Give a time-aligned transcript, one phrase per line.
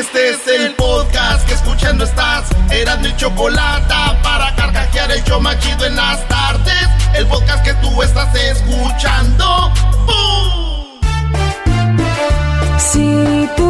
[0.00, 2.48] Este es el podcast que escuchando estás.
[2.70, 6.88] Eran mi chocolate para carcajear el yo machido en las tardes.
[7.14, 9.70] El podcast que tú estás escuchando.
[10.06, 11.00] ¡Bum!
[12.78, 13.69] Si tú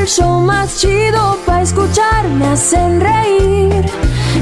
[0.00, 3.84] el show más chido para escuchar, me hacen reír.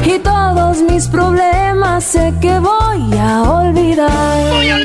[0.05, 4.53] Y todos mis problemas sé que voy a olvidar.
[4.53, 4.81] ¡Voy a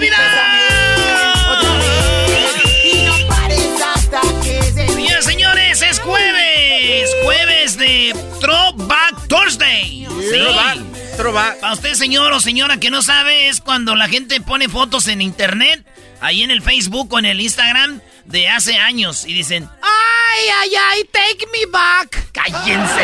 [2.83, 7.09] Y no pares hasta que se Bien, señores, es jueves.
[7.23, 10.07] Jueves de Throwback Thursday.
[10.19, 10.39] Sí.
[11.61, 15.21] Para usted, señor o señora que no sabe, es cuando la gente pone fotos en
[15.21, 15.85] internet,
[16.19, 20.71] ahí en el Facebook o en el Instagram de hace años y dicen, ¡ay, ay,
[20.91, 22.31] ay, take me back!
[22.31, 23.03] ¡Cállense!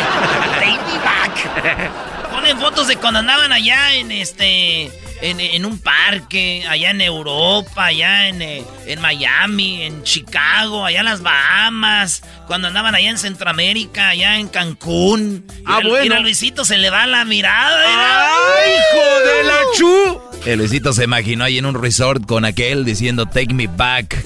[0.58, 2.30] ¡Take me back!
[2.30, 4.90] Ponen fotos de cuando andaban allá en este.
[5.22, 11.00] En, en un parque, allá en Europa, allá en, eh, en Miami, en Chicago, allá
[11.00, 15.44] en las Bahamas, cuando andaban allá en Centroamérica, allá en Cancún.
[15.66, 16.02] Ah, Mira, bueno.
[16.04, 17.86] mira, Luisito se le va la mirada.
[17.86, 18.28] mira.
[18.28, 20.20] ¡Ay, hijo de la chu!
[20.46, 24.24] El Luisito se imaginó ahí en un resort con aquel diciendo Take me back.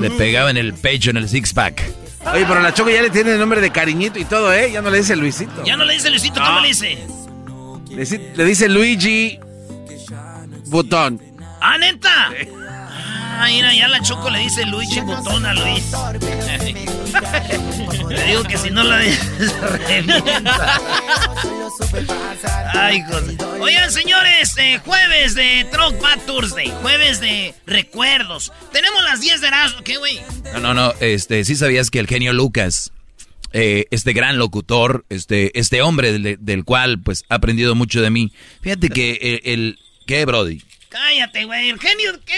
[0.00, 1.82] Le pegaba en el pecho, en el six pack.
[2.32, 4.70] Oye, pero la Choco ya le tiene el nombre de cariñito y todo, ¿eh?
[4.72, 5.64] Ya no le dice Luisito.
[5.64, 6.96] Ya no le dice Luisito, ¿cómo le dice?
[7.90, 9.40] Le, dice- le dice Luigi
[10.72, 11.22] Botón.
[11.60, 12.30] ¡Ah, neta!
[13.34, 15.84] Ah, mira, ya la Choco le dice Luigi Botón a Luis.
[18.08, 18.98] le digo que si no la
[19.62, 20.80] revienta.
[22.74, 23.36] Ay, José.
[23.60, 28.52] Oigan, señores, eh, jueves de Throwback Thursday, jueves de recuerdos.
[28.72, 30.20] Tenemos las 10 de Erasmo, ¿qué, güey?
[30.54, 30.92] No, no, no.
[31.00, 32.92] Este, sí sabías que el genio Lucas,
[33.52, 38.10] eh, este gran locutor, este, este hombre del, del cual, pues, ha aprendido mucho de
[38.10, 38.32] mí.
[38.62, 40.62] Fíjate que el, el- ¿qué, Brody?
[40.88, 42.34] Cállate, güey, el genio, ¿qué?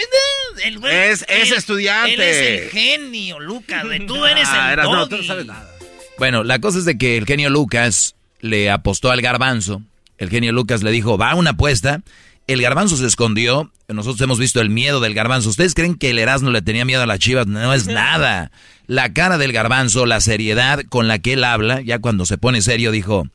[0.67, 2.13] El güey, Es- es él- estudiante.
[2.13, 5.45] Él es el genio, Lucas, güey, tú eres Ah, el eras- no, tú no sabes
[5.45, 5.69] nada.
[6.17, 9.81] Bueno, la cosa es de que el genio Lucas le apostó al garbanzo.
[10.17, 12.01] El genio Lucas le dijo, va a una apuesta.
[12.47, 13.71] El garbanzo se escondió.
[13.89, 15.49] Nosotros hemos visto el miedo del garbanzo.
[15.49, 17.47] ¿Ustedes creen que el Erasmo le tenía miedo a las chivas?
[17.47, 18.51] No es nada.
[18.87, 22.61] La cara del garbanzo, la seriedad con la que él habla, ya cuando se pone
[22.61, 23.27] serio, dijo,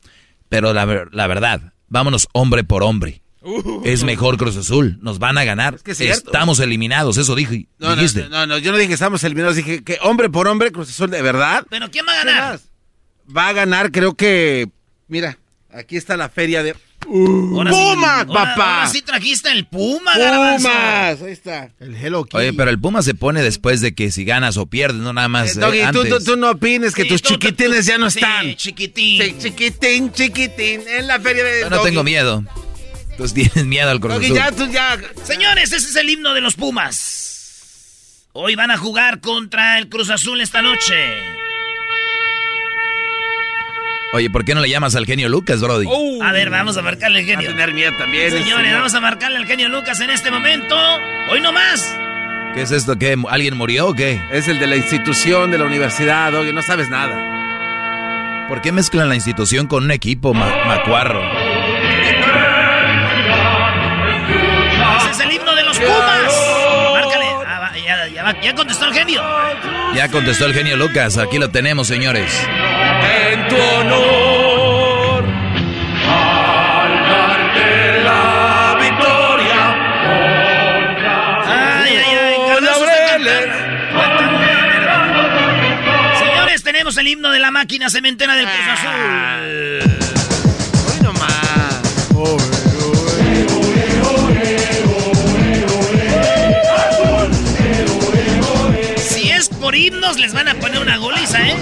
[0.49, 3.21] pero la, la verdad, vámonos hombre por hombre.
[3.83, 5.79] Es mejor Cruz Azul, nos van a ganar.
[5.79, 6.29] que es cierto.
[6.31, 8.23] Estamos eliminados, eso dije, No, no, dijiste.
[8.23, 10.89] no, no, no, yo no dije que estamos eliminados, dije que hombre por hombre, Cruz
[10.89, 11.65] Azul, de verdad.
[11.69, 12.59] ¿Pero quién va a ¿Qué ganar?
[13.35, 14.69] Va a ganar, creo que.
[15.07, 15.37] Mira,
[15.73, 16.75] aquí está la feria de.
[17.03, 18.75] Ahora sí- ¡Pumas, ahora- papá!
[18.81, 20.67] Ahora sí trajiste el Puma, garbanzo.
[20.69, 21.21] ¡Pumas!
[21.23, 21.71] Ahí está.
[21.79, 22.37] El Hello Kitty.
[22.37, 25.27] Oye, pero el Puma se pone después de que si ganas o pierdes, no nada
[25.27, 27.97] más Eh, eh, tú, tú- tú no opines que Sí, tus tú- tú- chiquitines ya
[27.97, 28.55] no sí, están.
[28.55, 29.19] chiquitín.
[29.23, 31.61] Sí, chiquitín, chiquitín, en la feria de.
[31.61, 31.89] Yo no Doggy.
[31.89, 32.43] tengo miedo.
[33.17, 34.35] Tú tienes miedo al Cruz Azul.
[34.35, 34.97] ya, tú ya.
[35.23, 38.27] Señores, ese es el himno de los Pumas.
[38.33, 40.95] Hoy van a jugar contra el Cruz Azul esta noche.
[44.13, 45.87] Oye, ¿por qué no le llamas al genio Lucas, Brody?
[46.21, 47.49] A ver, vamos a marcarle al Va a genio.
[47.51, 48.29] tener miedo también.
[48.31, 48.77] Señores, señor.
[48.79, 50.75] vamos a marcarle al genio Lucas en este momento.
[51.29, 51.95] Hoy no más.
[52.53, 52.97] ¿Qué es esto?
[52.99, 53.15] ¿Qué?
[53.29, 54.19] ¿Alguien murió o qué?
[54.31, 58.47] Es el de la institución, de la universidad, Doggy, no sabes nada.
[58.49, 61.21] ¿Por qué mezclan la institución con un equipo, ma- macuarro?
[68.21, 69.23] Ah, va, ya, contestó el genio.
[69.95, 71.17] Ya contestó el genio Lucas.
[71.17, 72.31] Aquí lo tenemos, señores.
[73.31, 75.25] En tu honor,
[76.07, 79.75] al darte la victoria.
[81.47, 82.35] Ay, ay, ay,
[86.19, 89.90] Señores, tenemos el himno de la máquina cementera del Cruz Azul.
[99.71, 101.55] Por himnos les van a poner una goliza, ¿eh?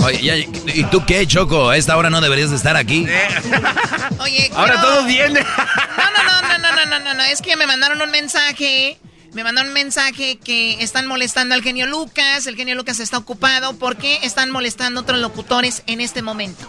[0.00, 1.70] Oye, ¿y tú qué, Choco?
[1.70, 3.06] A esta hora no deberías de estar aquí.
[4.18, 5.42] Oye, Ahora todo viene.
[5.42, 8.98] No, no, no, no, no, no, no, no, es que me mandaron un mensaje.
[9.32, 12.48] Me mandaron un mensaje que están molestando al genio Lucas.
[12.48, 13.78] El genio Lucas está ocupado.
[13.78, 16.68] ¿Por qué están molestando a otros locutores en este momento?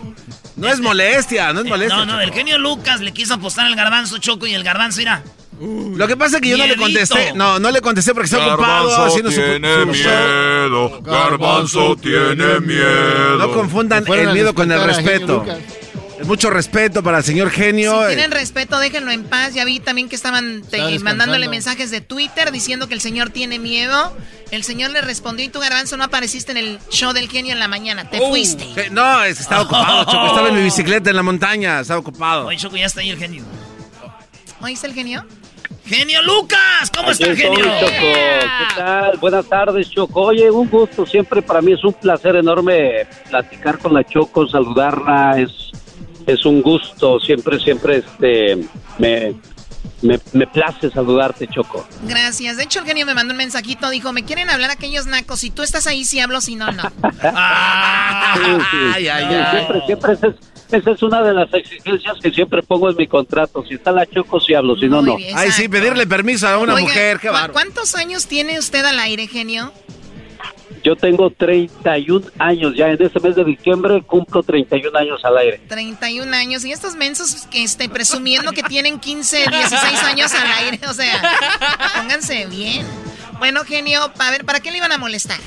[0.58, 1.98] No es molestia, no es molestia.
[1.98, 5.24] No, no, el genio Lucas le quiso apostar al garbanzo Choco y el garbanzo irá.
[5.60, 7.34] Lo que pasa es que yo no le contesté.
[7.34, 11.02] No, no le contesté porque está ocupado haciendo su, tiene miedo.
[11.02, 13.38] Garbanzo tiene miedo.
[13.38, 15.46] No confundan el miedo con el respeto.
[16.26, 18.02] Mucho respeto para el señor genio.
[18.02, 19.54] Si tienen respeto, déjenlo en paz.
[19.54, 20.64] Ya vi también que estaban
[21.02, 24.16] mandándole mensajes de Twitter diciendo que el señor tiene miedo.
[24.52, 27.60] El señor le respondió y tú, Garbanzo, no apareciste en el show del genio en
[27.60, 28.10] la mañana.
[28.10, 28.30] Te oh.
[28.30, 28.90] fuiste.
[28.92, 30.28] No, es que estaba ocupado, Choco.
[30.28, 31.80] Estaba en mi bicicleta en la montaña.
[31.80, 32.46] Estaba ocupado.
[32.46, 33.44] Oye, Choco, ya está ahí el genio.
[34.62, 35.26] ¿Oíste el genio?
[35.86, 37.66] Genio Lucas, ¿cómo está el genio?
[37.66, 37.88] Choco.
[37.90, 39.18] ¿Qué tal?
[39.18, 40.22] Buenas tardes, Choco.
[40.22, 45.40] Oye, un gusto, siempre para mí es un placer enorme platicar con la Choco, saludarla,
[45.40, 45.72] es,
[46.26, 48.66] es un gusto, siempre, siempre este,
[48.98, 49.36] me,
[50.02, 51.86] me, place saludarte, Choco.
[52.04, 52.56] Gracias.
[52.56, 55.50] De hecho, el genio me mandó un mensajito, dijo, me quieren hablar aquellos nacos, si
[55.50, 56.84] tú estás ahí, si hablo, si no, no.
[57.22, 59.52] ay, ay, ay.
[59.52, 63.64] Siempre, siempre es esa es una de las exigencias que siempre pongo en mi contrato.
[63.68, 65.18] Si está la choco, si hablo, si no, no.
[65.36, 69.72] Ay, sí, pedirle permiso a una mujer, qué ¿Cuántos años tiene usted al aire, genio?
[70.84, 75.62] Yo tengo 31 años, ya en este mes de diciembre cumplo 31 años al aire.
[75.70, 80.80] 31 años, y estos mensos que estén presumiendo que tienen 15, 16 años al aire,
[80.90, 81.22] o sea,
[81.96, 82.86] pónganse bien.
[83.40, 85.40] Bueno, genio, a ver, ¿para qué le iban a molestar?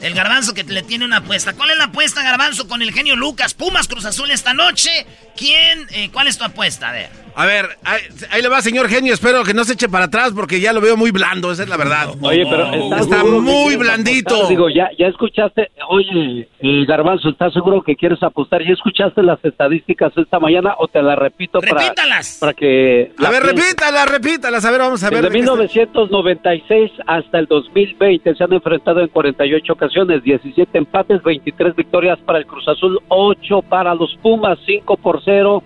[0.00, 1.52] El garbanzo que le tiene una apuesta.
[1.52, 3.52] ¿Cuál es la apuesta, garbanzo, con el genio Lucas?
[3.54, 5.06] Pumas Cruz Azul esta noche.
[5.36, 5.86] ¿Quién?
[5.90, 6.88] Eh, ¿Cuál es tu apuesta?
[6.88, 7.10] A ver.
[7.34, 9.14] A ver, ahí, le va, señor genio.
[9.14, 11.68] Espero que no se eche para atrás porque ya lo veo muy blando, esa es
[11.68, 12.08] la verdad.
[12.20, 14.48] Oye, pero está muy blandito.
[14.48, 18.62] Digo, ya, ya escuchaste, oye, el Garbanzo, ¿estás seguro que quieres apostar?
[18.62, 21.94] ¿Ya escuchaste las estadísticas esta mañana o te las repito para,
[22.40, 23.12] para que...
[23.18, 24.64] A ver, repítalas, repítalas.
[24.64, 25.22] A ver, vamos a ver.
[25.22, 32.18] Desde 1996 hasta el 2020 se han enfrentado en 48 ocasiones, 17 empates, 23 victorias
[32.20, 35.62] para el Cruz Azul, 8 para los Pumas, 5 por 0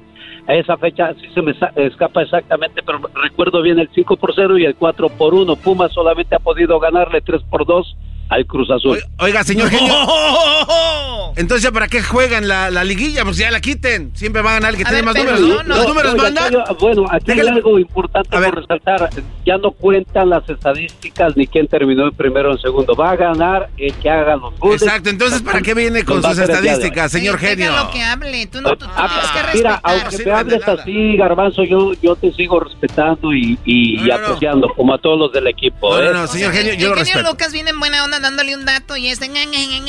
[0.47, 4.59] a esa fecha sí se me escapa exactamente, pero recuerdo bien el 5 por 0
[4.59, 5.57] y el 4 por 1.
[5.57, 7.97] Puma solamente ha podido ganarle 3 por 2
[8.29, 8.99] al Cruz Azul.
[9.19, 9.95] Oiga, señor genio.
[11.37, 13.25] Entonces, ¿para qué juegan la, la, liguilla?
[13.25, 14.13] Pues ya la quiten.
[14.15, 15.41] Siempre va a ganar el que tiene más números.
[15.41, 16.55] Los números mandan.
[16.79, 19.11] bueno, aquí hay algo importante por resaltar.
[19.45, 22.95] Ya no cuentan las estadísticas ni quién terminó en primero o en segundo.
[22.95, 24.83] Va a ganar el que haga los goles.
[24.83, 25.11] Exacto.
[25.11, 27.73] Entonces, ¿para qué viene con sus estadísticas, señor genio?
[27.75, 28.47] lo que hable.
[28.47, 29.81] Tú no tú, ah, tienes que respetar.
[29.85, 34.95] Mira, aunque me hables así, Garbanzo, yo, yo te sigo respetando y, y, apreciando, como
[34.95, 35.97] a todos los del equipo.
[35.97, 36.13] No, no, ¿eh?
[36.13, 37.19] no, señor genio, yo lo respeto.
[37.19, 39.31] genio Lucas viene en buena onda dándole un dato y este,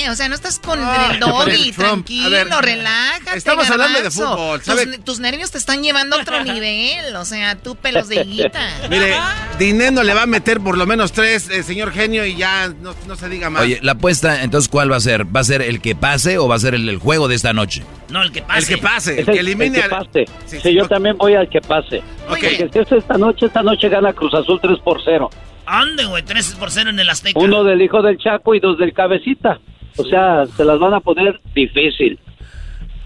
[0.10, 3.38] o sea, no estás con ah, el doggy, tranquilo, relájate.
[3.38, 4.62] Estamos hablando de fútbol,
[5.04, 8.62] Tus, nervios te están llevando a otro nivel, o sea, tú pelos de guita.
[8.90, 9.16] Mire,
[9.60, 13.16] Dineno le va a meter por lo menos tres, eh, señor genio, y ya no,
[13.16, 13.64] se diga más.
[13.64, 15.26] Oye, la apuesta, entonces, ¿cuál va a ser?
[15.36, 17.84] ¿Va a ser el que pase o va a ser el, juego de esta noche?
[18.10, 18.60] No, el que pase.
[18.60, 19.78] El que pase, el, que elimine.
[19.78, 20.26] El que pase.
[20.46, 22.02] Sí, yo también voy al que pase.
[22.28, 25.30] Porque si es esta noche, esta noche gana Cruz Azul 3 por 0.
[25.66, 27.40] Ande, güey, 3 por 0 en el Azteca.
[27.40, 29.60] Uno del hijo del Chaco y dos del Cabecita.
[29.98, 32.20] O sea, se las van a poner difícil.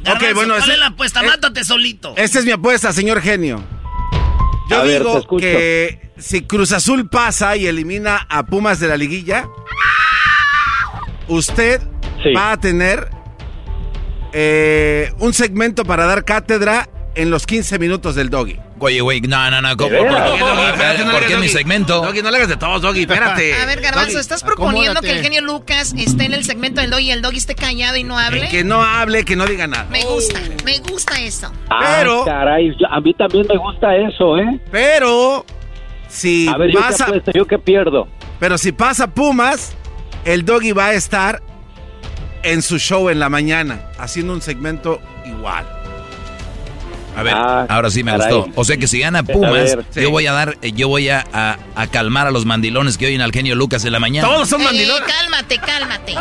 [0.01, 1.21] ok, bueno, ¿cuál es la apuesta?
[1.21, 2.13] Mátate solito.
[2.17, 3.63] Esta es mi apuesta, señor genio.
[4.69, 9.47] Yo digo que si Cruz Azul pasa y elimina a Pumas de la liguilla,
[11.27, 11.81] usted
[12.35, 13.09] va a tener
[14.31, 18.59] eh, un segmento para dar cátedra en los 15 minutos del doggy.
[18.79, 19.77] Oye, güey, no, no, no.
[19.77, 22.01] ¿Por qué, ¿Por qué mi segmento?
[22.01, 23.53] Doggy, no le hagas de todos, Doggy, espérate.
[23.53, 27.05] A ver, Garbanzo, ¿estás proponiendo que el genio Lucas esté en el segmento del Doggy
[27.05, 28.49] y el Doggy esté callado y no hable?
[28.49, 29.85] que no hable, que no diga nada.
[29.89, 31.51] Me gusta, me gusta eso.
[31.69, 32.25] Ah, pero...
[32.25, 34.59] caray, a mí también me gusta eso, ¿eh?
[34.71, 35.45] Pero...
[36.07, 37.07] Si a ver, pasa...
[37.07, 38.07] Yo yo qué pierdo.
[38.39, 39.75] Pero si pasa Pumas,
[40.25, 41.41] el Doggy va a estar
[42.43, 45.67] en su show en la mañana, haciendo un segmento igual.
[47.15, 48.47] A ver, ah, ahora sí me gustó.
[48.55, 51.87] O sea que si gana Pumas, yo voy a dar, eh, yo voy a, a,
[51.87, 54.27] calmar a los mandilones que oyen al genio Lucas en la mañana.
[54.27, 55.03] Todos son mandilones.
[55.07, 56.15] cálmate, cálmate.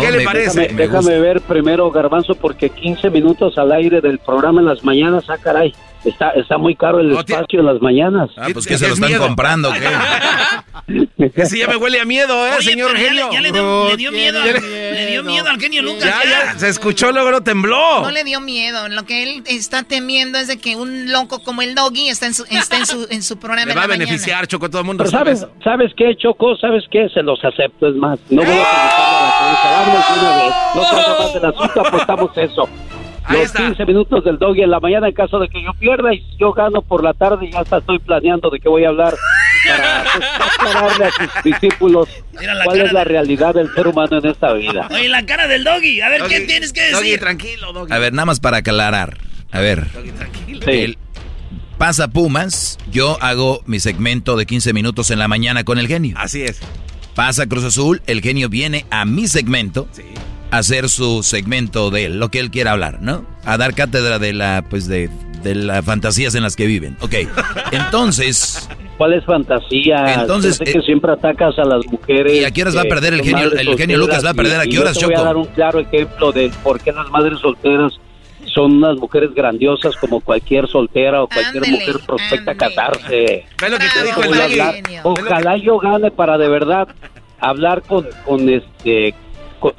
[0.00, 0.68] ¿Qué le parece?
[0.68, 5.38] Déjame, ver primero, Garbanzo, porque 15 minutos al aire del programa en las mañanas, ah,
[5.38, 5.74] caray.
[6.04, 8.30] Está, está muy caro el espacio en las mañanas.
[8.36, 11.44] Ah, pues que se lo están comprando, ¿qué?
[11.44, 13.30] sí, ya me huele a miedo, ¿eh, señor genio?
[13.30, 16.04] Ya, le, dio, miedo, le dio miedo al genio Lucas.
[16.04, 18.00] Ya, ya, se escuchó, luego tembló.
[18.00, 18.88] No le dio miedo.
[18.88, 22.34] Lo que él está temiendo es de que un loco como el Doggy está en
[22.34, 23.66] su, está en su, en su programa.
[23.66, 25.04] Le va a beneficiar, Choco, todo el mundo.
[25.04, 26.56] Pero sabes, ¿sabes qué, Choco?
[26.56, 27.08] ¿Sabes qué?
[27.12, 28.18] Se los acepto, es más.
[28.30, 30.54] No voy a la una vez.
[30.74, 32.68] No se más del asunto, apostamos eso
[33.30, 36.24] los 15 minutos del doggy en la mañana en caso de que yo pierda y
[36.38, 39.14] yo gano por la tarde y ya estoy planeando de qué voy a hablar
[39.66, 42.08] para aclararle a sus discípulos
[42.64, 44.88] cuál es la realidad del ser humano en esta vida.
[44.90, 46.96] Oye, la cara del doggy, a ver, ¿qué tienes que decir?
[46.96, 47.92] Doggy, tranquilo, doggy.
[47.92, 49.18] A ver, nada más para aclarar.
[49.52, 49.90] A ver.
[49.92, 50.94] Doggy, tranquilo.
[51.78, 56.16] pasa Pumas, yo hago mi segmento de 15 minutos en la mañana con el genio.
[56.18, 56.60] Así es.
[57.14, 59.88] Pasa Cruz Azul, el genio viene a mi segmento.
[59.92, 60.04] Sí
[60.50, 63.24] hacer su segmento de lo que él quiera hablar, ¿no?
[63.44, 65.10] A dar cátedra de la, pues de,
[65.42, 66.96] de las fantasías en las que viven.
[67.00, 67.14] Ok,
[67.72, 68.68] entonces...
[68.96, 70.20] ¿Cuál fantasía?
[70.20, 70.58] Entonces...
[70.58, 72.34] que eh, siempre atacas a las mujeres.
[72.34, 73.50] ¿Y a qué horas va a perder el genio?
[73.52, 75.12] El genio Lucas va a perder a qué horas, Choco.
[75.12, 77.98] voy a dar un claro ejemplo de por qué las madres solteras
[78.52, 83.46] son unas mujeres grandiosas como cualquier soltera o cualquier mujer prospecta a casarse.
[83.60, 86.88] lo que te dijo el Ojalá yo gane para de verdad
[87.38, 89.14] hablar con, con este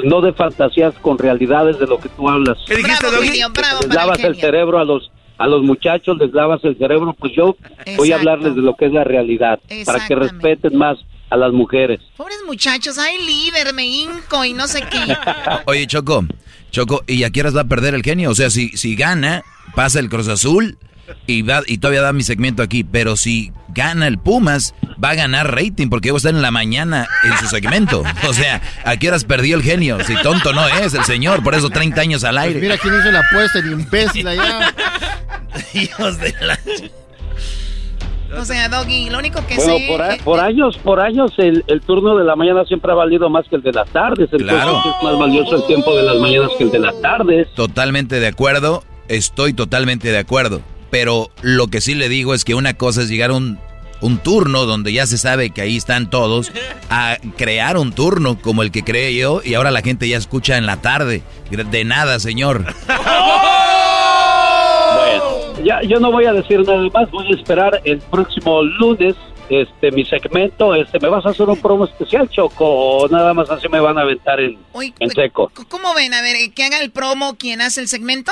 [0.04, 2.58] no de fantasías con realidades de lo que tú hablas.
[2.68, 7.16] ¿Qué dijiste, les lavas el, cerebro a los a los muchachos, les lavas el cerebro,
[7.18, 7.56] pues yo
[7.98, 11.00] voy a hablarles de lo que es la realidad, para que respeten más
[11.32, 12.00] a las mujeres.
[12.16, 15.18] Pobres muchachos, hay líder, me hinco y no sé qué.
[15.66, 16.26] Oye, Choco,
[16.70, 18.30] Choco, ¿y a qué horas va a perder el genio?
[18.30, 20.78] O sea, si, si gana, pasa el Cruz Azul
[21.26, 24.74] y, va, y todavía da mi segmento aquí, pero si gana el Pumas,
[25.04, 28.04] va a ganar rating porque va a estar en la mañana en su segmento.
[28.28, 30.00] O sea, ¿a qué horas perdió el genio?
[30.06, 32.62] Si tonto no es el señor, por eso 30 años al aire.
[32.62, 34.74] mira quién hizo la apuesta, ni imbécil allá.
[35.74, 36.58] Hijos de la...
[38.38, 39.88] O sea, Doggy, lo único que sé...
[39.88, 43.58] Por, por años, por años, el, turno de la mañana siempre ha valido más que
[43.58, 44.30] el de las tardes.
[44.30, 44.78] claro.
[44.80, 47.48] es más valioso el tiempo de las mañanas que el de las tardes.
[47.56, 50.62] Totalmente de acuerdo, estoy totalmente de acuerdo.
[50.92, 53.58] Pero lo que sí le digo es que una cosa es llegar a un,
[54.02, 56.52] un turno donde ya se sabe que ahí están todos,
[56.90, 60.58] a crear un turno como el que creé yo y ahora la gente ya escucha
[60.58, 61.24] en la tarde.
[61.50, 62.66] De nada, señor.
[64.94, 69.16] Bueno, ya, yo no voy a decir nada más, voy a esperar el próximo lunes
[69.52, 73.50] este mi segmento, este me vas a hacer un promo especial, Choco, o nada más
[73.50, 74.58] así me van a aventar en,
[75.00, 75.52] en seco.
[75.68, 76.14] ¿Cómo ven?
[76.14, 78.32] A ver, que haga el promo quien hace el segmento.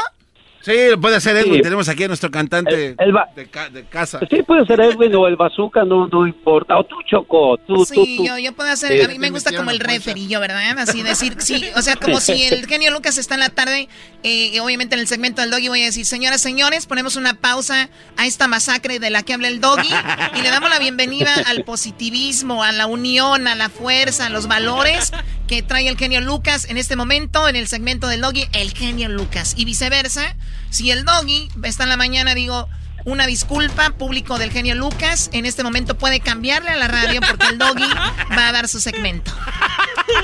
[0.62, 1.62] Sí, puede ser Edwin.
[1.62, 4.20] Tenemos aquí a nuestro cantante de, casa.
[4.30, 6.78] Sí, puede ser Edwin o el bazooka, no, no importa.
[6.78, 7.58] O tú, Choco.
[7.66, 9.06] Tú, sí, Yo, yo puedo hacer.
[9.06, 10.78] a mí me gusta como el referillo, ¿verdad?
[10.80, 11.66] Así decir, sí.
[11.76, 13.88] O sea, como si el genio Lucas está en la tarde,
[14.24, 17.90] eh, obviamente en el segmento del doggy voy a decir, señoras, señores, ponemos una pausa
[18.18, 19.90] a esta masacre de la que habla el doggy
[20.38, 24.48] y le damos la bienvenida al positivismo, a la unión, a la fuerza, a los
[24.48, 25.12] valores
[25.48, 29.10] que trae el genio Lucas en este momento en el segmento del doggy, el genio
[29.10, 29.54] Lucas.
[29.58, 30.36] Y viceversa.
[30.70, 32.68] Si el doggy está en la mañana, digo,
[33.06, 35.30] una disculpa, público del genio Lucas.
[35.34, 37.90] En este momento puede cambiarle a la radio porque el doggy
[38.38, 39.32] va a dar su segmento.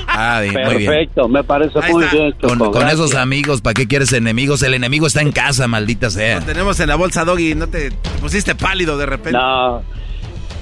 [0.08, 2.32] Ah, Perfecto, me parece muy bien.
[2.32, 4.62] Con, esos amigos, ¿para qué quieres enemigos?
[4.62, 6.40] El enemigo está en casa, maldita sea.
[6.40, 7.54] Lo tenemos en la bolsa, doggy.
[7.54, 9.38] No te, te pusiste pálido de repente.
[9.38, 9.82] No.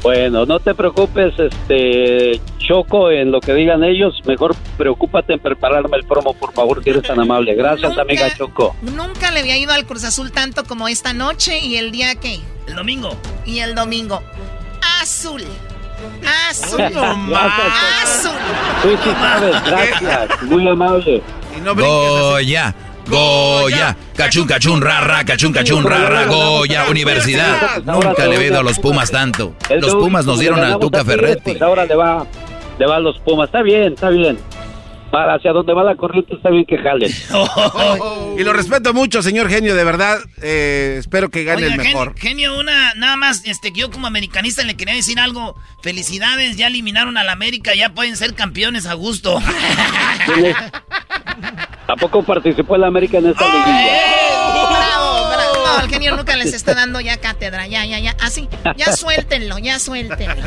[0.04, 5.96] Bueno, no te preocupes, este Choco, en lo que digan ellos, mejor preocúpate en prepararme
[5.96, 7.54] el promo, por favor, si eres tan amable.
[7.54, 8.76] Gracias, amiga Choco.
[8.82, 12.40] Nunca le había ido al Cruz Azul tanto como esta noche y el día que...
[12.68, 13.16] El domingo.
[13.46, 14.20] Y el domingo.
[15.00, 15.42] Azul.
[16.50, 16.82] Azul.
[18.02, 18.32] Azul.
[18.82, 20.42] Sí, sí sabes, gracias.
[20.42, 21.22] Muy amable.
[21.56, 22.74] Y no Goya.
[23.08, 27.82] Goya, cachun, cachun, rara, cachun, cachun, rara, Goya, universidad.
[27.84, 29.54] Nunca le he ido a los Pumas tanto.
[29.80, 31.52] Los Pumas nos dieron al Tuca Ferretti.
[31.52, 32.26] Pues ahora le va,
[32.78, 33.46] le va a los Pumas.
[33.46, 34.38] Está bien, está bien.
[35.10, 37.08] Para hacia donde va la corriente está bien que jalen.
[38.38, 40.18] y lo respeto mucho, señor genio, de verdad.
[40.42, 42.18] Eh, espero que gane el mejor.
[42.18, 45.54] Genio, una, nada más, este, yo como americanista le quería decir algo.
[45.84, 49.40] Felicidades, ya eliminaron al América, ya pueden ser campeones a gusto.
[51.86, 54.00] ¿A poco participó el América en esta liguilla?
[54.70, 55.54] ¡Bravo, bravo!
[55.64, 58.16] No, el genio Lucas les está dando ya cátedra, ya, ya, ya.
[58.20, 60.42] Así, ya suéltenlo, ya suéltenlo.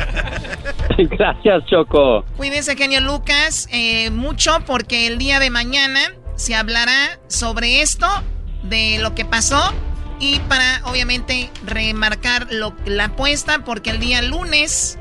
[0.98, 2.24] Gracias, Choco.
[2.36, 6.00] Cuídense, genio Lucas, eh, mucho porque el día de mañana
[6.34, 8.06] se hablará sobre esto,
[8.62, 9.72] de lo que pasó
[10.20, 14.98] Y para, obviamente, remarcar lo, la apuesta, porque el día lunes,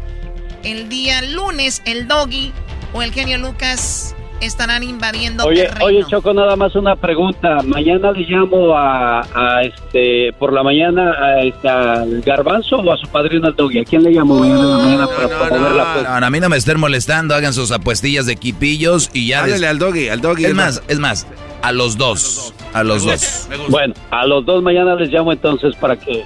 [0.63, 2.53] el día lunes, el doggy
[2.93, 5.85] o el genio Lucas estarán invadiendo oye, terreno.
[5.85, 7.57] Oye, Choco, nada más una pregunta.
[7.65, 12.97] Mañana le llamo a, a este, por la mañana a, este, al Garbanzo o a
[12.97, 13.79] su padrino al Doggy.
[13.79, 16.09] ¿A quién le llamo mañana en la mañana para No, promover la apuesta?
[16.13, 19.41] no, no, a mí no me estén molestando, hagan sus apuestillas de equipillos y ya...
[19.43, 20.45] Háblale al doggy, al doggy.
[20.45, 21.27] Es más, es más,
[21.61, 23.47] a los dos, a los dos.
[23.69, 26.23] Bueno, a los dos mañana les llamo entonces para que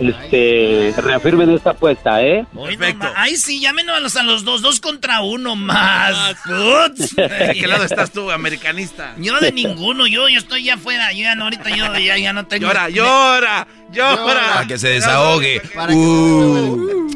[0.00, 2.44] este, reafirmen esta apuesta, ¿eh?
[2.54, 6.36] Hoy no ma- Ay, sí, llámenos a los, a los dos, dos contra uno más.
[6.46, 9.14] ¿De qué lado estás tú, americanista?
[9.18, 12.32] Yo de ninguno, yo, yo estoy ya afuera, yo ya no, ahorita yo ya, ya
[12.32, 12.66] no tengo...
[12.66, 14.52] Llora, llora, llora.
[14.54, 15.60] Para que se desahogue.
[15.74, 17.08] Para Uh.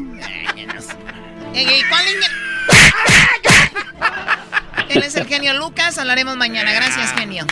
[1.53, 2.03] Ey, ey, ¿cuál?
[4.89, 6.71] Él es el genio Lucas, hablaremos mañana.
[6.71, 7.45] Gracias, genio.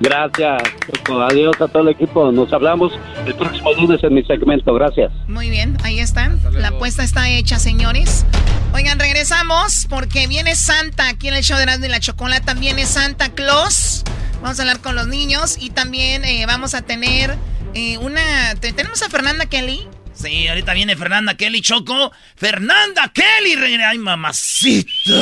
[0.00, 1.20] Gracias, Choco.
[1.20, 2.32] Adiós a todo el equipo.
[2.32, 2.92] Nos hablamos
[3.26, 4.72] el próximo lunes en mi segmento.
[4.74, 5.12] Gracias.
[5.28, 6.28] Muy bien, ahí está.
[6.52, 8.24] La apuesta está hecha, señores.
[8.72, 12.54] Oigan, regresamos porque viene Santa aquí en el show de Erasmo y la Chocolata.
[12.54, 14.02] Viene Santa Claus.
[14.42, 17.36] Vamos a hablar con los niños y también eh, vamos a tener
[17.74, 18.54] eh, una...
[18.58, 19.86] te- Tenemos a Fernanda Kelly.
[20.14, 22.10] Sí, ahorita viene Fernanda Kelly Choco.
[22.36, 23.54] ¡Fernanda Kelly!
[23.84, 25.12] ¡Ay, mamacita!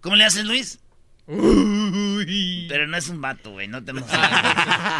[0.00, 0.78] ¿Cómo le haces, Luis?
[2.68, 4.28] Pero no es un vato, güey, no te emociones.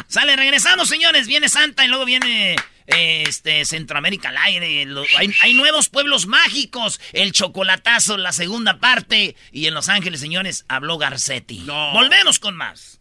[0.09, 1.27] Sale, regresamos, señores.
[1.27, 2.57] Viene Santa y luego viene
[2.87, 4.85] eh, este Centroamérica al aire.
[4.87, 7.01] Lo- hay, hay nuevos pueblos mágicos.
[7.13, 9.37] El chocolatazo, la segunda parte.
[9.53, 11.65] Y en Los Ángeles, señores, habló Garcetti.
[11.93, 13.01] Volvemos con más.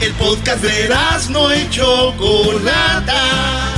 [0.00, 0.88] El podcast de
[1.30, 3.68] no y Chocolata.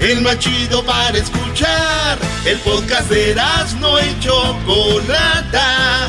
[0.00, 2.18] El más chido para escuchar.
[2.44, 3.34] El podcast de
[3.80, 6.08] no y Chocolata.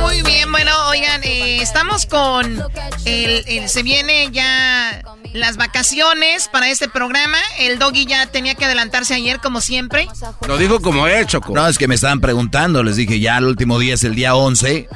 [0.00, 2.62] Muy bien, bueno, oigan, eh, estamos con
[3.04, 5.02] el, el- se viene ya
[5.34, 7.36] las vacaciones para este programa.
[7.58, 10.08] El doggy ya tenía que adelantarse ayer como siempre.
[10.48, 11.52] Lo dijo como Choco.
[11.54, 14.34] No, es que me estaban preguntando, les dije, ya el último día es el día
[14.34, 14.88] 11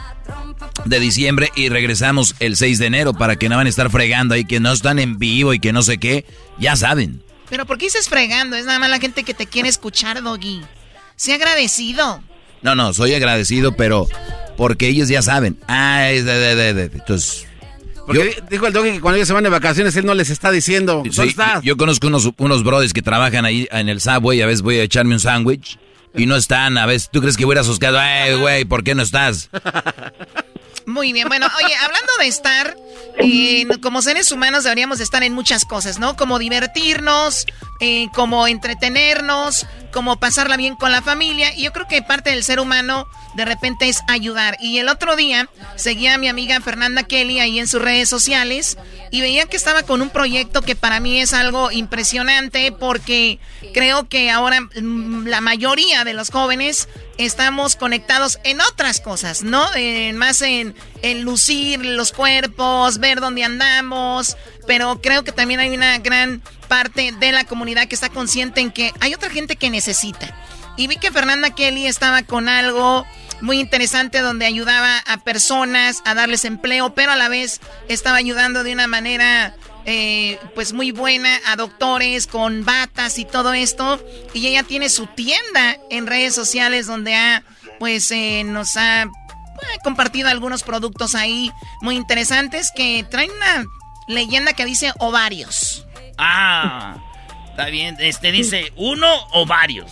[0.86, 4.34] de diciembre y regresamos el 6 de enero para que no van a estar fregando
[4.34, 6.24] ahí, que no están en vivo y que no sé qué,
[6.58, 7.22] ya saben.
[7.50, 8.56] Pero ¿por qué dices fregando?
[8.56, 10.62] Es nada más la gente que te quiere escuchar, doggy.
[11.16, 12.22] Sea agradecido.
[12.64, 14.08] No, no, soy agradecido, pero
[14.56, 15.58] porque ellos ya saben.
[15.68, 16.84] Ah, es de, de, de, de.
[16.84, 17.46] Entonces,
[18.06, 20.50] Porque dijo el doggy que cuando ellos se van de vacaciones, él no les está
[20.50, 20.94] diciendo.
[20.94, 21.62] ¿Dónde sí, estás?
[21.62, 24.82] yo conozco unos, unos brothers que trabajan ahí en el Subway, a veces voy a
[24.82, 25.78] echarme un sándwich
[26.14, 28.00] y no están, a veces, ¿tú crees que voy a ir a sus casas?
[28.00, 29.50] Ay, güey, ¿por qué no estás?
[30.86, 32.76] Muy bien, bueno, oye, hablando de estar,
[33.18, 36.16] eh, como seres humanos deberíamos de estar en muchas cosas, ¿no?
[36.16, 37.46] Como divertirnos,
[37.80, 41.54] eh, como entretenernos, como pasarla bien con la familia.
[41.54, 44.56] Y yo creo que parte del ser humano de repente es ayudar.
[44.60, 48.76] Y el otro día seguía a mi amiga Fernanda Kelly ahí en sus redes sociales
[49.10, 53.38] y veía que estaba con un proyecto que para mí es algo impresionante porque
[53.72, 56.88] creo que ahora mm, la mayoría de los jóvenes
[57.18, 59.64] estamos conectados en otras cosas, ¿no?
[60.14, 65.98] Más en, en lucir los cuerpos, ver dónde andamos, pero creo que también hay una
[65.98, 70.34] gran parte de la comunidad que está consciente en que hay otra gente que necesita.
[70.76, 73.06] Y vi que Fernanda Kelly estaba con algo
[73.40, 78.64] muy interesante donde ayudaba a personas a darles empleo, pero a la vez estaba ayudando
[78.64, 79.54] de una manera
[79.86, 84.02] eh, pues muy buena a doctores con batas y todo esto.
[84.32, 87.42] Y ella tiene su tienda en redes sociales donde ha
[87.78, 89.08] pues eh, nos ha eh,
[89.82, 91.50] compartido algunos productos ahí
[91.82, 93.66] muy interesantes que traen una
[94.08, 95.86] leyenda que dice ovarios.
[96.18, 96.96] Ah,
[97.50, 97.96] está bien.
[98.00, 99.90] Este dice uno o varios.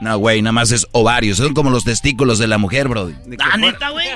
[0.00, 3.10] No, güey, nada más es ovarios, son como los testículos de la mujer, bro.
[3.40, 4.08] Ah, neta, güey.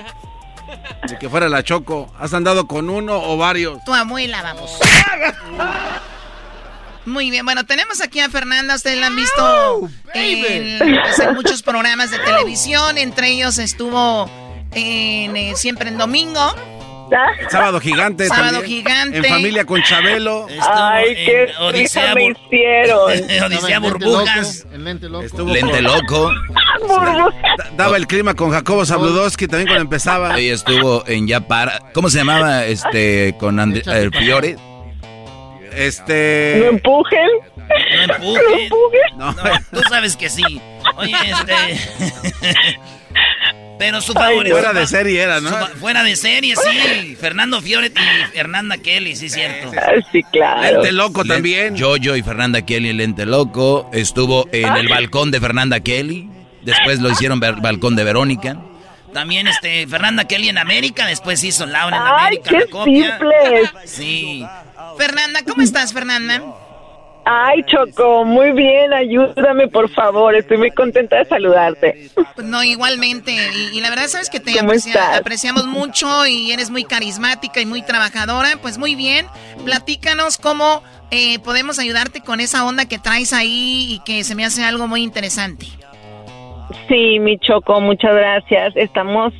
[1.08, 2.12] De que fuera la Choco.
[2.18, 3.82] ¿Has andado con uno o varios?
[3.84, 4.78] Tu abuela, vamos.
[7.04, 11.62] Muy bien, bueno, tenemos aquí a Fernanda, ustedes la han visto en, pues, en muchos
[11.62, 14.30] programas de televisión, entre ellos estuvo
[14.70, 16.54] en, eh, siempre en domingo.
[17.50, 18.26] Sábado gigante.
[18.26, 18.78] Sábado también.
[18.84, 19.18] gigante.
[19.18, 20.46] En familia con Chabelo.
[20.70, 23.10] Ay, qué Odisea me hicieron.
[23.46, 24.66] Odisea Burbujas.
[24.76, 25.24] lente loco.
[25.24, 26.30] Estuvo Lente con- loco.
[26.88, 30.36] Da- Daba el clima con Jacobo Zabludowski también cuando empezaba.
[30.38, 31.78] Ella estuvo en Ya Para.
[31.92, 34.56] ¿Cómo se llamaba este con And- el Fiore?
[35.74, 36.56] Este.
[36.58, 37.28] No empujen.
[37.96, 39.00] No empujen.
[39.16, 39.34] No,
[39.72, 40.42] tú sabes que sí.
[40.96, 41.78] Oye, este.
[43.82, 44.54] Pero su favorito.
[44.54, 45.50] Fuera de serie era, ¿no?
[45.80, 47.16] fuera de serie, sí.
[47.20, 49.72] Fernando Fioret y Fernanda Kelly, sí, cierto.
[50.12, 50.74] Sí, claro.
[50.74, 51.76] Lente Loco también.
[51.76, 53.90] Jojo y Fernanda Kelly, Lente Loco.
[53.92, 56.30] Estuvo en el balcón de Fernanda Kelly.
[56.62, 58.56] Después lo hicieron balcón de Verónica.
[59.12, 63.18] También este Fernanda Kelly en América, después hizo Laura en Ay, América, qué la copia.
[63.18, 63.70] simple.
[63.84, 64.46] Sí.
[64.96, 66.40] Fernanda, ¿cómo estás, Fernanda?
[67.24, 72.10] Ay, Choco, muy bien, ayúdame por favor, estoy muy contenta de saludarte.
[72.34, 76.82] Pues no, igualmente, y, y la verdad sabes que te apreciamos mucho y eres muy
[76.84, 79.26] carismática y muy trabajadora, pues muy bien,
[79.64, 80.82] platícanos cómo
[81.12, 84.88] eh, podemos ayudarte con esa onda que traes ahí y que se me hace algo
[84.88, 85.66] muy interesante.
[86.88, 88.72] Sí, mi Choco, muchas gracias.
[88.76, 89.32] Estamos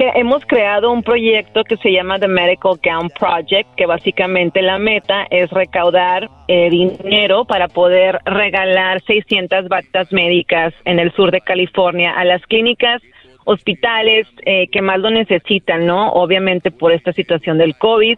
[0.00, 4.78] que hemos creado un proyecto que se llama The Medical Gown Project, que básicamente la
[4.78, 11.42] meta es recaudar eh, dinero para poder regalar 600 batas médicas en el sur de
[11.42, 13.02] California a las clínicas,
[13.44, 16.12] hospitales eh, que más lo necesitan, ¿no?
[16.12, 18.16] Obviamente por esta situación del COVID.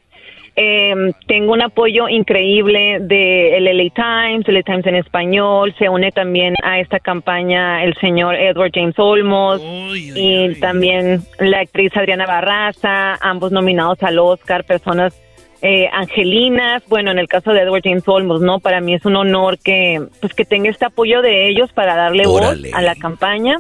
[0.54, 0.94] Eh,
[1.26, 5.74] tengo un apoyo increíble de el LA Times, LA Times en español.
[5.78, 11.96] Se une también a esta campaña el señor Edward James Olmos y también la actriz
[11.96, 15.18] Adriana Barraza, ambos nominados al Oscar, personas
[15.62, 16.82] eh, angelinas.
[16.86, 18.60] Bueno, en el caso de Edward James Olmos, ¿no?
[18.60, 22.26] Para mí es un honor que, pues, que tenga este apoyo de ellos para darle
[22.26, 22.68] Órale.
[22.68, 23.56] voz a la campaña.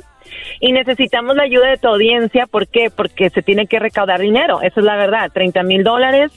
[0.60, 2.46] Y necesitamos la ayuda de tu audiencia.
[2.46, 2.90] ¿Por qué?
[2.94, 4.60] Porque se tiene que recaudar dinero.
[4.62, 5.30] Esa es la verdad.
[5.32, 6.32] 30 mil dólares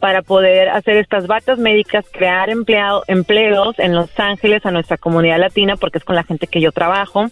[0.00, 5.38] para poder hacer estas batas médicas, crear empleado, empleos en Los Ángeles a nuestra comunidad
[5.38, 7.30] latina, porque es con la gente que yo trabajo.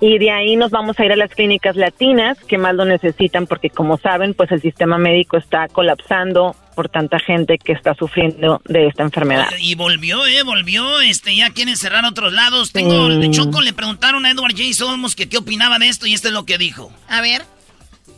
[0.00, 3.46] Y de ahí nos vamos a ir a las clínicas latinas que más lo necesitan,
[3.46, 8.60] porque como saben, pues el sistema médico está colapsando por tanta gente que está sufriendo
[8.66, 9.46] de esta enfermedad.
[9.60, 12.72] Y volvió, eh, volvió, este, ya quieren cerrar otros lados.
[12.72, 13.20] Tengo, Sí.
[13.20, 14.84] de Choco le preguntaron a Edward J.
[14.84, 16.92] Olmos que qué opinaba de esto y esto es lo que dijo.
[17.08, 17.42] A ver.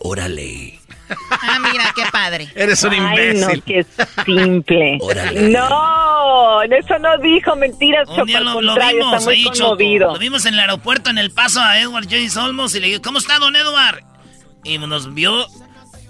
[0.01, 0.81] Órale.
[1.31, 2.49] Ah, mira, qué padre.
[2.55, 3.57] Eres un Ay, imbécil.
[3.59, 3.87] no, qué
[4.25, 4.99] simple.
[5.01, 5.49] Órale.
[5.51, 9.77] No, eso no dijo mentiras, Un día lo, lo vimos ahí, Choco.
[9.83, 12.43] Lo vimos en el aeropuerto en El Paso a Edward J.
[12.45, 14.03] Olmos y le digo, ¿cómo está, don Edward?
[14.65, 15.47] Y nos vio,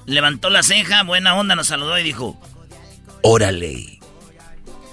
[0.06, 2.38] levantó la ceja, buena onda, nos saludó y dijo,
[3.22, 3.98] Órale.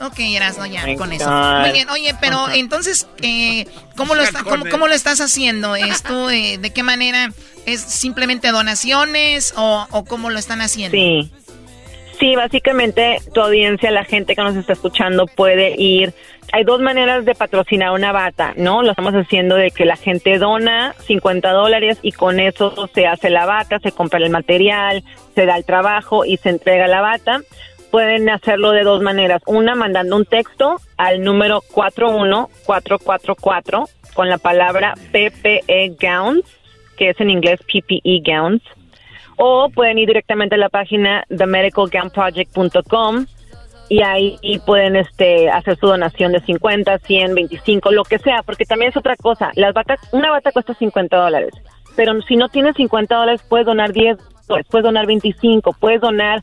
[0.01, 1.25] Ok, Erasno, ya, con eso.
[1.29, 1.61] God.
[1.61, 5.75] Muy bien, oye, pero entonces, eh, ¿cómo, lo está- cómo, cómo lo estás haciendo?
[5.75, 7.31] ¿Esto, eh, ¿De qué manera?
[7.65, 10.97] ¿Es simplemente donaciones o, o cómo lo están haciendo?
[10.97, 11.31] Sí.
[12.19, 16.13] Sí, básicamente tu audiencia, la gente que nos está escuchando puede ir.
[16.51, 18.83] Hay dos maneras de patrocinar una bata, ¿no?
[18.83, 23.29] Lo estamos haciendo de que la gente dona 50 dólares y con eso se hace
[23.31, 25.03] la bata, se compra el material,
[25.33, 27.41] se da el trabajo y se entrega la bata.
[27.93, 29.43] Pueden hacerlo de dos maneras.
[29.45, 33.83] Una, mandando un texto al número 41444
[34.15, 36.41] con la palabra PPE Gowns,
[36.97, 38.63] que es en inglés PPE Gowns
[39.35, 43.27] o pueden ir directamente a la página themedicalgownproject.com
[43.89, 48.65] y ahí pueden este hacer su donación de 50, 100, 25, lo que sea, porque
[48.65, 49.51] también es otra cosa.
[49.53, 51.53] Las batas, una bata cuesta 50 dólares,
[51.95, 56.41] pero si no tienes 50 dólares puedes donar 10, dólares, puedes donar 25, puedes donar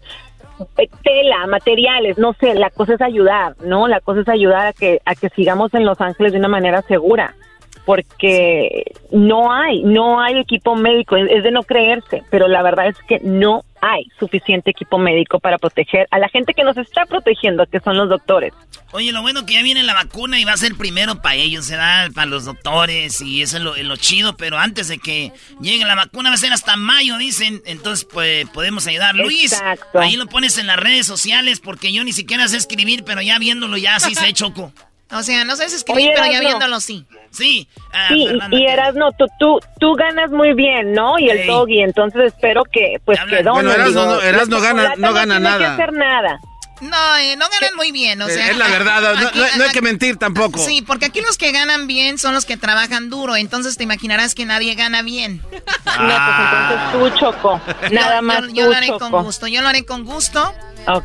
[1.02, 3.88] tela, materiales, no sé, la cosa es ayudar, ¿no?
[3.88, 6.82] La cosa es ayudar a que a que sigamos en Los Ángeles de una manera
[6.82, 7.34] segura
[7.84, 12.96] porque no hay, no hay equipo médico, es, de no creerse, pero la verdad es
[13.08, 17.64] que no hay suficiente equipo médico para proteger a la gente que nos está protegiendo,
[17.66, 18.52] que son los doctores.
[18.92, 21.64] Oye, lo bueno que ya viene la vacuna y va a ser primero para ellos,
[21.64, 24.98] se da para los doctores y eso es lo, es lo chido, pero antes de
[24.98, 29.14] que llegue la vacuna va a ser hasta mayo, dicen, entonces pues podemos ayudar.
[29.14, 30.00] Luis, Exacto.
[30.00, 33.38] ahí lo pones en las redes sociales porque yo ni siquiera sé escribir, pero ya
[33.38, 34.72] viéndolo ya sí sé choco.
[35.12, 37.04] O sea, no sabes escribir, Oye, pero ya viéndolo sí.
[37.30, 41.18] Sí, ah, Sí, Fernanda, y Erasno, tú, tú, tú ganas muy bien, ¿no?
[41.18, 43.52] Y el doggy, entonces espero que, pues, que donen.
[43.66, 45.74] Bueno, Erasno digo, no- Erasno gana- no gana que nada.
[45.74, 46.38] hacer nada.
[46.80, 48.50] No, eh, no ganan muy bien, o sea.
[48.50, 50.58] es la verdad, no, aquí- no- no hay que mentir tampoco.
[50.58, 54.34] Sí, porque aquí los que ganan bien son los que trabajan duro, entonces te imaginarás
[54.34, 55.42] que nadie gana bien.
[55.42, 57.60] No, pues entonces tú, Choco.
[57.92, 59.10] Nada más yo, tú, lo haré Choco.
[59.10, 60.54] con gusto, yo lo haré con gusto.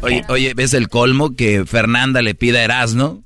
[0.01, 3.21] Oye, oye, ¿ves el colmo que Fernanda le pida a Erasno?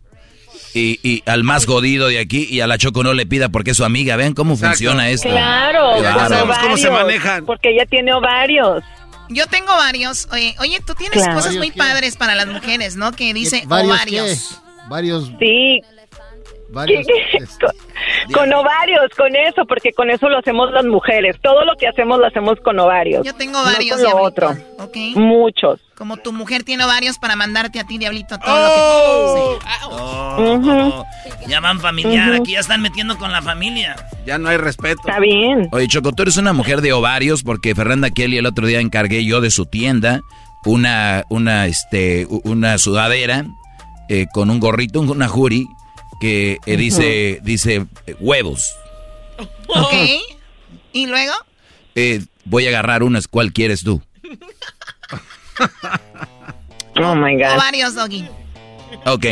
[0.79, 3.71] Y, y al más jodido de aquí y a la Choco no le pida porque
[3.71, 4.15] es su amiga.
[4.15, 4.75] Vean cómo Exacto.
[4.77, 5.29] funciona esto.
[5.29, 7.45] Claro, Qué Ya sabemos cómo se ovarios, manejan.
[7.45, 8.83] Porque ella tiene ovarios.
[9.29, 10.27] Yo tengo varios.
[10.31, 11.35] Oye, oye tú tienes Claro.
[11.35, 13.11] cosas muy padres para las mujeres, ¿no?
[13.11, 14.25] Que dice ¿Varios ovarios.
[14.63, 14.87] qué?
[14.89, 15.31] Varios.
[15.39, 15.81] Sí,
[18.33, 21.37] con, ovarios, con eso, porque con eso lo hacemos las mujeres.
[21.41, 23.25] Todo lo que hacemos lo hacemos con ovarios.
[23.25, 23.99] Yo tengo varios.
[24.01, 24.55] No otro.
[25.15, 25.79] Muchos.
[25.95, 29.65] Como tu mujer tiene ovarios para mandarte a ti, diablito, todo lo que...
[29.91, 31.05] Oh.
[31.47, 33.95] Llaman familiar, aquí ya están metiendo con la familia.
[34.25, 35.01] Ya no hay respeto.
[35.05, 35.67] Está bien.
[35.71, 39.25] Oye, Choco, tú eres una mujer de ovarios porque Fernanda Kelly el otro día encargué
[39.25, 40.21] yo de su tienda
[40.65, 43.45] una, una, este, una sudadera
[44.07, 45.67] eh, con un gorrito, una jury
[46.19, 48.75] que eh, dice, dice eh, huevos.
[49.67, 49.93] Ok.
[50.93, 51.33] ¿Y luego?
[52.45, 53.27] voy a agarrar unas.
[53.27, 54.01] ¿Cuál quieres tú?
[57.01, 57.57] oh my God.
[57.57, 58.27] varios, Doggy.
[59.05, 59.25] Ok.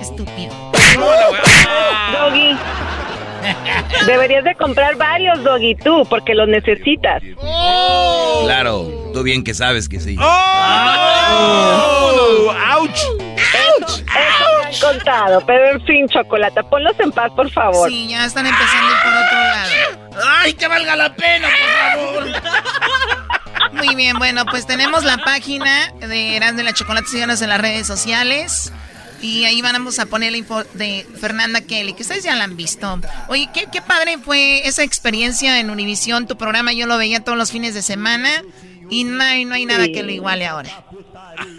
[0.00, 0.54] Estúpido.
[2.12, 2.56] Doggy.
[4.06, 7.22] Deberías de comprar varios, Doggy, tú, porque los necesitas.
[8.44, 10.16] Claro, tú bien que sabes que sí.
[10.18, 10.24] ¡Oh!
[12.66, 12.90] ¡Auch!
[12.90, 14.00] ¡Auch!
[14.70, 17.88] Eso contado, pero en fin, Chocolata, ponlos en paz, por favor.
[17.88, 19.70] Sí, ya están empezando por otro lado.
[20.38, 22.42] ¡Ay, que valga la pena, por favor!
[23.72, 27.60] Muy bien, bueno, pues tenemos la página de Eran de la Chocolate, síganos en las
[27.60, 28.72] redes sociales.
[29.22, 32.56] Y ahí vamos a poner la info de Fernanda Kelly, que ustedes ya la han
[32.56, 33.00] visto.
[33.28, 36.72] Oye, qué, qué padre fue esa experiencia en Univisión, tu programa.
[36.72, 38.42] Yo lo veía todos los fines de semana
[38.90, 40.70] y no hay, no hay nada que lo iguale ahora.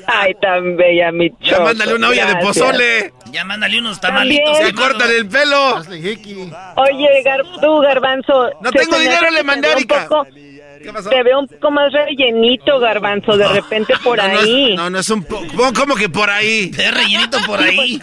[0.08, 1.43] Ay, tan bella, mi choco.
[1.46, 3.13] Ya mándale una olla de pozole.
[3.32, 4.60] Ya mándale unos tamalitos.
[4.60, 5.76] Ya córtale el pelo.
[5.78, 8.50] Oye, Gar tú, Garbanzo.
[8.62, 9.76] No tengo dinero, le mandé a
[11.09, 14.75] Te veo un poco más rellenito, garbanzo, de repente por ahí.
[14.75, 15.45] No, no es un poco.
[15.75, 16.71] ¿Cómo que por ahí?
[16.71, 17.99] Te rellenito por ahí.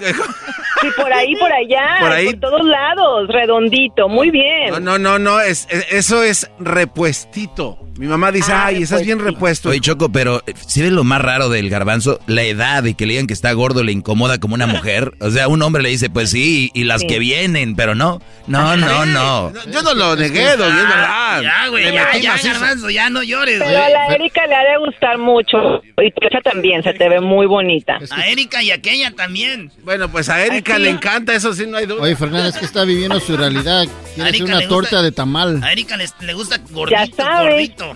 [0.80, 1.96] Sí, por ahí, por allá.
[2.00, 2.26] Por ahí.
[2.26, 4.08] Por todos lados, redondito.
[4.08, 4.70] Muy bien.
[4.70, 5.40] No, no, no, no.
[5.40, 7.78] Es, eso es repuestito.
[7.96, 9.68] Mi mamá dice, ah, ay, estás bien repuesto.
[9.68, 12.18] Oye, Choco, pero eh, si ves lo más raro del garbanzo?
[12.26, 15.12] La edad de que le digan que está gordo le incomoda como una mujer.
[15.20, 18.20] O sea, un hombre le dice, pues sí, y las que vienen, pero no.
[18.48, 19.52] No, no, no.
[19.70, 21.42] Yo no lo negué, es verdad.
[21.42, 24.78] Ya, güey, ya, ya, garbanzo, ya no llores, Pero a la Erika le ha de
[24.78, 25.80] gustar mucho.
[26.02, 27.98] Y tú también, se te ve muy bonita.
[28.10, 29.70] A Erika y aquella también.
[29.84, 32.02] Bueno, pues a Erika le encanta, eso sí, no hay duda.
[32.02, 33.86] Oye, Fernanda, es que está viviendo su realidad.
[34.14, 35.62] Quiere una torta de tamal.
[35.62, 37.94] A Erika le, gusta gordito, gordito.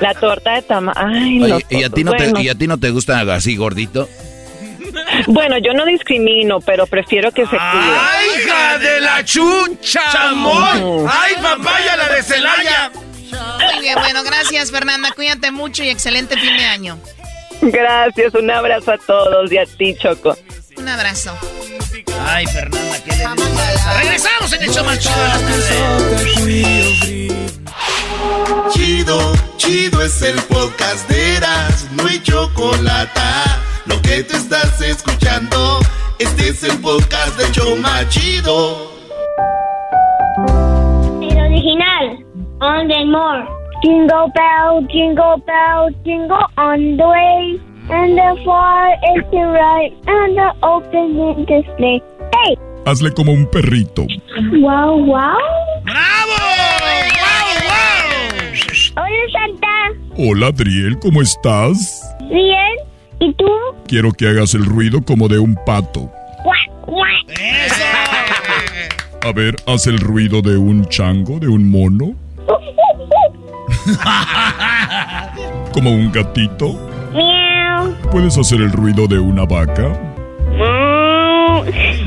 [0.00, 0.94] La torta de tamal.
[0.96, 4.08] Ay, Oye, ¿y, a ti no te, ¿Y a ti no te gusta así gordito?
[5.26, 11.08] Bueno, yo no discrimino, pero prefiero que se ¡Ay, hija de la chucha, amor!
[11.10, 12.92] ¡Ay, papaya, la de Celaya!
[12.92, 15.10] Muy bien, bueno, gracias, Fernanda.
[15.14, 16.98] Cuídate mucho y excelente fin de año.
[17.60, 20.36] Gracias, un abrazo a todos y a ti, Choco.
[20.78, 21.36] Un abrazo.
[22.26, 23.24] Ay, Fernanda, ¿qué le
[23.98, 25.40] Regresamos en el show más chido de las
[28.72, 33.20] Chido, chido es el podcast de Eras, no hay chocolate.
[33.86, 35.80] Lo que te estás escuchando,
[36.18, 38.92] este es el podcast de Choma Chido.
[41.22, 42.24] El original,
[42.60, 43.46] on the more.
[43.82, 47.65] Jingle bell, jingle bell, jingle on the way.
[47.88, 52.02] And the far is the right, and the open display.
[52.32, 52.56] ¡Hey!
[52.84, 54.06] Hazle como un perrito.
[54.60, 55.38] ¡Wow, wow!
[55.84, 56.36] ¡Bravo!
[56.82, 57.76] ¡Wow, wow!
[58.96, 59.92] Hola, Santa.
[60.18, 62.02] Hola, Adriel, ¿cómo estás?
[62.28, 62.74] Bien.
[63.20, 63.46] ¿Y tú?
[63.86, 66.10] Quiero que hagas el ruido como de un pato.
[67.28, 67.84] ¡Eso!
[69.22, 72.14] A ver, haz el ruido de un chango, de un mono.
[75.72, 76.78] como un gatito.
[78.10, 79.92] ¿Puedes hacer el ruido de una vaca?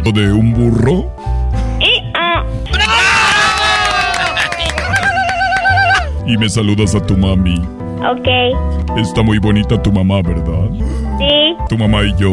[0.05, 1.11] ¿O de un burro?
[6.25, 7.59] Y me saludas a tu mami.
[8.07, 8.27] Ok.
[8.97, 10.69] Está muy bonita tu mamá, ¿verdad?
[11.17, 11.55] Sí.
[11.67, 12.29] Tu mamá y yo.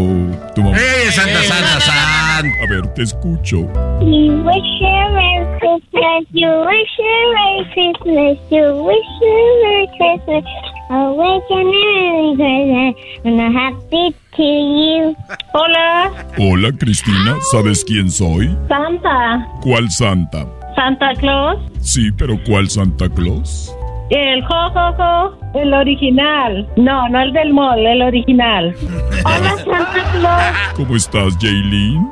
[0.55, 0.77] Tu mamá.
[0.77, 2.49] ¡Eh, Santa, Santa, Santa!
[2.63, 3.61] A ver, te escucho.
[4.01, 6.25] You wish you Merry Christmas.
[6.33, 8.39] You wish you Merry Christmas.
[8.51, 10.45] You wish you Merry Christmas.
[10.89, 12.95] I wish you Merry Christmas.
[13.25, 15.17] And a happy to you.
[15.53, 16.13] Hola.
[16.39, 17.37] Hola, Cristina.
[17.51, 18.49] ¿Sabes quién soy?
[18.69, 19.47] Santa.
[19.63, 20.47] ¿Cuál Santa?
[20.77, 21.59] Santa Claus.
[21.81, 23.75] Sí, pero ¿cuál Santa Claus?
[24.11, 26.69] El jojojo, el original.
[26.77, 28.75] No, no el del mall, el original.
[29.25, 30.73] Hola, Santa Claus.
[30.77, 32.07] ¿Cómo estás, Jaylene?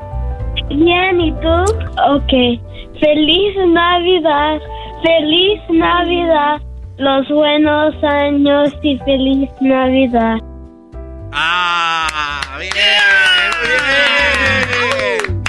[0.71, 1.63] Bien, ¿y tú?
[2.11, 2.33] Ok.
[3.01, 4.59] Feliz Navidad,
[5.03, 6.61] feliz Navidad,
[6.99, 10.39] los buenos años y feliz Navidad.
[11.33, 12.41] ¡Ah!
[12.59, 12.73] ¡Bien!
[15.01, 15.43] bien.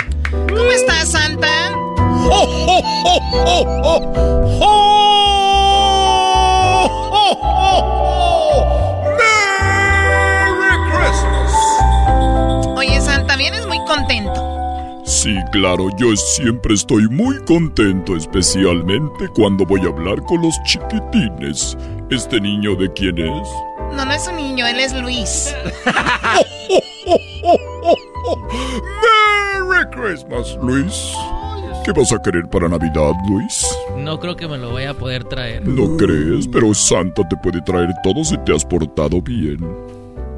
[0.49, 1.71] ¿Cómo estás, Santa?
[1.75, 4.01] ¡Oh, oh, oh, oh,
[4.61, 4.61] oh!
[4.61, 4.85] oh!
[12.77, 14.55] Oye, Santa, vienes muy contento.
[15.05, 21.77] Sí, claro, yo siempre estoy muy contento, especialmente cuando voy a hablar con los chiquitines.
[22.09, 23.47] ¿Este niño de quién es?
[23.95, 25.53] No, no es un niño, él es Luis.
[29.53, 31.13] ¡Merry Christmas, Luis!
[31.83, 33.63] ¿Qué vas a querer para Navidad, Luis?
[33.99, 35.67] No creo que me lo vaya a poder traer.
[35.67, 36.47] ¿No crees?
[36.47, 39.59] Pero Santa te puede traer todo si te has portado bien.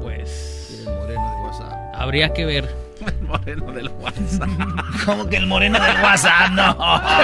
[0.02, 0.84] Pues...
[0.86, 1.72] El moreno de WhatsApp.
[1.94, 2.87] Habría que ver.
[3.08, 4.48] El moreno del WhatsApp.
[5.04, 6.50] ¿Cómo que el moreno del WhatsApp?
[6.50, 6.70] No.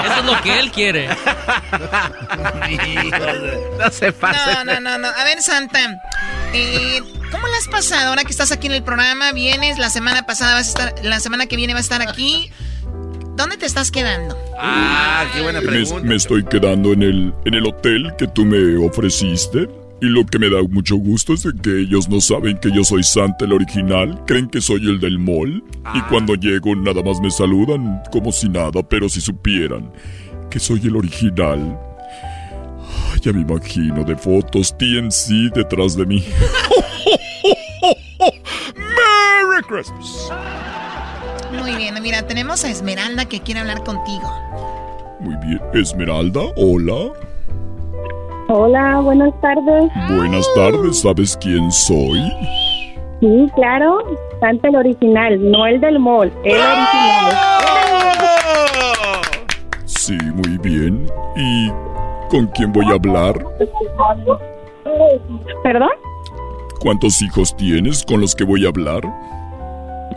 [0.04, 1.08] Eso es lo que él quiere.
[3.78, 4.54] no se pase.
[4.54, 5.08] No, no, no, no.
[5.08, 5.78] A ver, Santa.
[6.52, 9.32] Eh, ¿Cómo le has pasado ahora que estás aquí en el programa?
[9.32, 12.50] Vienes, la semana pasada vas a estar, la semana que viene vas a estar aquí.
[13.36, 14.38] ¿Dónde te estás quedando?
[14.58, 16.02] Ah, qué buena pregunta.
[16.02, 19.68] Me, me, estoy quedando en el, en el hotel que tú me ofreciste.
[20.04, 22.84] Y lo que me da mucho gusto es de que ellos no saben que yo
[22.84, 24.22] soy Santa el original.
[24.26, 25.64] Creen que soy el del mall.
[25.94, 28.86] Y cuando llego nada más me saludan como si nada.
[28.86, 29.90] Pero si supieran
[30.50, 31.80] que soy el original.
[33.22, 36.22] Ya me imagino de fotos TNC detrás de mí.
[38.76, 40.30] ¡Merry Christmas!
[41.58, 44.30] Muy bien, mira, tenemos a Esmeralda que quiere hablar contigo.
[45.20, 47.10] Muy bien, Esmeralda, hola.
[48.48, 49.90] Hola, buenas tardes.
[50.14, 52.20] Buenas tardes, ¿sabes quién soy?
[53.20, 53.98] Sí, claro,
[54.38, 57.32] Santa el original, no el del mall, el original.
[59.86, 61.06] Sí, muy bien.
[61.36, 61.70] ¿Y
[62.28, 63.34] con quién voy a hablar?
[65.62, 65.90] ¿Perdón?
[66.80, 69.00] ¿Cuántos hijos tienes con los que voy a hablar?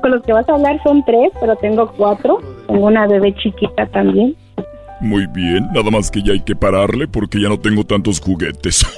[0.02, 2.40] Con los que vas a hablar son tres, pero tengo cuatro.
[2.68, 4.36] Tengo una bebé chiquita también.
[5.00, 8.86] Muy bien, nada más que ya hay que pararle porque ya no tengo tantos juguetes.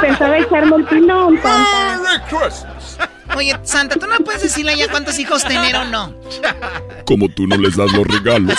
[0.00, 2.00] Pensaba echarme el pinón, Santa.
[3.36, 6.14] Oye, Santa, ¿tú no puedes decirle ya cuántos hijos tener o no?
[7.06, 8.58] Como tú no les das los regalos.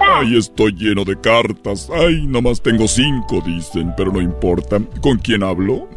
[0.00, 1.88] Ay, estoy lleno de cartas.
[1.92, 4.78] Ay, nomás tengo cinco, dicen, pero no importa.
[5.00, 5.88] ¿Con quién hablo?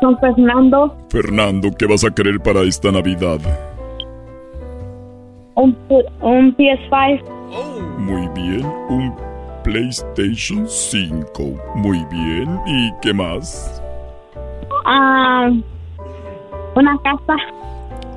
[0.00, 0.94] Con Fernando.
[1.08, 3.38] Fernando, ¿qué vas a querer para esta Navidad?
[5.54, 5.76] Un,
[6.20, 7.22] un PS5.
[7.98, 9.14] Muy bien, un
[9.64, 11.42] PlayStation 5.
[11.76, 13.82] Muy bien, ¿y qué más?
[14.84, 15.50] Ah,
[16.74, 17.36] una casa.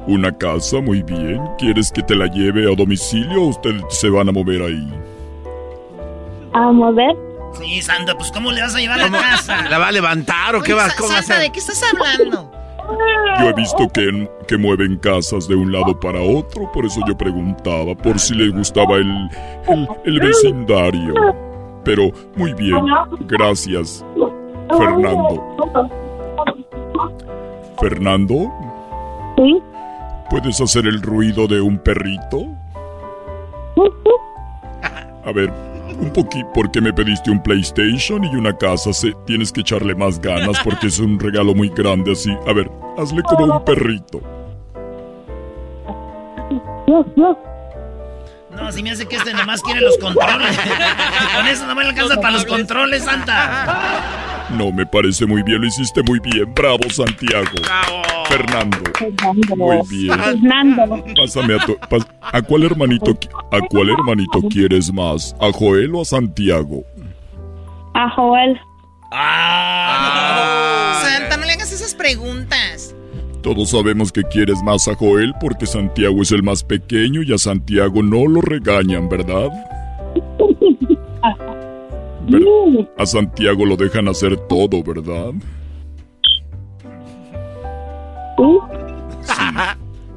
[0.08, 1.42] Una casa, muy bien.
[1.58, 4.88] ¿Quieres que te la lleve a domicilio o ustedes se van a mover ahí?
[6.54, 7.29] ¿A mover?
[7.58, 9.68] Sí, Santa, pues ¿cómo le vas a llevar a la casa?
[9.70, 11.40] ¿La va a levantar o qué Oye, va, Sa- cómo va a hacer?
[11.40, 12.52] ¿de qué estás hablando?
[13.40, 17.16] Yo he visto que, que mueven casas de un lado para otro, por eso yo
[17.18, 19.30] preguntaba por si les gustaba el,
[19.68, 21.14] el, el vecindario.
[21.86, 22.84] Pero muy bien,
[23.22, 24.04] gracias,
[24.76, 25.90] Fernando.
[27.80, 28.52] Fernando,
[29.38, 29.62] ¿Sí?
[30.30, 32.46] ¿puedes hacer el ruido de un perrito?
[35.26, 35.54] A ver,
[36.00, 40.20] un poquito, porque me pediste un PlayStation y una casa, se, tienes que echarle más
[40.20, 42.36] ganas porque es un regalo muy grande así.
[42.48, 44.22] A ver, hazle como un perrito.
[48.52, 50.58] No, si me hace que este nomás quiere los controles.
[51.36, 54.29] Con eso no me alcanza para los controles, Santa.
[54.58, 56.52] No, me parece muy bien, lo hiciste muy bien.
[56.56, 57.46] Bravo, Santiago.
[58.28, 58.78] Fernando.
[59.56, 60.20] Muy bien.
[60.20, 61.04] Fernando.
[61.16, 61.74] Pásame a tu...
[61.90, 63.18] pas- ¿A cuál hermanito,
[63.52, 65.36] a cuál hermanito quieres más?
[65.40, 66.84] ¿A Joel o a Santiago?
[67.94, 68.60] A Joel.
[71.02, 72.96] Santa, no le hagas esas preguntas.
[73.42, 77.38] Todos sabemos que quieres más a Joel porque Santiago es el más pequeño y a
[77.38, 79.50] Santiago no lo regañan, ¿verdad?
[82.30, 85.32] Ver- a Santiago lo dejan hacer todo, ¿verdad?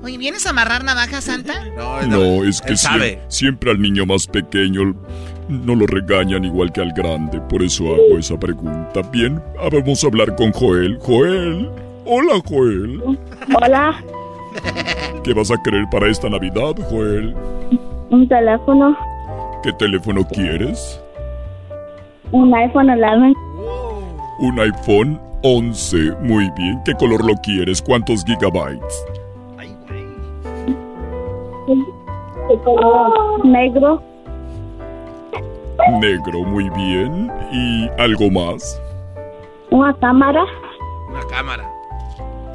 [0.04, 1.64] Oye, ¿vienes a amarrar navaja, Santa?
[2.08, 3.18] No, es que él sabe.
[3.18, 4.94] siem- siempre al niño más pequeño
[5.48, 9.02] no lo regañan igual que al grande, por eso hago esa pregunta.
[9.12, 10.98] Bien, ah, vamos a hablar con Joel.
[11.00, 11.68] Joel,
[12.04, 13.00] hola Joel.
[13.60, 13.94] Hola,
[15.24, 17.34] ¿Qué vas a querer para esta Navidad, Joel?
[18.10, 18.96] un teléfono,
[19.62, 21.00] ¿Qué teléfono quieres?
[22.32, 23.38] Un iPhone 11,
[24.40, 25.96] Un iPhone 11.
[26.22, 26.80] Muy bien.
[26.84, 27.80] ¿Qué color lo quieres?
[27.82, 29.04] ¿Cuántos gigabytes?
[32.48, 34.02] de color negro,
[36.00, 37.30] Negro, muy bien.
[37.52, 38.80] ¿Y algo más?
[39.70, 40.44] una cámara,
[41.10, 41.64] Una cámara.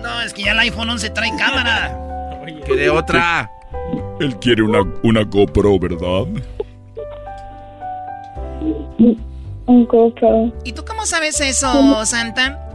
[0.03, 1.97] No, es que ya el iPhone 11 trae cámara.
[2.65, 3.49] Quiere otra.
[4.19, 6.25] Él quiere una, una GoPro, ¿verdad?
[9.67, 10.51] Un GoPro.
[10.63, 12.67] ¿Y tú cómo sabes eso, Santa?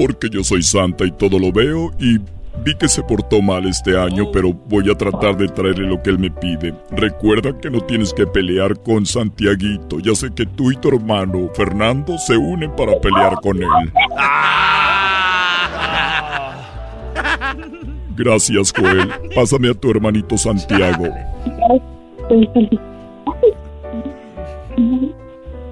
[0.00, 2.16] porque yo soy santa y todo lo veo y
[2.64, 6.08] vi que se portó mal este año, pero voy a tratar de traerle lo que
[6.08, 6.74] él me pide.
[6.90, 10.00] Recuerda que no tienes que pelear con Santiaguito.
[10.00, 13.66] Ya sé que tú y tu hermano Fernando se unen para pelear con él.
[18.16, 19.10] Gracias, Joel.
[19.34, 21.08] Pásame a tu hermanito Santiago.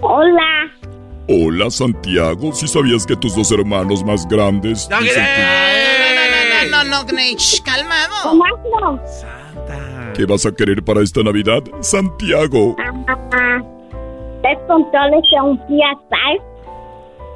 [0.01, 0.71] Hola.
[1.29, 2.53] Hola, Santiago.
[2.53, 4.89] ¿Sí sabías que tus dos hermanos más grandes...
[4.91, 8.15] No, dicen que- no, no, no, no, shh, calmado.
[8.23, 9.01] Tomáslo.
[10.15, 11.63] ¿Qué vas a querer para esta Navidad?
[11.81, 12.75] Santiago.
[12.79, 13.61] Ah,
[14.43, 16.43] ¿Tres controles de un PS5?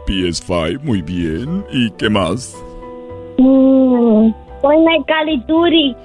[0.07, 1.65] PS5, muy bien.
[1.71, 2.57] ¿Y qué más?
[3.39, 5.97] Mm, Fortnite Call of Duty.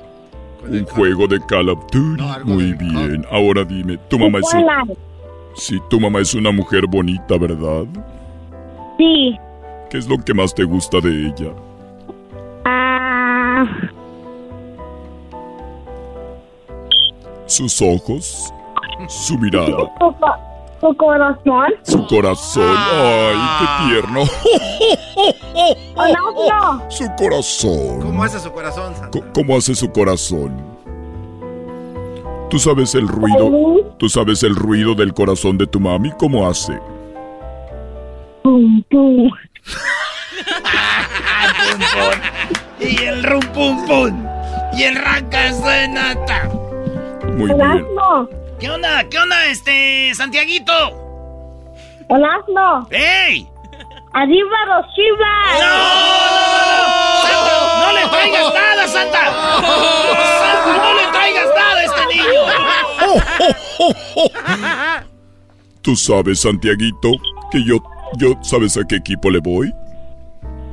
[0.70, 2.24] Un juego de Call of Duty.
[2.44, 3.26] Muy bien.
[3.32, 4.46] Ahora dime, tu mamá es...
[5.58, 7.86] Sí, tu mamá es una mujer bonita, ¿verdad?
[8.98, 9.36] Sí.
[9.90, 11.52] ¿Qué es lo que más te gusta de ella?
[12.66, 13.66] Ah,
[17.48, 18.54] Sus ojos,
[19.08, 20.36] su mirada, su, co-
[20.82, 21.74] su corazón.
[21.84, 22.76] su corazón.
[22.78, 23.66] ¡Ay, qué
[24.02, 24.24] tierno!
[25.96, 28.02] Hola, Su corazón.
[28.02, 28.94] ¿Cómo hace su corazón,
[29.34, 30.77] ¿Cómo hace su corazón?
[32.50, 33.52] ¿Tú sabes el ruido?
[33.98, 36.12] ¿Tú sabes el ruido del corazón de tu mami?
[36.18, 36.80] ¿Cómo hace?
[38.44, 39.30] Pum, pum.
[42.80, 44.24] Y el rum pum pum.
[44.78, 46.50] Y el rancas de nata.
[47.36, 47.86] Muy bien.
[48.60, 49.04] ¿Qué onda?
[49.10, 50.74] ¿Qué onda, este, Santiaguito?
[52.10, 52.40] Hola,
[52.92, 53.48] ¡Ey!
[54.14, 55.60] Arriba los chivas.
[57.22, 59.26] ¡Santa, no le traigas nada, Santa!
[60.40, 62.42] ¡Santa, no le traigas nada este niño!
[65.82, 67.12] ¿Tú sabes, Santiaguito,
[67.52, 67.78] que yo,
[68.18, 69.74] yo, ¿sabes a qué equipo le voy?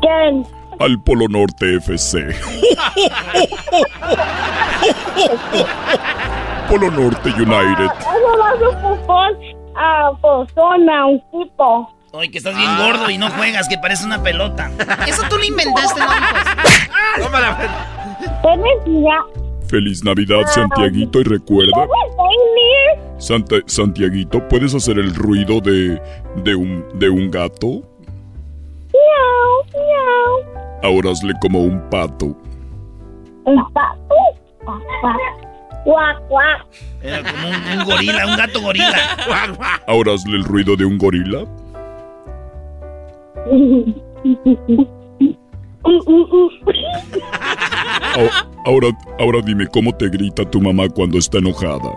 [0.00, 0.44] ¿Quién?
[0.80, 2.18] Al Polo Norte FC.
[6.68, 7.84] Polo Norte United.
[7.84, 9.38] Eso va a fútbol
[9.76, 11.94] a persona, un tipo.
[12.12, 14.70] Oye, que estás bien gordo y no juegas, que parece una pelota.
[15.06, 16.06] Eso tú lo inventaste, ¿no?
[18.42, 19.43] ¿Tienes ya?
[19.74, 21.88] Feliz Navidad, Santiaguito, y recuerda,
[23.18, 26.00] Santa, Santiaguito, ¿puedes hacer el ruido de,
[26.44, 27.82] de, un, de un gato?
[28.92, 30.44] Miau, miau.
[30.80, 32.26] Ahora hazle como un pato.
[33.46, 34.14] Un pato.
[35.84, 36.66] Guac, guac.
[37.02, 38.96] Era como un, un gorila, un gato gorila.
[39.88, 41.44] Ahora hazle el ruido de un gorila.
[48.14, 51.90] Ahora, ahora, ahora dime cómo te grita tu mamá cuando está enojada.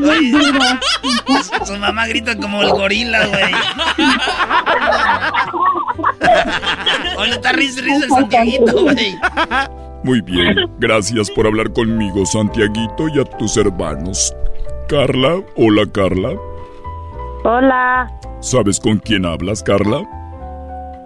[1.64, 3.52] Su mamá grita como el gorila, güey.
[7.18, 9.18] Oye, está risa, risa el Santiaguito, güey.
[10.02, 14.34] Muy bien, gracias por hablar conmigo, Santiaguito, y a tus hermanos.
[14.88, 16.32] Carla, hola Carla.
[17.44, 18.10] Hola,
[18.40, 20.02] ¿Sabes con quién hablas, Carla?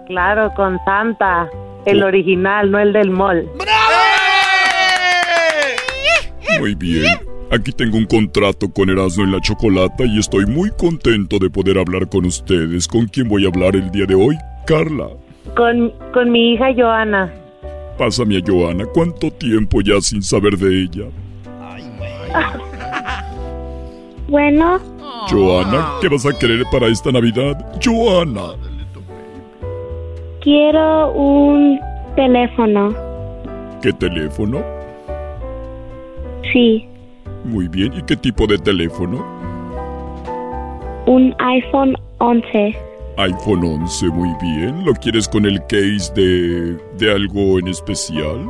[0.07, 1.49] claro, con Santa,
[1.85, 3.49] el original, no el del mall.
[6.59, 7.05] Muy bien.
[7.51, 11.77] Aquí tengo un contrato con Erasmo en la Chocolata y estoy muy contento de poder
[11.79, 12.87] hablar con ustedes.
[12.87, 14.35] ¿Con quién voy a hablar el día de hoy?
[14.65, 15.07] Carla.
[15.55, 17.33] Con, con mi hija Joana.
[17.97, 18.85] Pásame a Joana.
[18.93, 21.05] ¿Cuánto tiempo ya sin saber de ella?
[24.27, 24.79] Bueno,
[25.29, 27.55] Joana, ¿qué vas a querer para esta Navidad?
[27.83, 28.53] Joana.
[30.41, 31.79] quiero un
[32.15, 32.93] teléfono.
[33.81, 34.61] ¿Qué teléfono?
[36.53, 36.87] Sí,
[37.43, 37.93] Muy bien.
[37.93, 39.23] ¿Y qué tipo de teléfono?
[41.07, 42.75] un iPhone 11.
[43.17, 44.83] iPhone 11, muy bien.
[44.85, 48.49] ¿Lo quieres con el case de, de algo en especial?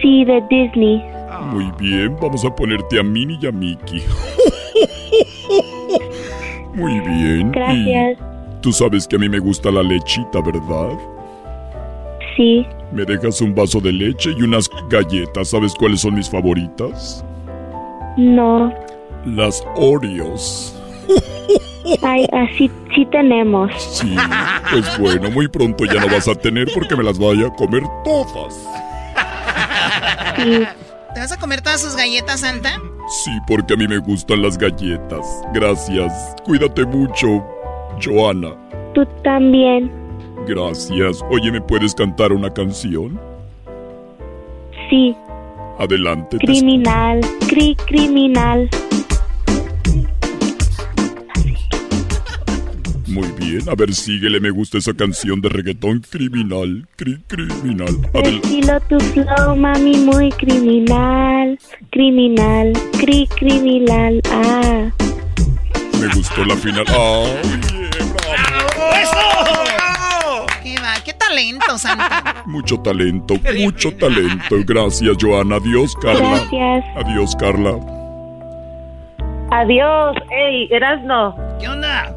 [0.00, 1.04] Sí, de Disney.
[1.42, 4.02] Muy bien, vamos a ponerte a Minnie y a Mickey.
[6.74, 7.52] Muy bien.
[7.52, 8.18] Gracias.
[8.18, 10.98] Y tú sabes que a mí me gusta la lechita, ¿verdad?
[12.36, 15.48] Sí, Me dejas un vaso de leche y unas galletas.
[15.48, 17.24] ¿Sabes cuáles son mis favoritas?
[18.16, 18.72] no.
[19.24, 20.72] Las Oreos.
[22.02, 23.72] Ay, así sí tenemos.
[23.76, 24.14] Sí,
[24.70, 27.82] pues bueno, muy pronto ya no vas a tener porque me las vaya a comer
[28.04, 28.54] todas.
[30.36, 30.62] Sí.
[31.16, 32.78] ¿Te vas a comer todas sus galletas, Santa?
[33.08, 35.24] Sí, porque a mí me gustan las galletas.
[35.54, 36.12] Gracias.
[36.44, 37.42] Cuídate mucho,
[38.04, 38.54] Joana.
[38.92, 39.90] Tú también.
[40.46, 41.22] Gracias.
[41.30, 43.18] Oye, ¿me puedes cantar una canción?
[44.90, 45.16] Sí.
[45.78, 46.36] Adelante.
[46.36, 48.68] te Criminal, cri criminal.
[53.16, 53.66] Muy bien.
[53.68, 57.96] A ver, síguele, me gusta esa canción de reggaetón criminal, cri criminal.
[58.12, 61.58] Estilo tu flow, mami, muy criminal,
[61.90, 64.90] criminal, cri criminal, ah.
[65.98, 66.84] Me gustó la final.
[66.88, 67.24] ¡Ah!
[69.02, 70.46] ¡Eso!
[70.62, 71.02] ¿Qué va?
[71.02, 72.42] ¿Qué talento, Santa?
[72.44, 74.56] Mucho talento, mucho talento.
[74.66, 75.56] Gracias, Joana.
[75.56, 76.46] Adiós, Carla.
[76.50, 76.84] Gracias.
[76.96, 77.78] Adiós, Carla.
[79.52, 80.16] Adiós.
[80.30, 81.34] Ey, Erasno.
[81.58, 82.14] ¿Qué onda?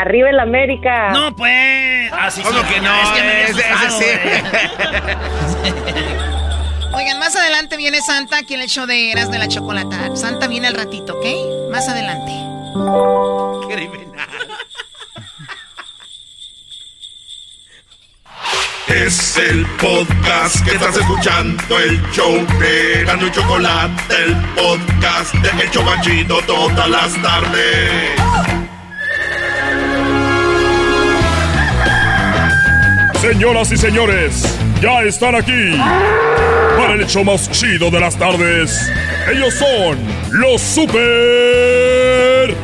[0.00, 1.10] Arriba el América.
[1.12, 2.10] No, pues.
[2.12, 3.02] Así ¿Cómo que no?
[3.02, 4.10] Es que me ese asustado, güey.
[6.94, 10.16] Oigan, más adelante viene Santa aquí en el show de Eras de la Chocolata.
[10.16, 11.26] Santa viene al ratito, ¿ok?
[11.70, 12.32] Más adelante.
[18.88, 25.62] Es el podcast que estás escuchando, el show de Gano y Chocolate, el podcast de
[25.62, 28.69] El Chobachito todas las tardes.
[33.20, 35.76] Señoras y señores, ya están aquí
[36.78, 38.90] para el hecho más chido de las tardes.
[39.30, 39.98] Ellos son
[40.30, 42.56] los super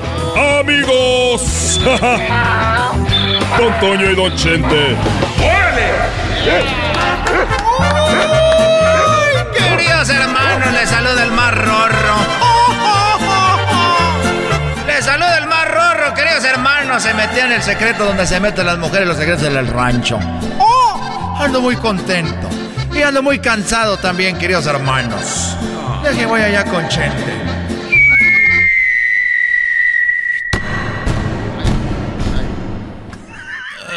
[0.58, 1.78] amigos.
[3.58, 4.96] Don Toño y Don Chente.
[9.52, 12.16] Queridos hermanos, les saluda el más rorro.
[14.86, 15.95] Les saluda el más rorro,
[16.46, 17.02] hermanos.
[17.02, 20.18] Se metió en el secreto donde se meten las mujeres, los secretos del rancho.
[20.58, 21.36] ¡Oh!
[21.38, 22.48] Ando muy contento.
[22.94, 25.56] Y ando muy cansado también, queridos hermanos.
[26.02, 27.34] Deje voy allá con Chente.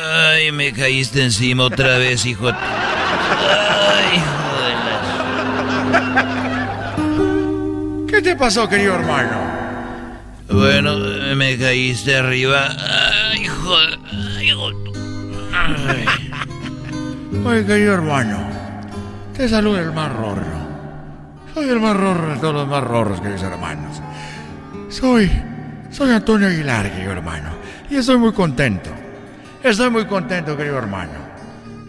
[0.04, 2.50] Ay, me caíste encima otra vez, hijo.
[2.50, 2.56] Ay,
[4.16, 4.72] hijo de
[8.04, 8.12] la...
[8.12, 9.59] ¿Qué te pasó, querido hermano?
[10.52, 10.98] Bueno,
[11.36, 12.70] me caíste arriba.
[13.32, 14.90] Ay, de-
[15.88, 16.06] Ay.
[17.46, 18.38] Oye, querido hermano,
[19.36, 20.60] te saluda el más rorro.
[21.54, 24.02] Soy el más rorro de todos los más rorros, queridos hermanos.
[24.90, 25.30] Soy,
[25.92, 27.50] soy Antonio Aguilar, querido hermano.
[27.90, 28.90] Y estoy muy contento.
[29.64, 31.30] Estoy muy contento, querido hermano.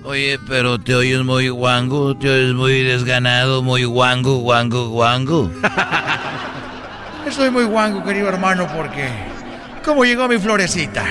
[0.04, 5.50] Oye, pero te oyes muy guango, te oyes muy desganado, muy guango, guango, guango.
[7.30, 9.08] Estoy muy guango, querido hermano, porque...
[9.84, 11.04] ¿Cómo llegó mi florecita?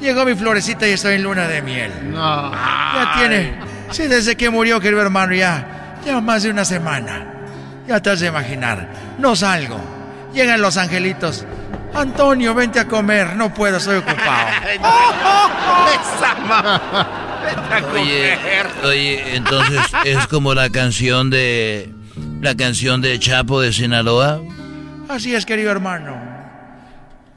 [0.00, 1.90] Llegó mi florecita y estoy en luna de miel.
[2.14, 3.54] Ya tiene...
[3.90, 5.96] Sí, desde que murió, querido hermano, ya...
[6.06, 7.26] Ya más de una semana.
[7.86, 8.88] Ya te has de imaginar.
[9.18, 9.80] No salgo.
[10.32, 11.44] Llegan los angelitos.
[11.92, 13.34] Antonio, vente a comer.
[13.36, 14.22] No puedo, estoy ocupado.
[17.94, 18.38] Oye,
[18.84, 21.92] oye, entonces es como la canción de
[22.40, 24.40] la canción de Chapo de Sinaloa.
[25.12, 26.16] Así es, querido hermano.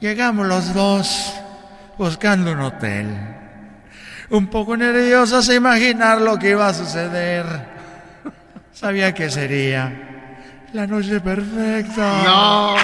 [0.00, 1.34] Llegamos los dos
[1.98, 3.06] buscando un hotel.
[4.30, 7.44] Un poco nerviosos a imaginar lo que iba a suceder.
[8.72, 9.92] Sabía que sería
[10.72, 12.22] la noche perfecta.
[12.24, 12.76] No.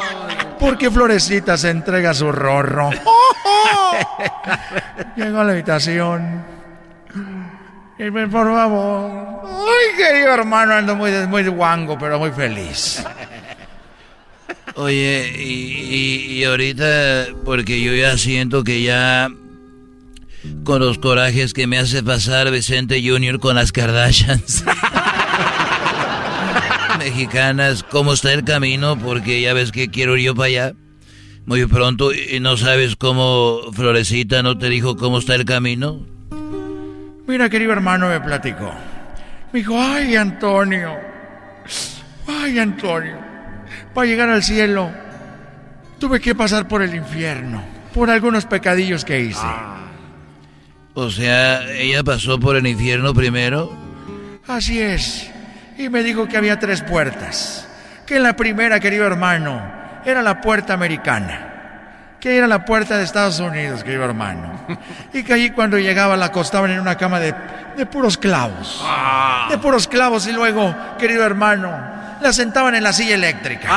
[0.61, 2.91] Porque Florecita se entrega su rorro.
[5.17, 6.45] Llego a la habitación.
[7.99, 9.43] Y me, por favor.
[9.47, 13.03] Ay, querido hermano, ando muy, muy guango, pero muy feliz.
[14.75, 19.29] Oye, y, y- ahorita, porque yo ya siento que ya
[20.65, 24.65] con los corajes que me hace pasar Vicente Junior con las Kardashians.
[26.99, 28.99] Mexicanas, ¿cómo está el camino?
[28.99, 30.73] Porque ya ves que quiero ir yo para allá.
[31.45, 36.01] Muy pronto, y no sabes cómo Florecita no te dijo cómo está el camino.
[37.27, 38.73] Mira, querido hermano, me platicó.
[39.53, 40.93] Me dijo, ay, Antonio.
[42.27, 43.32] Ay, Antonio.
[43.95, 44.91] Para llegar al cielo,
[45.99, 47.63] tuve que pasar por el infierno.
[47.93, 49.47] Por algunos pecadillos que hice.
[50.95, 53.73] O sea, ella pasó por el infierno primero.
[54.47, 55.31] Así es.
[55.79, 57.69] Y me dijo que había tres puertas.
[58.07, 59.63] Que la primera, querido hermano,
[60.05, 62.17] era la puerta americana.
[62.21, 64.67] Que era la puerta de Estados Unidos, querido hermano.
[65.13, 67.35] Y que allí cuando llegaba la acostaban en una cama de,
[67.77, 68.83] de puros clavos.
[69.51, 73.69] De puros clavos y luego, querido hermano, la sentaban en la silla eléctrica.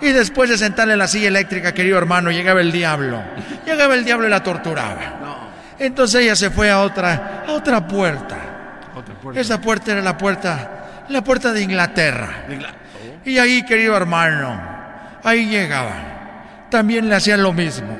[0.00, 3.22] Y después de sentarle en la silla eléctrica, querido hermano, llegaba el diablo.
[3.64, 5.50] Llegaba el diablo y la torturaba.
[5.78, 8.36] Entonces ella se fue a otra, a otra puerta.
[9.34, 12.44] Esa puerta era la puerta, la puerta de Inglaterra.
[13.24, 14.60] Y ahí, querido hermano,
[15.22, 16.66] ahí llegaba.
[16.70, 17.96] También le hacían lo mismo.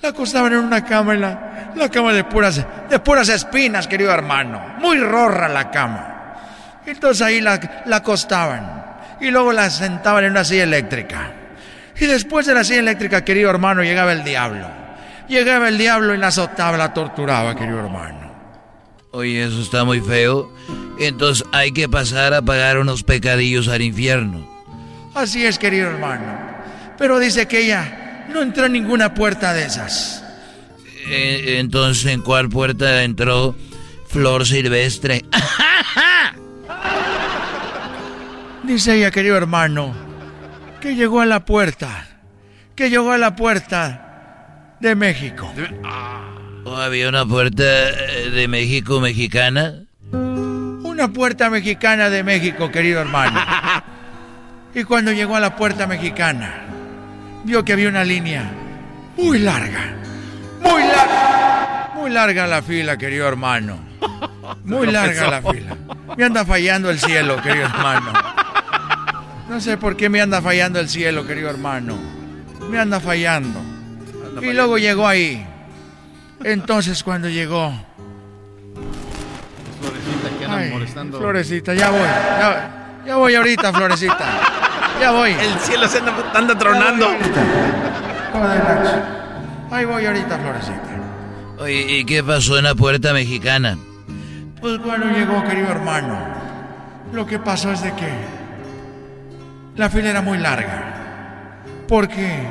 [0.00, 4.12] La acostaban en una cama, en la, la cama de puras, de puras espinas, querido
[4.12, 4.76] hermano.
[4.78, 6.13] Muy rorra la cama.
[6.86, 8.84] Entonces ahí la, la acostaban.
[9.20, 11.32] Y luego la sentaban en una silla eléctrica.
[11.98, 14.66] Y después de la silla eléctrica, querido hermano, llegaba el diablo.
[15.28, 18.34] llegaba el diablo y la azotaba, la torturaba, querido hermano.
[19.12, 20.52] Oye, eso está muy feo.
[20.98, 24.46] Entonces hay que pasar a pagar unos pecadillos al infierno.
[25.14, 26.24] Así es, querido hermano.
[26.98, 30.24] Pero dice que ella no entró en ninguna puerta de esas.
[31.06, 33.54] Eh, entonces, ¿en cuál puerta entró
[34.08, 35.24] Flor Silvestre?
[38.66, 39.94] dice ella, querido hermano,
[40.80, 42.06] que llegó a la puerta.
[42.74, 45.52] Que llegó a la puerta de México.
[46.64, 49.84] ¿O había una puerta eh, de México mexicana?
[50.12, 53.40] Una puerta mexicana de México, querido hermano.
[54.76, 56.64] Y cuando llegó a la puerta mexicana,
[57.44, 58.50] vio que había una línea
[59.16, 59.94] muy larga.
[60.60, 61.90] Muy larga.
[61.94, 63.78] Muy larga la fila, querido hermano.
[64.64, 65.76] Muy larga la fila.
[66.16, 68.12] Me anda fallando el cielo, querido hermano.
[69.48, 71.96] No sé por qué me anda fallando el cielo, querido hermano.
[72.70, 73.60] Me anda fallando.
[74.42, 75.46] Y luego llegó ahí
[76.44, 77.72] entonces cuando llegó...
[79.80, 81.18] Florecita, que andan molestando.
[81.18, 82.00] Florecita, ya voy.
[83.06, 84.40] Ya, voy ahorita, Florecita.
[85.00, 85.32] Ya voy.
[85.32, 85.98] El cielo se
[86.34, 87.08] anda, tronando.
[89.70, 90.80] Ahí voy ahorita, Florecita.
[91.58, 93.78] Oye, ¿y qué pasó en la puerta mexicana?
[94.60, 96.18] Pues cuando llegó, querido hermano,
[97.12, 98.08] lo que pasó es de que
[99.76, 101.62] la fila era muy larga.
[101.88, 102.46] ¿Por qué?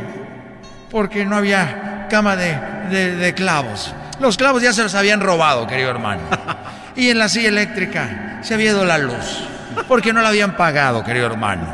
[0.90, 3.94] Porque no había cama de de, clavos.
[4.20, 6.22] Los clavos ya se los habían robado, querido hermano.
[6.96, 9.48] Y en la silla eléctrica se había ido la luz.
[9.88, 11.66] Porque no la habían pagado, querido hermano.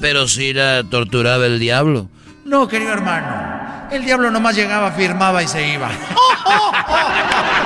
[0.00, 2.08] Pero si la torturaba el diablo.
[2.46, 3.86] No, querido hermano.
[3.90, 5.90] El diablo nomás llegaba, firmaba y se iba.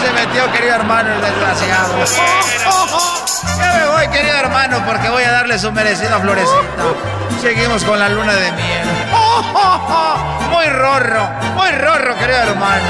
[0.00, 1.94] Se metió, querido hermano, el desgraciado.
[3.58, 6.84] Ya me voy, querido hermano, porque voy a darle su merecida florecita.
[7.40, 8.88] Seguimos con la luna de miel.
[10.50, 12.86] Muy rorro, muy rorro, querido hermano.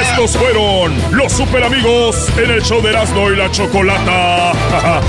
[0.00, 4.52] Estos fueron los super amigos en el show de Erasmo y la Chocolata.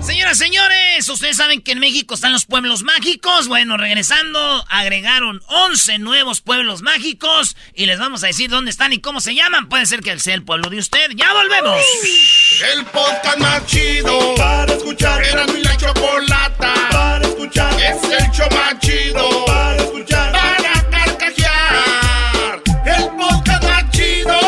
[0.00, 3.48] Señoras, señores, ustedes saben que en México están los pueblos mágicos.
[3.48, 9.00] Bueno, regresando, agregaron 11 nuevos pueblos mágicos y les vamos a decir dónde están y
[9.00, 9.68] cómo se llaman.
[9.68, 11.10] Puede ser que sea el pueblo de usted.
[11.14, 11.80] ¡Ya volvemos!
[12.74, 15.22] El podcast más chido para escuchar.
[15.24, 17.72] Era mi la chocolata para escuchar.
[17.80, 20.32] Es el show más chido para escuchar.
[20.32, 22.62] Para carcajear.
[22.86, 24.38] El podcast más chido.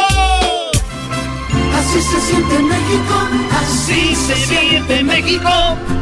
[1.74, 3.28] Así se siente México.
[3.50, 5.95] Así se siente México.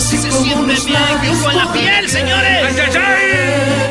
[0.00, 2.74] Así se siente México en la piel, señores.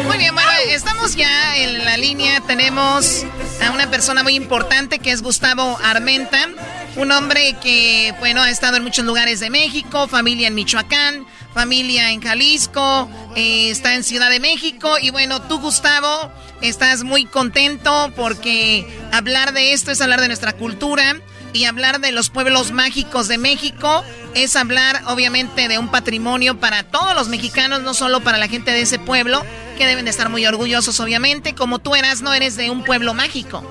[0.08, 2.42] Muy bien, bueno, estamos ya en la línea.
[2.48, 3.26] Tenemos
[3.64, 6.50] a una persona muy importante que es Gustavo Armenta.
[6.96, 12.10] Un hombre que, bueno, ha estado en muchos lugares de México, familia en Michoacán, familia
[12.10, 14.98] en Jalisco, eh, está en Ciudad de México.
[15.00, 16.32] Y bueno, tú, Gustavo,
[16.62, 21.22] estás muy contento porque hablar de esto es hablar de nuestra cultura
[21.54, 24.04] y hablar de los pueblos mágicos de México
[24.36, 28.72] es hablar obviamente de un patrimonio para todos los mexicanos, no solo para la gente
[28.72, 29.44] de ese pueblo,
[29.78, 33.14] que deben de estar muy orgullosos obviamente, como tú eras, no eres de un pueblo
[33.14, 33.64] mágico.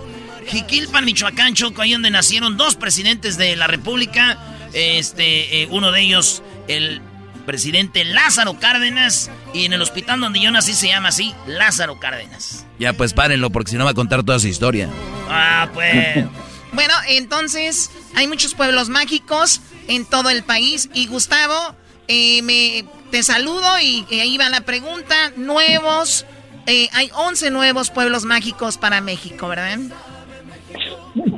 [0.47, 4.39] Jiquilpan, Michoacán, Choco, ahí donde nacieron dos presidentes de la República,
[4.73, 7.03] este, eh, uno de ellos, el
[7.45, 12.67] presidente Lázaro Cárdenas, y en el hospital donde yo nací se llama así, Lázaro Cárdenas.
[12.79, 14.89] Ya pues párenlo, porque si no va a contar toda su historia.
[15.29, 16.25] Ah, pues...
[16.73, 20.91] Bueno, entonces hay muchos pueblos mágicos en todo el país.
[20.95, 21.75] Y Gustavo,
[22.09, 25.33] eh, me, te saludo y ahí va la pregunta.
[25.37, 26.27] Nuevos,
[26.71, 29.79] eh, hay 11 nuevos pueblos mágicos para México, ¿verdad?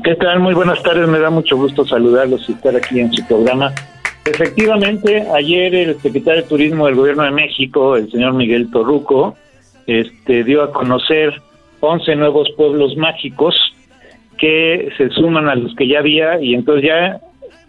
[0.03, 0.41] ¿Qué tal?
[0.41, 3.73] Muy buenas tardes, me da mucho gusto saludarlos y estar aquí en su programa.
[4.25, 9.37] Efectivamente, ayer el secretario de Turismo del Gobierno de México, el señor Miguel Torruco,
[9.87, 11.41] este, dio a conocer
[11.79, 13.55] 11 nuevos pueblos mágicos
[14.41, 17.21] que se suman a los que ya había y entonces ya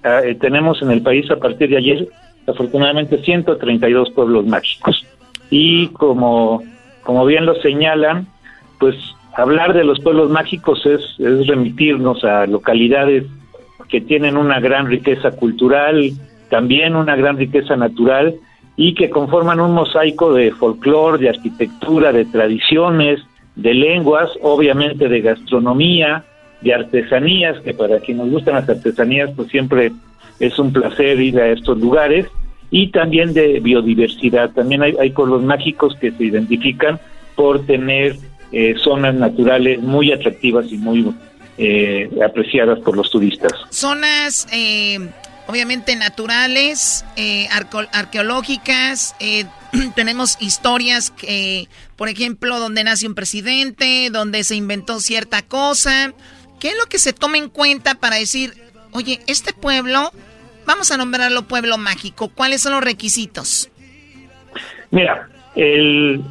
[0.04, 2.08] eh, tenemos en el país a partir de ayer
[2.48, 5.06] afortunadamente 132 pueblos mágicos.
[5.50, 6.64] Y como,
[7.04, 8.26] como bien lo señalan,
[8.80, 8.96] pues
[9.36, 13.26] hablar de los pueblos mágicos es, es remitirnos a localidades
[13.90, 16.12] que tienen una gran riqueza cultural,
[16.50, 18.36] también una gran riqueza natural
[18.78, 23.20] y que conforman un mosaico de folclore, de arquitectura, de tradiciones,
[23.56, 26.24] de lenguas, obviamente de gastronomía,
[26.62, 29.92] de artesanías, que para quienes nos gustan las artesanías, pues siempre
[30.40, 32.28] es un placer ir a estos lugares,
[32.70, 34.52] y también de biodiversidad.
[34.52, 37.00] También hay, hay pueblos mágicos que se identifican
[37.36, 38.16] por tener
[38.52, 41.14] eh, zonas naturales muy atractivas y muy
[41.58, 43.52] eh, apreciadas por los turistas.
[43.70, 45.00] Zonas, eh,
[45.48, 47.48] obviamente naturales, eh,
[47.92, 49.46] arqueológicas, eh,
[49.96, 56.14] tenemos historias que, por ejemplo, donde nace un presidente, donde se inventó cierta cosa.
[56.62, 58.52] ¿Qué es lo que se toma en cuenta para decir,
[58.92, 60.12] oye, este pueblo,
[60.68, 62.30] vamos a nombrarlo pueblo mágico?
[62.30, 63.72] ¿Cuáles son los requisitos?
[64.92, 66.22] Mira, el,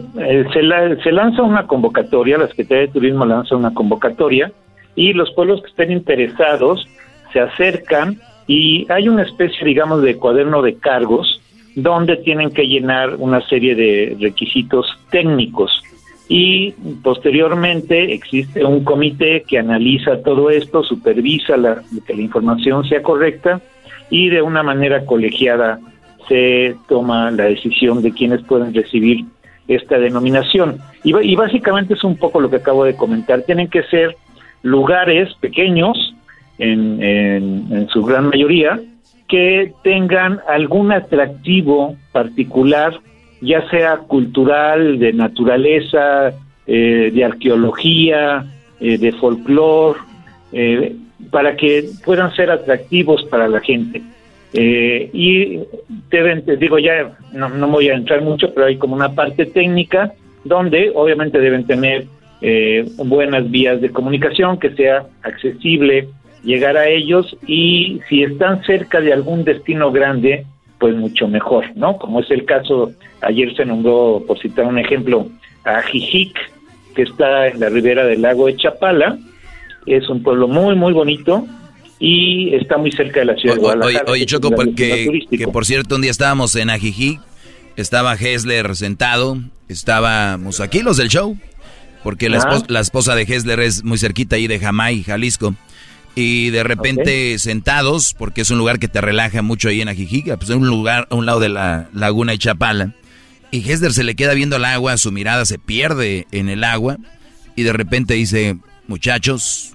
[0.52, 4.52] se, se, lanza una convocatoria, la Secretaría de Turismo lanza una convocatoria
[4.94, 6.86] y los pueblos que estén interesados
[7.32, 11.40] se acercan y hay una especie, digamos, de cuaderno de cargos
[11.74, 15.82] donde tienen que llenar una serie de requisitos técnicos
[16.32, 16.70] y
[17.02, 23.60] posteriormente existe un comité que analiza todo esto, supervisa la, que la información sea correcta
[24.10, 25.80] y de una manera colegiada
[26.28, 29.24] se toma la decisión de quienes pueden recibir
[29.66, 30.78] esta denominación.
[31.02, 34.16] Y, básicamente es un poco lo que acabo de comentar, tienen que ser
[34.62, 36.14] lugares pequeños
[36.58, 38.78] en, en, su gran mayoría,
[39.26, 43.00] que tengan algún atractivo particular,
[43.41, 46.34] ya sea cultural, de naturaleza,
[46.66, 48.45] eh, de arqueología,
[48.80, 49.99] eh, de folclore,
[50.53, 50.95] eh,
[51.30, 54.03] para que puedan ser atractivos para la gente.
[54.53, 55.61] y
[56.11, 60.12] deben, digo ya, no, no voy a entrar mucho, pero hay como una parte técnica
[60.45, 62.07] donde obviamente deben tener
[63.05, 66.09] buenas vías de comunicación, que sea accesible
[66.43, 70.47] llegar a ellos y si están cerca de algún destino grande,
[70.80, 71.98] pues mucho mejor, ¿no?
[71.98, 75.28] Como es el caso, ayer se nombró, por citar un ejemplo,
[75.64, 76.34] a Jijic,
[76.96, 79.18] que está en la ribera del lago de Chapala,
[79.86, 81.46] es un pueblo muy, muy bonito
[81.98, 84.10] y está muy cerca de la ciudad de Guadalajara.
[84.10, 87.20] Oye, Choco, porque, que por cierto, un día estábamos en Ajijic,
[87.76, 89.36] estaba Hessler sentado,
[89.68, 91.36] estábamos aquí los del show,
[92.02, 95.54] porque la, esposa, la esposa de Hessler es muy cerquita ahí de Jamay, Jalisco.
[96.14, 100.36] Y de repente sentados, porque es un lugar que te relaja mucho ahí en Ajijica,
[100.36, 102.94] pues es un lugar a un lado de la laguna de Chapala.
[103.52, 106.98] Y Hesder se le queda viendo el agua, su mirada se pierde en el agua
[107.56, 109.74] y de repente dice, muchachos,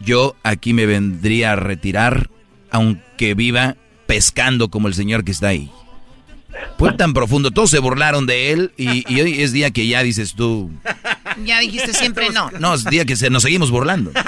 [0.00, 2.30] yo aquí me vendría a retirar
[2.70, 5.70] aunque viva pescando como el señor que está ahí.
[6.78, 10.02] Fue tan profundo, todos se burlaron de él y, y hoy es día que ya
[10.02, 10.70] dices tú,
[11.44, 12.50] ya dijiste siempre no.
[12.58, 14.12] No, es día que se, nos seguimos burlando.
[14.12, 14.20] Qué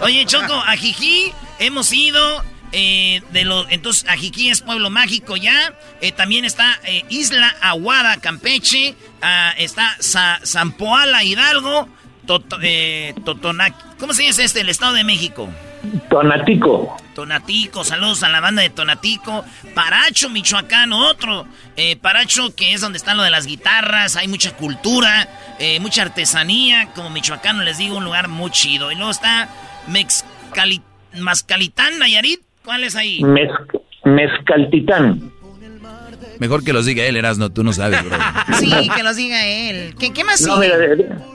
[0.00, 2.44] Oye, Choco, a Jiji hemos ido.
[2.72, 5.74] Eh, de los, entonces, Ajiquí es pueblo mágico ya.
[6.00, 8.94] Eh, también está eh, Isla Aguada, Campeche.
[9.22, 9.96] Ah, está
[10.44, 11.88] Zampoala, Hidalgo.
[13.98, 14.60] ¿Cómo se llama este?
[14.60, 15.48] El Estado de México.
[16.08, 16.96] Tonatico.
[17.14, 19.44] Tonatico, saludos a la banda de Tonatico.
[19.74, 21.46] Paracho, Michoacán, otro.
[21.76, 25.28] Eh, Paracho, que es donde están lo de las guitarras, hay mucha cultura,
[25.58, 26.88] eh, mucha artesanía.
[26.94, 28.92] Como Michoacán, les digo, un lugar muy chido.
[28.92, 29.48] Y luego está
[29.86, 30.82] Mezcali
[31.18, 32.40] Mascalitán, Nayarit.
[32.64, 33.22] ¿Cuál es ahí?
[34.04, 35.32] Mezcaltitán.
[36.40, 38.16] Mejor que los diga él, Erasno, tú no sabes, bro.
[38.54, 39.94] Sí, que los diga él.
[39.98, 40.74] ¿Qué, más no, mira,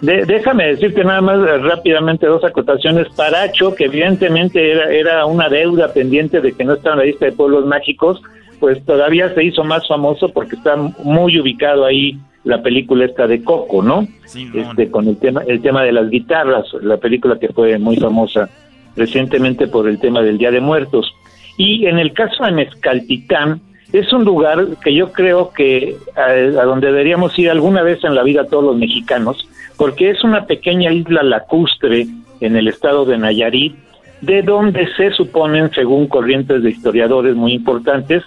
[0.01, 3.08] déjame decirte nada más eh, rápidamente dos acotaciones.
[3.16, 7.26] Paracho, que evidentemente era, era una deuda pendiente de que no estaba en la lista
[7.26, 8.20] de pueblos mágicos,
[8.60, 13.43] pues todavía se hizo más famoso porque está muy ubicado ahí la película esta de
[13.43, 14.08] Coco, ¿no?
[14.26, 17.97] Sí, este, con el tema, el tema de las guitarras, la película que fue muy
[17.97, 18.49] famosa
[18.95, 21.14] recientemente por el tema del Día de Muertos.
[21.60, 23.62] Y en el caso de Mezcaltitán,
[24.00, 26.34] es un lugar que yo creo que a,
[26.66, 30.91] donde deberíamos ir alguna vez en la vida todos los mexicanos, porque es una pequeña
[30.91, 32.08] isla lacustre
[32.39, 33.76] en el estado de Nayarit,
[34.22, 38.24] de donde se suponen, según corrientes de historiadores muy importantes,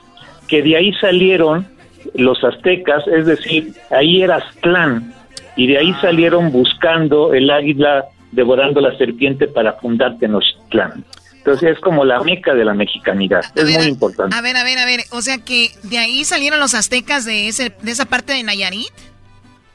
[0.46, 1.66] que de ahí salieron
[2.14, 5.12] los aztecas, es decir, ahí era Aztlán,
[5.56, 11.04] y de ahí salieron buscando el águila devorando la serpiente para fundar Tenochtitlán.
[11.38, 13.42] Entonces es como la meca de la mexicanidad.
[13.54, 14.36] es muy importante.
[14.36, 15.00] A ver, a ver, a ver.
[15.10, 18.92] O sea que de ahí salieron los aztecas de, ese, de esa parte de Nayarit.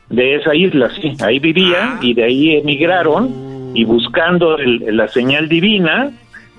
[0.10, 1.14] De esa isla, sí.
[1.22, 2.00] Ahí vivían ah.
[2.02, 6.12] y de ahí emigraron y buscando la señal divina,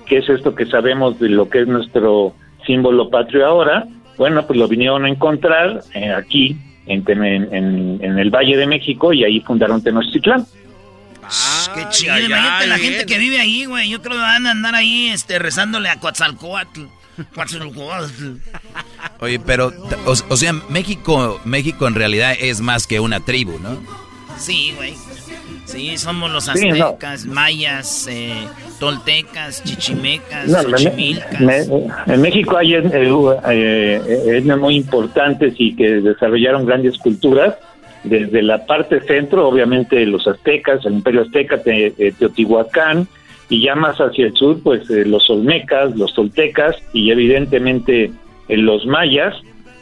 [0.05, 2.35] que es esto que sabemos de lo que es nuestro
[2.65, 3.87] símbolo patrio ahora,
[4.17, 9.13] bueno, pues lo vinieron a encontrar eh, aquí en, en, en, el Valle de México
[9.13, 10.45] y ahí fundaron Tenochtitlán.
[11.29, 12.19] Ah, qué chido.
[12.19, 13.89] Imagínate la gente que vive ahí, güey.
[13.89, 16.85] Yo creo que van a andar ahí este, rezándole a Coatzalcoatl.
[19.19, 19.73] Oye, pero,
[20.05, 23.77] o, sea, México, México en realidad es más que una tribu, ¿no?
[24.37, 24.95] Sí, güey.
[25.65, 28.47] Sí, somos los aztecas, mayas, eh,
[28.79, 30.47] toltecas, chichimecas,
[32.05, 37.55] en México hay eh, eh, etnias muy importantes y que desarrollaron grandes culturas
[38.05, 43.07] desde la parte centro, obviamente los aztecas, el imperio azteca, Teotihuacán,
[43.49, 48.11] y ya más hacia el sur, pues eh, los olmecas, los toltecas y evidentemente
[48.47, 49.35] eh, los mayas,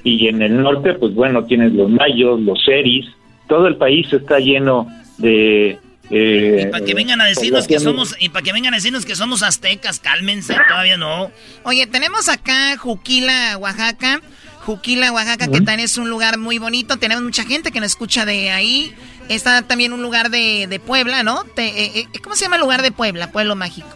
[0.03, 3.05] y en el norte, pues bueno, tienes los mayos, los seris,
[3.47, 5.77] todo el país está lleno de...
[6.09, 9.05] Eh, y para que vengan a decirnos que somos y para que vengan a decirnos
[9.05, 11.31] que somos aztecas, cálmense, todavía no.
[11.63, 14.21] Oye, tenemos acá Juquila, Oaxaca.
[14.65, 16.97] Juquila, Oaxaca, que también es un lugar muy bonito.
[16.97, 18.93] Tenemos mucha gente que nos escucha de ahí.
[19.27, 21.43] Está también un lugar de, de Puebla, ¿no?
[21.43, 23.89] Te, eh, eh, ¿Cómo se llama el lugar de Puebla, Pueblo Mágico?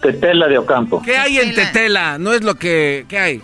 [0.00, 1.02] Tetela de Ocampo.
[1.02, 2.16] ¿Qué hay en Tetela?
[2.18, 3.04] No es lo que...
[3.08, 3.42] ¿Qué hay?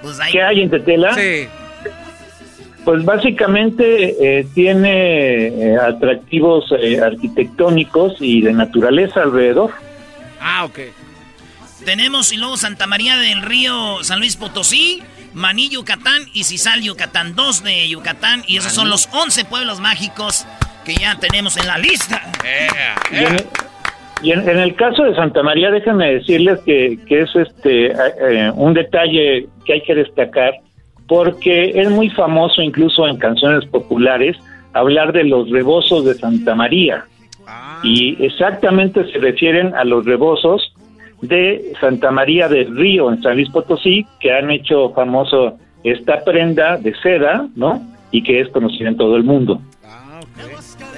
[0.00, 1.14] Pues ¿Qué hay en Tetela?
[1.14, 1.46] Sí.
[2.82, 6.72] Pues básicamente eh, tiene atractivos
[7.02, 9.72] arquitectónicos y de naturaleza alrededor.
[10.40, 10.78] Ah, ok.
[11.84, 15.02] Tenemos y luego Santa María del Río, San Luis Potosí,
[15.32, 17.34] Maní, Yucatán y Cisal, Yucatán.
[17.34, 20.46] Dos de Yucatán y esos son los 11 pueblos mágicos
[20.84, 22.22] que ya tenemos en la lista.
[24.22, 28.74] Y, en, el caso de Santa María, déjenme decirles que, es este eh, eh, un
[28.74, 30.52] detalle que hay que destacar
[31.06, 34.36] porque es muy famoso incluso en canciones populares
[34.74, 37.04] hablar de los rebozos de Santa María.
[37.46, 37.80] Ah.
[37.82, 40.72] Y exactamente se refieren a los rebozos
[41.22, 46.76] de Santa María del Río en San Luis Potosí, que han hecho famoso esta prenda
[46.76, 47.82] de seda, ¿no?
[48.10, 49.60] Y que es conocida en todo el mundo.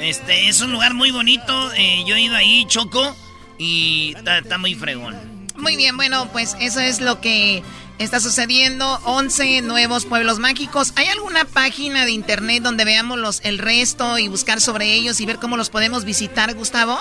[0.00, 1.52] Este es un lugar muy bonito.
[1.76, 3.14] Eh, yo he ido ahí, Choco,
[3.58, 5.14] y está muy fregón.
[5.56, 7.62] Muy bien, bueno, pues eso es lo que
[7.98, 8.98] está sucediendo.
[9.04, 10.92] 11 nuevos pueblos mágicos.
[10.96, 15.26] ¿Hay alguna página de internet donde veamos los, el resto y buscar sobre ellos y
[15.26, 16.98] ver cómo los podemos visitar, Gustavo?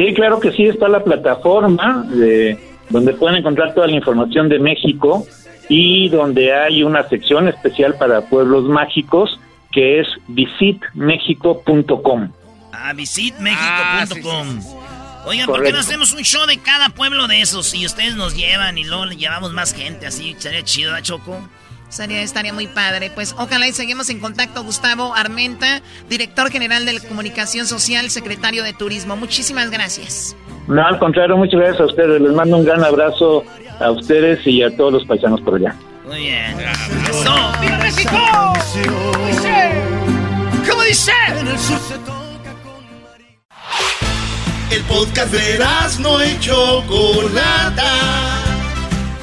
[0.00, 4.58] Sí, claro que sí, está la plataforma de, donde pueden encontrar toda la información de
[4.58, 5.26] México
[5.68, 9.38] y donde hay una sección especial para pueblos mágicos
[9.70, 12.30] que es visitmexico.com.
[12.72, 14.60] Ah, visitmexico.com.
[15.26, 17.74] Oigan, ¿por qué no hacemos un show de cada pueblo de esos?
[17.74, 21.46] Y ustedes nos llevan y luego le llevamos más gente, así sería chido, ¿a Choco?
[21.90, 23.10] Estaría, estaría muy padre.
[23.12, 24.62] Pues ojalá y seguimos en contacto.
[24.62, 29.16] Gustavo Armenta, director general de Comunicación Social, secretario de Turismo.
[29.16, 30.36] Muchísimas gracias.
[30.68, 32.20] No, al contrario, muchas gracias a ustedes.
[32.20, 33.44] Les mando un gran abrazo
[33.80, 35.74] a ustedes y a todos los paisanos por allá.
[36.06, 36.56] Muy bien.
[37.60, 38.16] ¡Viva México!
[40.68, 41.12] ¿Cómo dice?
[44.70, 45.58] El podcast de
[46.00, 48.49] no hecho Chocolata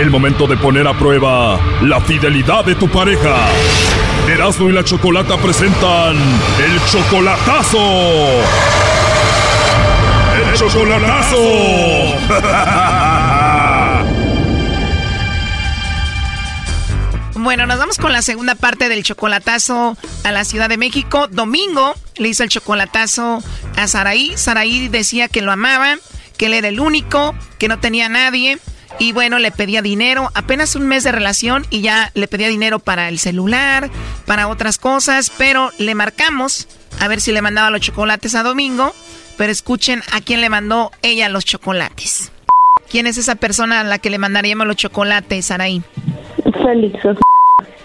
[0.00, 3.36] El momento de poner a prueba la fidelidad de tu pareja.
[4.26, 7.78] Erasmo y la Chocolata presentan el chocolatazo.
[10.48, 11.36] El chocolatazo.
[17.42, 21.26] Bueno, nos vamos con la segunda parte del chocolatazo a la Ciudad de México.
[21.26, 23.42] Domingo le hizo el chocolatazo
[23.76, 24.34] a Saraí.
[24.36, 25.96] Saraí decía que lo amaba,
[26.36, 28.58] que él era el único, que no tenía nadie.
[28.98, 32.78] Y bueno, le pedía dinero, apenas un mes de relación y ya le pedía dinero
[32.80, 33.90] para el celular,
[34.26, 36.68] para otras cosas, pero le marcamos
[36.98, 38.92] a ver si le mandaba los chocolates a Domingo,
[39.38, 42.30] pero escuchen a quién le mandó ella los chocolates.
[42.90, 45.82] ¿Quién es esa persona a la que le mandaríamos los chocolates, Saraí?
[46.62, 46.98] Félix.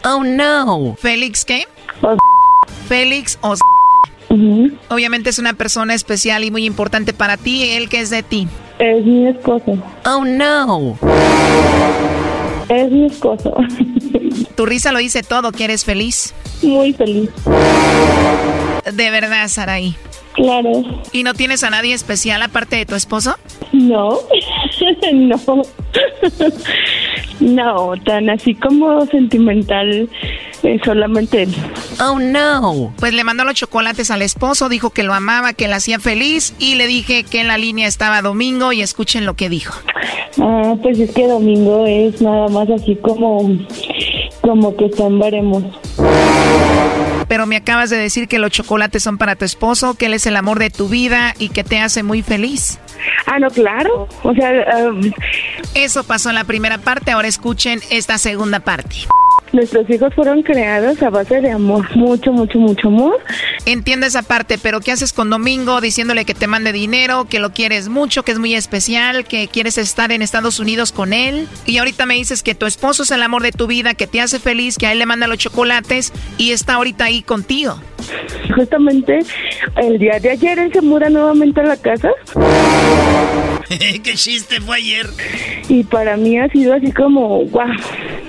[0.03, 0.97] Oh, no.
[0.99, 1.68] ¿Félix qué?
[2.89, 3.56] Félix o...
[4.89, 8.47] Obviamente es una persona especial y muy importante para ti, él que es de ti.
[8.80, 9.78] Es mi esposo.
[10.05, 10.97] Oh, no.
[12.69, 13.55] Es mi esposo.
[14.55, 16.34] Tu risa lo dice todo, que eres feliz.
[16.61, 17.30] Muy feliz.
[18.91, 19.95] De verdad, Saraí.
[20.36, 20.84] Claro.
[21.12, 23.36] ¿Y no tienes a nadie especial aparte de tu esposo?
[23.72, 24.20] No,
[25.14, 25.62] no.
[27.40, 30.10] no, tan así como sentimental
[30.84, 31.56] solamente él.
[32.02, 32.94] Oh no.
[32.98, 36.56] Pues le mandó los chocolates al esposo, dijo que lo amaba, que le hacía feliz
[36.60, 39.76] y le dije que en la línea estaba Domingo y escuchen lo que dijo.
[40.40, 43.58] Ah, pues es que Domingo es nada más así como
[44.42, 45.64] como que están veremos.
[47.28, 50.26] Pero me acabas de decir que los chocolates son para tu esposo, que él es
[50.28, 52.80] el amor de tu vida y que te hace muy feliz.
[53.26, 54.07] Ah, no, claro.
[54.23, 54.51] O sea,
[55.73, 58.95] eso pasó en la primera parte, ahora escuchen esta segunda parte.
[59.52, 63.20] Nuestros hijos fueron creados a base de amor, mucho, mucho, mucho amor.
[63.66, 67.54] Entiendo esa parte, pero ¿qué haces con Domingo diciéndole que te mande dinero, que lo
[67.54, 71.48] quieres mucho, que es muy especial, que quieres estar en Estados Unidos con él?
[71.66, 74.22] Y ahorita me dices que tu esposo es el amor de tu vida, que te
[74.22, 77.80] hace feliz, que a él le manda los chocolates y está ahorita ahí contigo.
[78.56, 79.20] Justamente
[79.78, 82.10] el día de ayer él se muda nuevamente a la casa.
[84.03, 85.08] ¿Qué chiste fue ayer?
[85.70, 87.68] Y para mí ha sido así como, guau,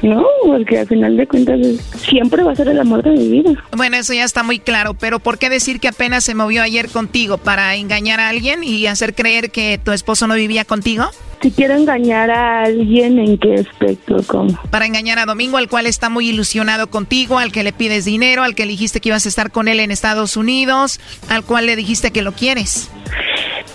[0.02, 0.24] ¿no?
[0.44, 1.60] Porque al final de cuentas
[1.98, 3.52] siempre va a ser el amor de mi vida.
[3.76, 6.88] Bueno, eso ya está muy claro, pero ¿por qué decir que apenas se movió ayer
[6.88, 7.38] contigo?
[7.38, 11.10] ¿Para engañar a alguien y hacer creer que tu esposo no vivía contigo?
[11.42, 14.16] Si quiero engañar a alguien, ¿en qué aspecto?
[14.26, 14.58] ¿Cómo?
[14.70, 18.42] Para engañar a Domingo, al cual está muy ilusionado contigo, al que le pides dinero,
[18.42, 21.76] al que dijiste que ibas a estar con él en Estados Unidos, al cual le
[21.76, 22.90] dijiste que lo quieres.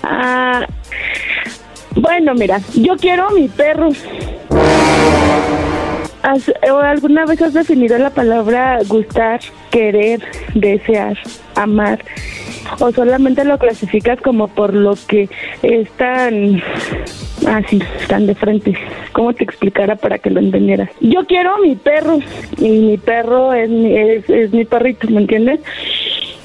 [0.04, 0.66] Ah,
[1.96, 3.90] bueno, mira, yo quiero a mi perro.
[6.24, 9.40] ¿Alguna vez has definido la palabra gustar,
[9.72, 10.22] querer,
[10.54, 11.18] desear,
[11.56, 12.04] amar?
[12.80, 15.30] ¿O solamente lo clasificas como por lo que
[15.62, 16.62] es tan
[17.48, 18.74] así, tan de frente?
[19.14, 20.90] ¿Cómo te explicara para que lo entendieras?
[21.00, 22.20] Yo quiero a mi perro
[22.58, 25.60] y mi perro es mi, es, es mi perrito, ¿me entiendes?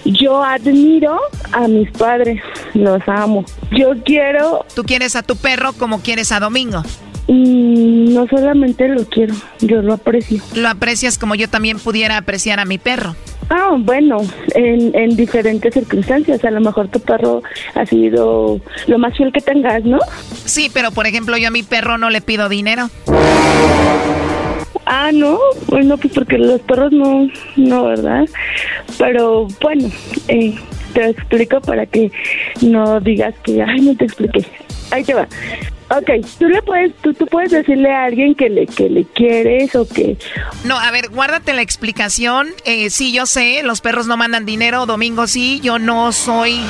[0.05, 1.19] Yo admiro
[1.53, 2.41] a mis padres,
[2.75, 3.45] los amo.
[3.73, 4.65] Yo quiero...
[4.75, 6.83] ¿Tú quieres a tu perro como quieres a Domingo?
[7.29, 10.41] Mm, no solamente lo quiero, yo lo aprecio.
[10.55, 13.17] Lo aprecias como yo también pudiera apreciar a mi perro.
[13.49, 14.19] Ah, bueno,
[14.55, 16.45] en, en diferentes circunstancias.
[16.45, 17.43] A lo mejor tu perro
[17.75, 19.99] ha sido lo más fiel que tengas, ¿no?
[20.45, 22.91] Sí, pero por ejemplo yo a mi perro no le pido dinero.
[24.87, 28.25] Ah, no, bueno, pues porque los perros no, no, ¿verdad?
[28.99, 29.89] Pero bueno,
[30.29, 30.55] eh,
[30.93, 32.13] te explico para que
[32.63, 34.45] no digas que, ay, no te expliqué.
[34.93, 35.27] Ahí te va.
[35.89, 39.77] Ok, tú le puedes, tú, tú puedes decirle a alguien que le, que le quieres
[39.77, 40.17] o que...
[40.65, 42.49] No, a ver, guárdate la explicación.
[42.65, 46.61] Eh, sí, yo sé, los perros no mandan dinero, Domingo sí, yo no soy,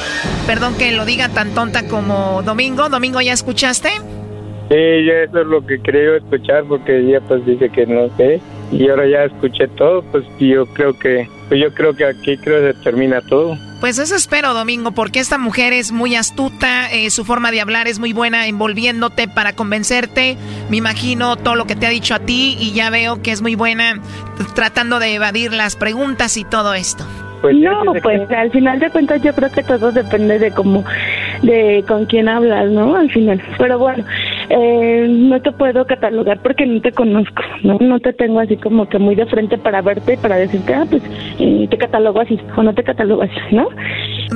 [0.47, 2.91] perdón que lo diga tan tonta como Domingo.
[2.91, 3.89] Domingo, ¿ya escuchaste?
[3.89, 8.41] Sí, yo eso es lo que creo escuchar porque ella pues dice que no sé
[8.73, 12.61] y ahora ya escuché todo, pues yo creo que pues yo creo que aquí creo
[12.61, 13.57] que se termina todo.
[13.81, 17.89] Pues eso espero, Domingo, porque esta mujer es muy astuta, eh, su forma de hablar
[17.89, 20.39] es muy buena, envolviéndote para convencerte.
[20.71, 23.43] Me imagino todo lo que te ha dicho a ti y ya veo que es
[23.43, 24.01] muy buena
[24.55, 27.05] tratando de evadir las preguntas y todo esto.
[27.43, 30.85] Pues no, pues al final de cuentas yo creo que todo depende de cómo,
[31.43, 32.97] de con quién hablas, ¿no?
[32.97, 33.43] Al final.
[33.59, 34.05] Pero bueno,
[34.49, 37.79] eh, no te puedo catalogar porque no te conozco, ¿no?
[37.81, 40.87] No te tengo así como que muy de frente para verte y para decirte, ah,
[40.89, 41.03] pues
[41.39, 43.69] eh, te catalogo así o no te catalogo así, ¿no?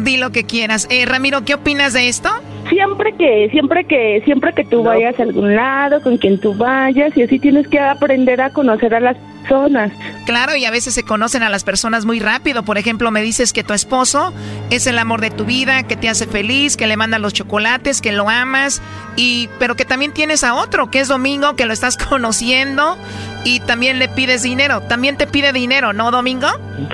[0.03, 0.86] Di lo que quieras.
[0.90, 2.28] Eh, Ramiro, ¿qué opinas de esto?
[2.68, 7.16] Siempre que, siempre que, siempre que tú vayas a algún lado, con quien tú vayas,
[7.16, 9.92] y así tienes que aprender a conocer a las personas.
[10.26, 12.62] Claro, y a veces se conocen a las personas muy rápido.
[12.62, 14.32] Por ejemplo, me dices que tu esposo
[14.70, 18.01] es el amor de tu vida, que te hace feliz, que le manda los chocolates,
[18.01, 18.82] que lo amas,
[19.14, 22.97] y pero que también tienes a otro, que es Domingo, que lo estás conociendo
[23.45, 24.80] y también le pides dinero.
[24.82, 26.49] También te pide dinero, ¿no, Domingo?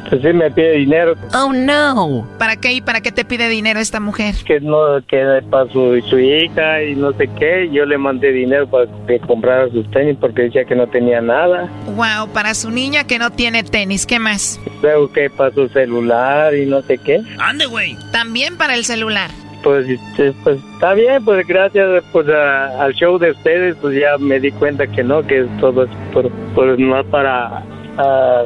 [0.09, 1.17] Pues sí, me pide dinero.
[1.35, 2.29] Oh, no.
[2.39, 4.35] ¿Para qué y para qué te pide dinero esta mujer?
[4.45, 7.69] Que no, que para su, su hija y no sé qué.
[7.73, 11.69] Yo le mandé dinero para que comprara sus tenis porque decía que no tenía nada.
[11.95, 14.61] Wow, para su niña que no tiene tenis, ¿qué más?
[14.83, 17.23] Luego que para su celular y no sé qué.
[17.39, 17.97] Ande, güey.
[18.13, 19.31] También para el celular
[19.67, 24.39] pues, este, pues está bien, pues gracias pues al show de ustedes, pues ya me
[24.39, 27.65] di cuenta que no, que todo es por, por no para
[27.99, 28.45] a,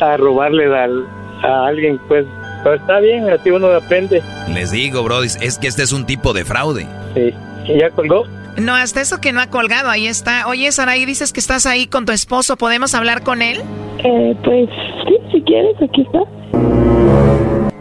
[0.00, 2.24] a robarle a alguien, pues,
[2.62, 4.22] pues está bien, así uno aprende.
[4.52, 6.86] Les digo, bro, es que este es un tipo de fraude.
[7.14, 7.34] Sí,
[7.66, 8.22] ¿y ya colgó?
[8.56, 10.46] No, hasta eso que no ha colgado, ahí está.
[10.46, 13.62] Oye, Saraí, dices que estás ahí con tu esposo, ¿podemos hablar con él?
[13.98, 14.68] Eh, pues
[15.08, 16.20] sí, si quieres, aquí está.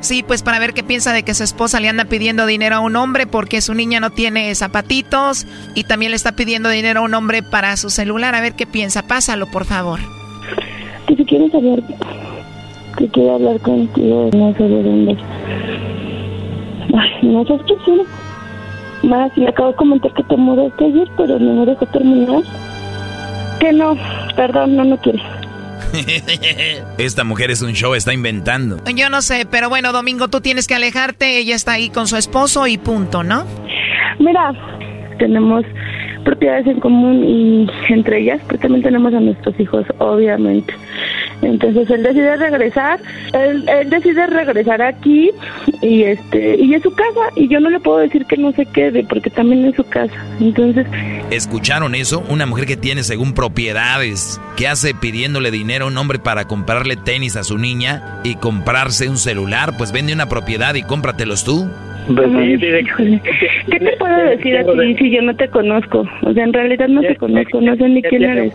[0.04, 2.80] Sí, pues para ver qué piensa de que su esposa le anda pidiendo dinero a
[2.82, 7.04] un hombre porque su niña no tiene zapatitos y también le está pidiendo dinero a
[7.04, 8.36] un hombre para su celular.
[8.36, 9.04] A ver qué piensa.
[9.04, 10.02] Pásalo, por favor.
[11.08, 11.82] Que si quieres hablar,
[12.98, 15.18] que quiero hablar contigo, no sé de dónde.
[16.94, 21.62] Ay, no sé qué Más, le acabo de comentar que te mudaste ayer, pero no
[21.62, 22.44] me dejó terminar.
[23.62, 23.96] Que no,
[24.36, 25.24] perdón, no, no quiere.
[26.98, 28.78] Esta mujer es un show, está inventando.
[28.96, 31.38] Yo no sé, pero bueno, Domingo, tú tienes que alejarte.
[31.38, 33.46] Ella está ahí con su esposo y punto, ¿no?
[34.20, 34.54] Mira,
[35.20, 35.66] tenemos
[36.24, 40.74] propiedades en común y entre ellas, pues también tenemos a nuestros hijos, obviamente.
[41.44, 43.00] Entonces él decide regresar,
[43.34, 45.32] él, él decide regresar aquí
[45.82, 48.66] y este y es su casa y yo no le puedo decir que no se
[48.66, 50.14] quede porque también es su casa.
[50.40, 50.88] Entonces,
[51.32, 52.24] ¿escucharon eso?
[52.30, 56.96] Una mujer que tiene según propiedades, que hace pidiéndole dinero a un hombre para comprarle
[56.96, 61.70] tenis a su niña y comprarse un celular, pues vende una propiedad y cómpratelos tú.
[62.08, 62.28] Pues
[63.70, 66.06] ¿Qué te puedo decir a ti si yo no te conozco?
[66.24, 68.54] O sea, en realidad no te conozco, no sé ni quién eres.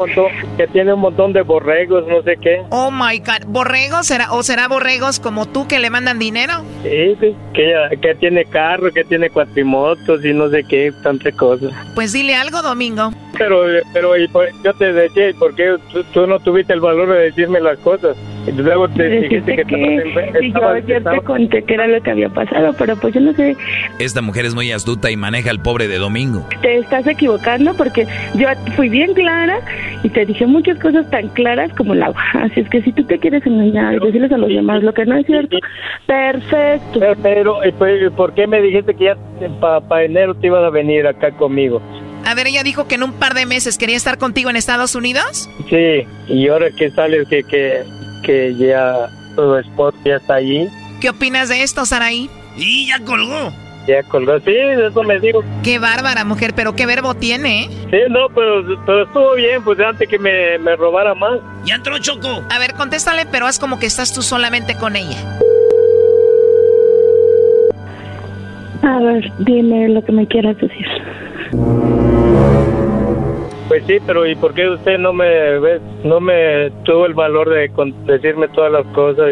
[0.57, 2.61] que tiene un montón de borregos, no sé qué.
[2.71, 4.07] Oh my god, ¿borregos?
[4.07, 6.55] ¿Será, ¿O será borregos como tú que le mandan dinero?
[6.83, 11.73] Sí, sí, que, que tiene carro, que tiene cuatrimotos y no sé qué, tantas cosas.
[11.95, 13.11] Pues dile algo, Domingo.
[13.39, 15.76] Pero, pero yo te decía, ¿por qué
[16.12, 18.16] tú, no tuviste el valor de decirme las cosas?
[18.47, 22.74] Y luego te dijiste que, que yo, te conté que era lo que había pasado,
[22.78, 23.57] pero pues yo no sé.
[23.99, 26.47] Esta mujer es muy astuta y maneja al pobre de Domingo.
[26.62, 29.61] Te estás equivocando porque yo fui bien clara
[30.03, 32.22] y te dije muchas cosas tan claras como el agua.
[32.34, 35.05] Así es que si tú te quieres engañar y decirles a los demás lo que
[35.05, 35.59] no es cierto,
[36.07, 37.01] perfecto.
[37.22, 39.16] Pero, pero ¿por qué me dijiste que ya
[39.61, 41.82] para enero te ibas a venir acá conmigo?
[42.29, 44.95] A ver, ella dijo que en un par de meses quería estar contigo en Estados
[44.95, 45.49] Unidos.
[45.70, 47.85] Sí, y ahora que sale que, que,
[48.22, 50.68] que ya tu esposo ya está allí.
[51.01, 52.29] ¿Qué opinas de esto, Saraí?
[52.59, 53.51] Y ya colgó.
[53.87, 55.43] Ya colgó, sí, eso me digo.
[55.62, 57.68] Qué bárbara mujer, pero qué verbo tiene, ¿eh?
[57.91, 61.41] Sí, no, pero, pero estuvo bien, pues antes que me, me robara más.
[61.64, 62.45] Ya entró Choco.
[62.51, 65.39] A ver, contéstale, pero haz como que estás tú solamente con ella.
[68.83, 71.88] A ver, dime lo que me quieras decir.
[73.69, 75.29] Pues sí, pero ¿y por qué usted no me
[76.03, 77.71] no me tuvo el valor de
[78.07, 79.27] decirme todas las cosas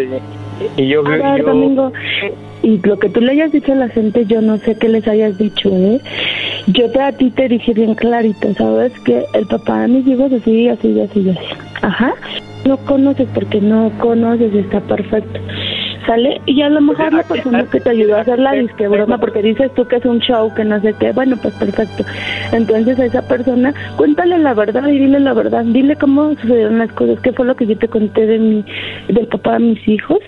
[0.77, 1.91] y, y yo, a ver, Domingo,
[2.63, 5.07] y lo que tú le hayas dicho a la gente, yo no sé qué les
[5.09, 6.01] hayas dicho, ¿eh?
[6.67, 8.93] Yo te, a ti te dije bien clarito, ¿sabes?
[9.01, 11.39] Que el papá de mis hijos así, así, así, así.
[11.83, 12.15] Ajá.
[12.67, 15.39] No conoces porque no conoces y está perfecto.
[16.07, 16.41] ¿Sale?
[16.47, 19.43] Y a lo mejor la persona que te ayudó a hacer la disque broma, porque
[19.43, 22.05] dices tú que es un show, que no sé qué, bueno, pues perfecto.
[22.53, 26.93] Entonces a esa persona, cuéntale la verdad y dile la verdad, dile cómo sucedieron las
[26.93, 28.65] cosas, qué fue lo que yo te conté de mi,
[29.09, 30.19] del papá de mis hijos,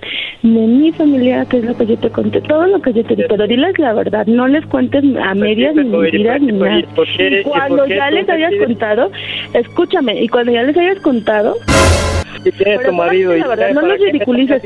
[0.42, 3.14] de mi familia, qué es lo que yo te conté, todo lo que yo te
[3.14, 6.82] dije, pero diles la verdad, no les cuentes a medias ni mentiras ni nada.
[7.44, 9.10] Cuando ya les hayas contado,
[9.54, 11.54] escúchame, y cuando ya les hayas contado,
[12.58, 14.62] tienes tu marido y la verdad, no los ridiculices.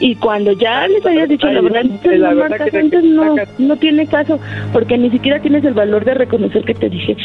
[0.00, 4.40] Y cuando ya les hayas dicho la verdad, la verdad entonces no, no tiene caso,
[4.72, 7.16] porque ni siquiera tienes el valor de reconocer que te dije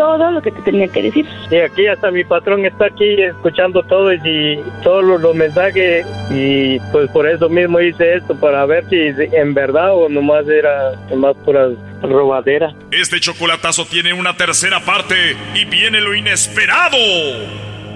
[0.00, 1.26] todo lo que te tenía que decir.
[1.50, 7.10] Y aquí hasta mi patrón está aquí escuchando todo y todos los, mensajes y pues
[7.10, 11.68] por eso mismo hice esto, para ver si en verdad o nomás era más pura
[12.02, 12.74] robadera.
[12.90, 15.14] Este chocolatazo tiene una tercera parte
[15.54, 16.96] y viene lo inesperado.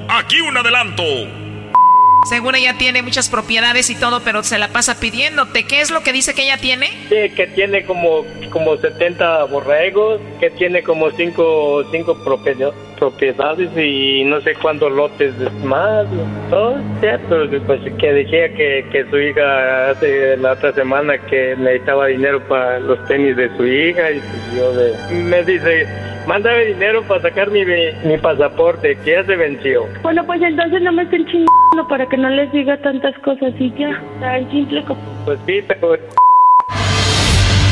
[0.09, 1.03] Aquí un adelanto.
[2.29, 5.65] Según ella tiene muchas propiedades y todo, pero se la pasa pidiéndote.
[5.65, 6.89] ¿Qué es lo que dice que ella tiene?
[7.09, 12.75] Sí, que tiene como, como 70 borregos, que tiene como 5 cinco, propiedades
[13.77, 15.35] y no sé cuántos lotes
[15.65, 16.07] más.
[16.51, 17.37] Todo cierto,
[17.67, 22.81] pues que decía que, que su hija hace la otra semana que necesitaba dinero para
[22.81, 25.87] los tenis de su hija y pues yo de, me dice
[26.27, 29.87] Mándame dinero para sacar mi, mi pasaporte, que ya se venció.
[30.03, 33.71] Bueno, pues entonces no me estén chingando para que no les diga tantas cosas y
[33.73, 35.01] ya, tan simple como...
[35.27, 35.99] Pues sí, pero...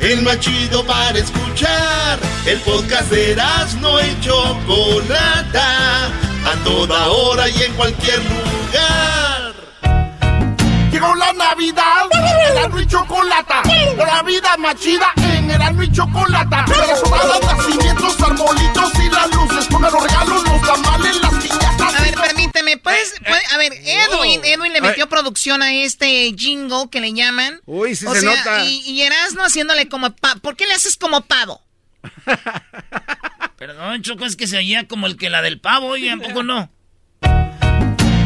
[0.00, 2.18] el más chido para escuchar.
[2.46, 3.36] El podcast de
[3.80, 9.54] no y Chocolata, a toda hora y en cualquier lugar.
[10.90, 12.06] Llegó la Navidad,
[12.52, 13.62] Erasmo y Chocolata,
[13.98, 16.64] la vida más chida en Erasmo y Chocolata.
[16.68, 21.25] Las nacimientos, arbolitos y las luces, con los regalos, los tamales,
[22.56, 23.14] permíteme, ¿puedes,
[23.52, 27.60] a ver, Edwin, Edwin le metió producción a este jingle que le llaman.
[27.66, 28.64] Uy, sí se nota.
[28.64, 30.40] Y, y Erasmo haciéndole como pavo.
[30.40, 31.62] ¿Por qué le haces como pavo?
[33.56, 36.70] Perdón, Choco, es que se oía como el que la del pavo y tampoco no.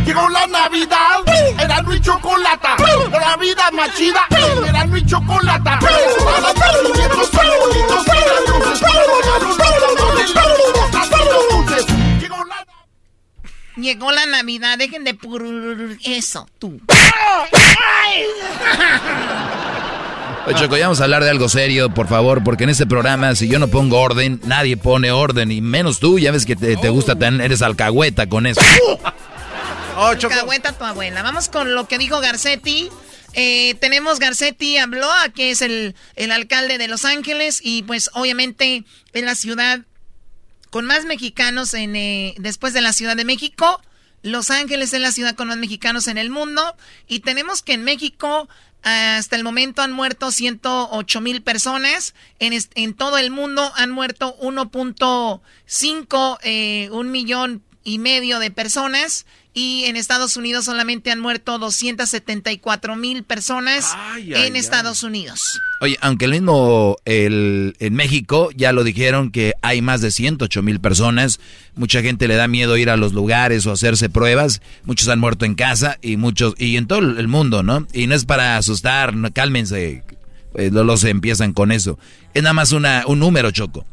[0.05, 1.21] Llegó la Navidad,
[1.59, 2.77] era y chocolata.
[3.13, 4.27] La vida más chida,
[4.67, 5.79] era y chocolata.
[5.79, 6.53] Para
[13.81, 15.45] Llegó la Navidad, dejen de pur...
[16.05, 16.81] Eso, tú.
[20.55, 23.49] Choco, ya vamos a hablar de algo serio, por favor, porque en este programa, si
[23.49, 27.17] yo no pongo orden, nadie pone orden, y menos tú, ya ves que te, gusta,
[27.17, 28.61] tener, eres alcahueta con eso.
[29.97, 31.23] Oh, alcahueta tu abuela.
[31.23, 32.89] Vamos con lo que dijo Garcetti.
[33.35, 38.85] Eh, tenemos Garcetti habló, que es el, el alcalde de Los Ángeles, y pues obviamente
[39.13, 39.81] en la ciudad
[40.71, 43.81] con más mexicanos en, eh, después de la Ciudad de México.
[44.23, 46.63] Los Ángeles es la ciudad con más mexicanos en el mundo.
[47.09, 48.49] Y tenemos que en México
[48.83, 52.15] hasta el momento han muerto 108 mil personas.
[52.39, 59.27] En, en, todo el mundo han muerto 1.5, eh, un millón y medio de personas
[59.53, 65.61] y en Estados Unidos solamente han muerto 274 mil personas en Estados Unidos.
[65.81, 70.63] Oye, aunque el mismo el, en México ya lo dijeron que hay más de 108
[70.63, 71.41] mil personas,
[71.75, 75.45] mucha gente le da miedo ir a los lugares o hacerse pruebas, muchos han muerto
[75.45, 77.87] en casa y muchos y en todo el mundo, ¿no?
[77.93, 80.05] Y no es para asustar, cálmense,
[80.71, 81.99] no los empiezan con eso.
[82.35, 83.85] Es nada más una, un número, Choco.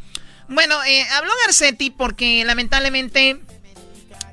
[0.49, 3.37] Bueno, eh, habló Garcetti porque lamentablemente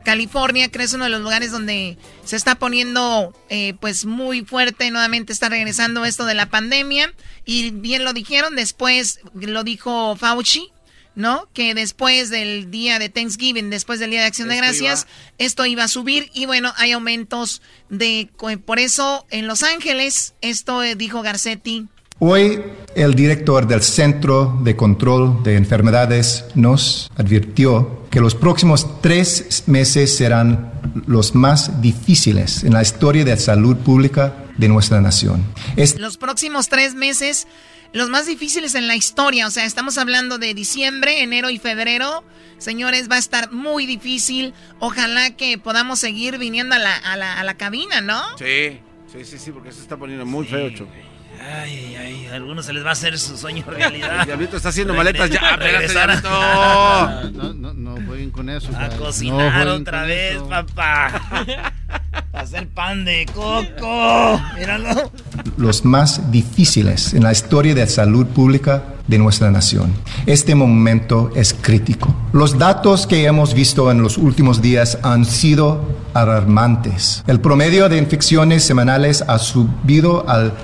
[0.04, 4.90] California, que es uno de los lugares donde se está poniendo eh, pues muy fuerte,
[4.90, 7.12] nuevamente está regresando esto de la pandemia.
[7.44, 10.70] Y bien lo dijeron, después lo dijo Fauci,
[11.14, 11.48] ¿no?
[11.52, 15.06] Que después del día de Thanksgiving, después del día de Acción de Gracias,
[15.38, 18.30] esto iba a subir y bueno, hay aumentos de...
[18.64, 21.88] Por eso en Los Ángeles, esto eh, dijo Garcetti,
[22.26, 22.58] Hoy
[22.94, 30.16] el director del Centro de Control de Enfermedades nos advirtió que los próximos tres meses
[30.16, 30.72] serán
[31.06, 35.44] los más difíciles en la historia de salud pública de nuestra nación.
[35.98, 37.46] Los próximos tres meses,
[37.92, 42.24] los más difíciles en la historia, o sea, estamos hablando de diciembre, enero y febrero.
[42.56, 44.54] Señores, va a estar muy difícil.
[44.80, 48.22] Ojalá que podamos seguir viniendo a la, a la, a la cabina, ¿no?
[48.38, 48.80] Sí,
[49.12, 50.90] sí, sí, sí, porque se está poniendo muy feo, Choco.
[51.46, 54.20] Ay, ay, a algunos se les va a hacer su sueño realidad.
[54.20, 55.58] El diablito está haciendo maletas ya.
[55.60, 56.22] Espérate,
[57.32, 58.70] no, no, no jueguen con eso.
[58.76, 61.72] A cocinar otra vez, papá.
[62.32, 64.40] Hacer pan de coco.
[64.58, 65.10] Míralo.
[65.56, 69.92] Los más difíciles en la historia de salud pública de nuestra nación.
[70.26, 72.14] Este momento es crítico.
[72.32, 75.80] Los datos que hemos visto en los últimos días han sido
[76.14, 77.24] alarmantes.
[77.26, 80.54] El promedio de infecciones semanales ha subido al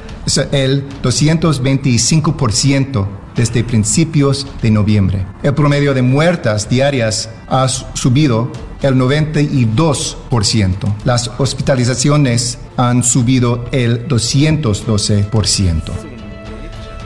[0.53, 5.27] el 225% desde principios de noviembre.
[5.43, 8.51] El promedio de muertas diarias ha subido
[8.83, 10.95] el 92%.
[11.05, 16.11] Las hospitalizaciones han subido el 212%.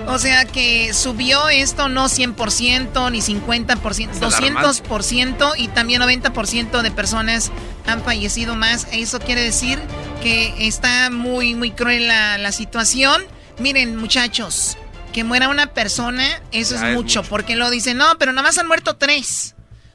[0.07, 7.51] O sea que subió esto no 100% ni 50%, 200% y también 90% de personas
[7.87, 8.87] han fallecido más.
[8.93, 9.79] Eso quiere decir
[10.23, 13.23] que está muy, muy cruel la, situación.
[13.59, 14.77] Miren, muchachos,
[15.15, 18.66] que muera una persona, eso es, mucho, porque lo dicen, no, pero nada más han
[18.66, 19.55] muerto tres.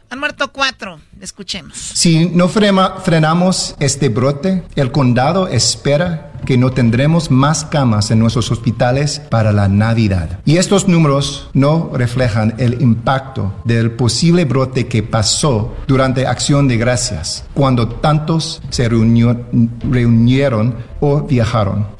[0.09, 1.01] Han muerto cuatro.
[1.19, 1.77] Escuchemos.
[1.77, 8.49] Si no frenamos este brote, el condado espera que no tendremos más camas en nuestros
[8.49, 10.39] hospitales para la Navidad.
[10.45, 16.77] Y estos números no reflejan el impacto del posible brote que pasó durante Acción de
[16.77, 21.98] Gracias, cuando tantos se reunieron o viajaron.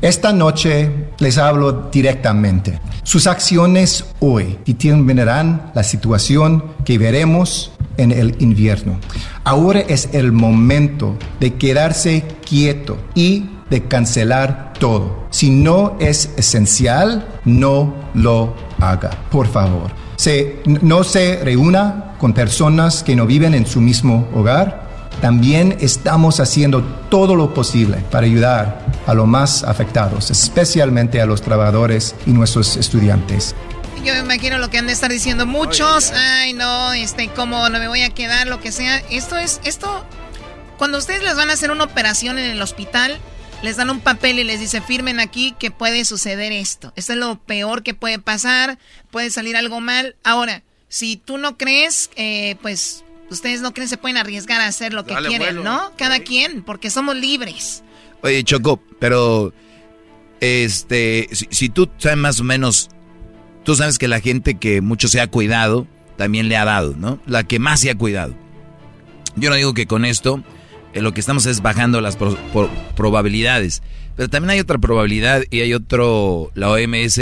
[0.00, 2.78] Esta noche les hablo directamente.
[3.02, 9.00] Sus acciones hoy determinarán la situación que veremos en el invierno.
[9.42, 15.26] Ahora es el momento de quedarse quieto y de cancelar todo.
[15.30, 19.90] Si no es esencial, no lo haga, por favor.
[20.14, 24.87] Se, no se reúna con personas que no viven en su mismo hogar
[25.20, 31.42] también estamos haciendo todo lo posible para ayudar a los más afectados, especialmente a los
[31.42, 33.54] trabajadores y nuestros estudiantes.
[34.04, 36.12] Yo me imagino lo que han de estar diciendo muchos.
[36.12, 38.98] Ay, no, este, cómo no me voy a quedar, lo que sea.
[39.10, 40.04] Esto es, esto,
[40.76, 43.18] cuando ustedes les van a hacer una operación en el hospital,
[43.62, 46.92] les dan un papel y les dice, firmen aquí que puede suceder esto.
[46.94, 48.78] Esto es lo peor que puede pasar,
[49.10, 50.14] puede salir algo mal.
[50.22, 54.92] Ahora, si tú no crees, eh, pues ustedes no creen se pueden arriesgar a hacer
[54.92, 55.92] lo que quieren, ¿no?
[55.96, 57.82] Cada quien, porque somos libres.
[58.22, 59.52] Oye, Choco, pero
[60.40, 62.88] este, si, tú sabes más o menos,
[63.64, 65.86] tú sabes que la gente que mucho se ha cuidado,
[66.16, 67.20] también le ha dado, ¿no?
[67.26, 68.34] La que más se ha cuidado.
[69.36, 70.42] Yo no digo que con esto
[70.94, 72.18] eh, lo que estamos es bajando las
[72.96, 73.82] probabilidades,
[74.16, 77.20] pero también hay otra probabilidad y hay otro, la OMS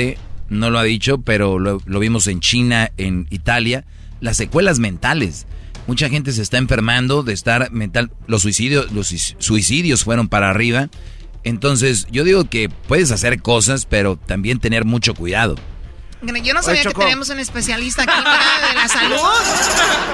[0.48, 3.84] no lo ha dicho, pero lo vimos en China, en Italia,
[4.20, 5.46] las secuelas mentales
[5.86, 8.10] Mucha gente se está enfermando de estar mental.
[8.26, 9.08] Los suicidios, los
[9.38, 10.88] suicidios fueron para arriba.
[11.44, 15.54] Entonces, yo digo que puedes hacer cosas, pero también tener mucho cuidado.
[16.42, 19.16] Yo no sabía que tenemos un especialista aquí de la salud.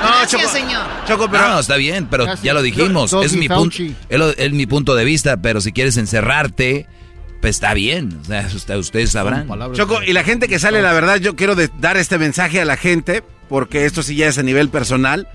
[0.02, 0.84] No, Gracias, señor.
[1.06, 1.48] Choco, pero...
[1.48, 3.12] No, está bien, pero ya lo dijimos.
[3.12, 3.76] es, mi punto,
[4.08, 6.88] es, mi punto de vista, pero si quieres encerrarte,
[7.40, 8.18] pues está bien.
[8.20, 9.48] O sea, ustedes sabrán.
[9.74, 12.76] Choco, y la gente que sale, la verdad, yo quiero dar este mensaje a la
[12.76, 15.28] gente, porque esto sí ya es a nivel personal.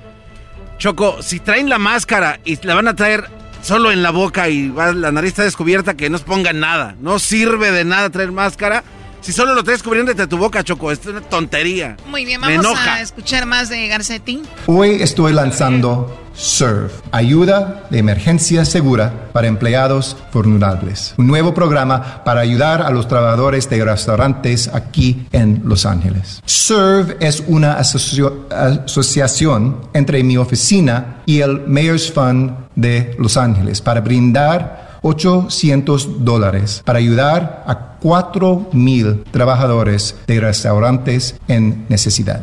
[0.78, 3.30] Choco, si traen la máscara y la van a traer
[3.62, 6.96] solo en la boca y la nariz está descubierta, que no se pongan nada.
[7.02, 8.84] No sirve de nada traer máscara
[9.28, 11.98] si solo lo traes cubriendo desde tu boca, Choco, es una tontería.
[12.08, 14.42] Muy bien, vamos a escuchar más de Garcetti.
[14.68, 21.14] Hoy estoy lanzando SERVE, ayuda de emergencia segura para empleados vulnerables.
[21.18, 26.42] Un nuevo programa para ayudar a los trabajadores de restaurantes aquí en Los Ángeles.
[26.46, 34.00] SERVE es una asociación entre mi oficina y el Mayor's Fund de Los Ángeles para
[34.00, 42.42] brindar 800 dólares para ayudar a 4 mil trabajadores de restaurantes en necesidad.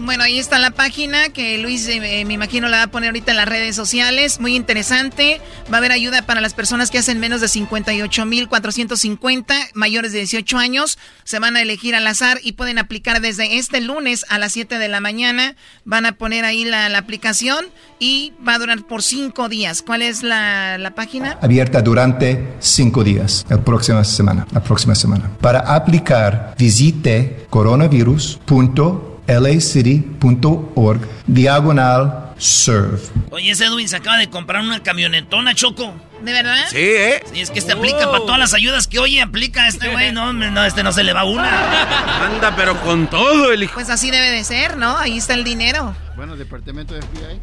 [0.00, 3.32] bueno, ahí está la página que Luis, eh, me imagino, la va a poner ahorita
[3.32, 4.38] en las redes sociales.
[4.38, 5.40] Muy interesante.
[5.72, 10.58] Va a haber ayuda para las personas que hacen menos de 58,450, mayores de 18
[10.58, 10.98] años.
[11.24, 14.78] Se van a elegir al azar y pueden aplicar desde este lunes a las 7
[14.78, 15.56] de la mañana.
[15.84, 17.66] Van a poner ahí la, aplicación
[17.98, 19.82] y va a durar por cinco días.
[19.82, 21.38] ¿Cuál es la, la página?
[21.42, 24.46] Abierta durante cinco días, la próxima semana.
[24.52, 25.30] La próxima semana.
[25.40, 33.00] Para aplicar, visite coronavirus.com lacity.org, diagonal serve.
[33.30, 35.92] Oye, ese Edwin se acaba de comprar una camionetona, Choco.
[36.22, 36.64] ¿De verdad?
[36.68, 37.22] Sí, ¿eh?
[37.32, 40.12] Sí, es que este aplica para todas las ayudas que oye aplica este güey.
[40.12, 42.26] No, no, este no se le va una.
[42.26, 43.74] Anda, pero con todo el hijo.
[43.74, 44.96] Pues así debe de ser, ¿no?
[44.96, 45.94] Ahí está el dinero.
[46.16, 47.40] Bueno, departamento de FBI.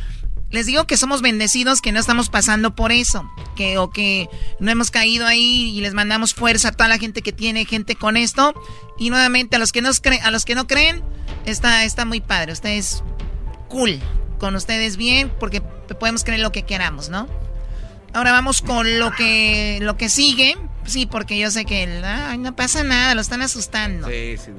[0.51, 4.29] les digo que somos bendecidos, que no estamos pasando por eso, que o que
[4.61, 7.97] no hemos caído ahí y les mandamos fuerza a toda la gente que tiene gente
[7.97, 8.55] con esto.
[8.99, 11.03] Y nuevamente a los que no creen, a los que no creen,
[11.45, 12.53] está, está muy padre.
[12.53, 13.03] Ustedes
[13.69, 14.01] cool,
[14.39, 17.27] con ustedes bien, porque podemos creer lo que queramos, ¿no?
[18.15, 20.57] Ahora vamos con lo que lo que sigue.
[20.87, 21.87] Sí, porque yo sé que
[22.39, 24.09] no pasa nada, lo están asustando.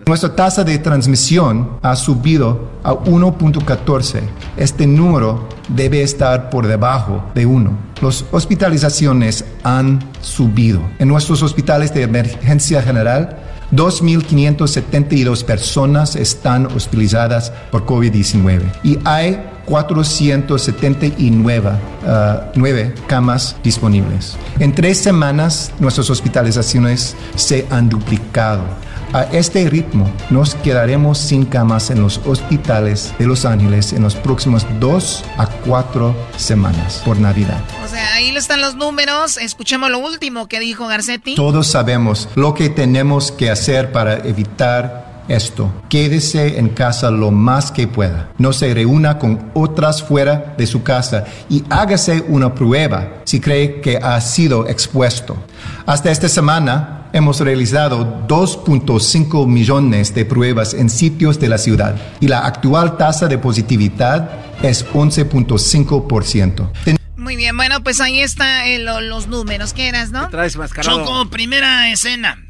[0.05, 4.21] Nuestra tasa de transmisión ha subido a 1.14.
[4.55, 7.75] Este número debe estar por debajo de 1.
[8.03, 10.87] Las hospitalizaciones han subido.
[10.99, 13.39] En nuestros hospitales de emergencia general,
[13.71, 19.39] 2.572 personas están hospitalizadas por COVID-19 y hay
[19.69, 24.35] 479 uh, camas disponibles.
[24.59, 28.63] En tres semanas nuestras hospitalizaciones se han duplicado.
[29.11, 34.15] A este ritmo nos quedaremos sin camas en los hospitales de Los Ángeles en los
[34.15, 37.59] próximos dos a cuatro semanas por Navidad.
[37.83, 39.37] O sea, ahí están los números.
[39.37, 41.35] Escuchemos lo último que dijo Garcetti.
[41.35, 45.71] Todos sabemos lo que tenemos que hacer para evitar esto.
[45.89, 48.29] Quédese en casa lo más que pueda.
[48.37, 53.81] No se reúna con otras fuera de su casa y hágase una prueba si cree
[53.81, 55.37] que ha sido expuesto.
[55.85, 62.27] Hasta esta semana hemos realizado 2.5 millones de pruebas en sitios de la ciudad y
[62.27, 64.29] la actual tasa de positividad
[64.61, 66.97] es 11.5%.
[67.15, 69.73] Muy bien, bueno, pues ahí están eh, los números.
[69.73, 70.29] ¿Qué eras, no?
[70.29, 71.05] Traes mascarado.
[71.05, 72.48] Choco, primera escena.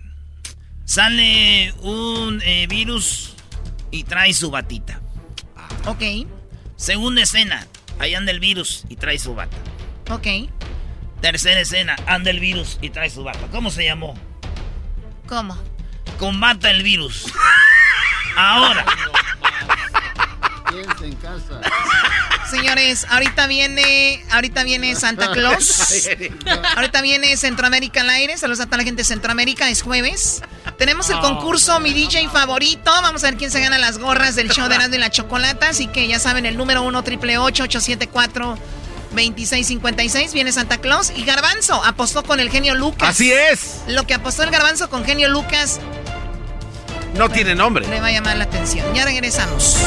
[0.90, 3.36] Sale un eh, virus
[3.92, 5.00] y trae su batita.
[5.86, 6.02] Ok.
[6.78, 7.68] Segunda escena.
[8.00, 9.56] Ahí anda el virus y trae su bata.
[10.10, 10.50] Ok.
[11.22, 11.96] Tercera escena.
[12.08, 13.50] Anda el virus y trae su bata.
[13.52, 14.16] ¿Cómo se llamó?
[15.28, 15.56] ¿Cómo?
[16.18, 17.32] Combata el virus.
[18.36, 18.84] Ahora.
[21.04, 21.62] En casa.
[22.50, 26.08] Señores, ahorita viene, ahorita viene Santa Claus.
[26.76, 28.38] ahorita viene Centroamérica al aire.
[28.38, 29.70] Saludos a toda la gente de Centroamérica.
[29.70, 30.42] Es jueves.
[30.78, 31.22] Tenemos el Oh.
[31.22, 32.92] concurso Mi DJ favorito.
[33.02, 35.70] Vamos a ver quién se gana las gorras del show de Erasmo y la Chocolata.
[35.70, 38.58] Así que ya saben, el número 1 triple 874
[39.12, 41.12] 2656 viene Santa Claus.
[41.16, 43.10] Y Garbanzo apostó con el genio Lucas.
[43.10, 43.82] Así es.
[43.88, 45.80] Lo que apostó el Garbanzo con genio Lucas
[47.16, 47.88] No tiene nombre.
[47.88, 48.86] le va a llamar la atención.
[48.94, 49.78] Ya regresamos.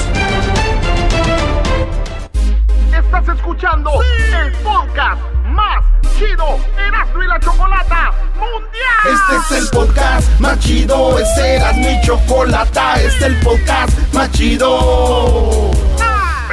[2.92, 5.84] Estás escuchando el podcast más
[6.18, 8.92] chido Erasmo y la Chocolata Mundial.
[9.04, 14.30] Este es el podcast más chido, este era mi chocolata, este es el podcast más
[14.32, 15.70] chido.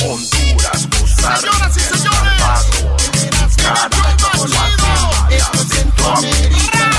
[0.00, 2.32] Honduras, Costa Señoras y señores,
[5.28, 6.90] Esto es Centroamérica.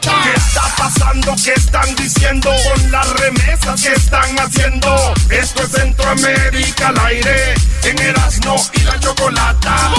[0.00, 1.36] ¿Qué está pasando?
[1.44, 5.14] ¿Qué están diciendo con las remesas que están haciendo?
[5.30, 7.54] Esto es Centroamérica al aire,
[7.84, 9.92] en Erasmo y la Chocolata.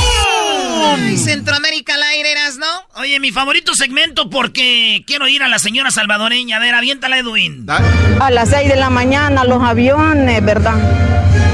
[0.73, 3.01] Ay, Centroamérica al aire, ¿no?
[3.01, 6.57] Oye, mi favorito segmento porque quiero ir a la señora salvadoreña.
[6.57, 7.65] A ver, aviéntala, Edwin.
[8.19, 10.75] A las 6 de la mañana los aviones, ¿verdad?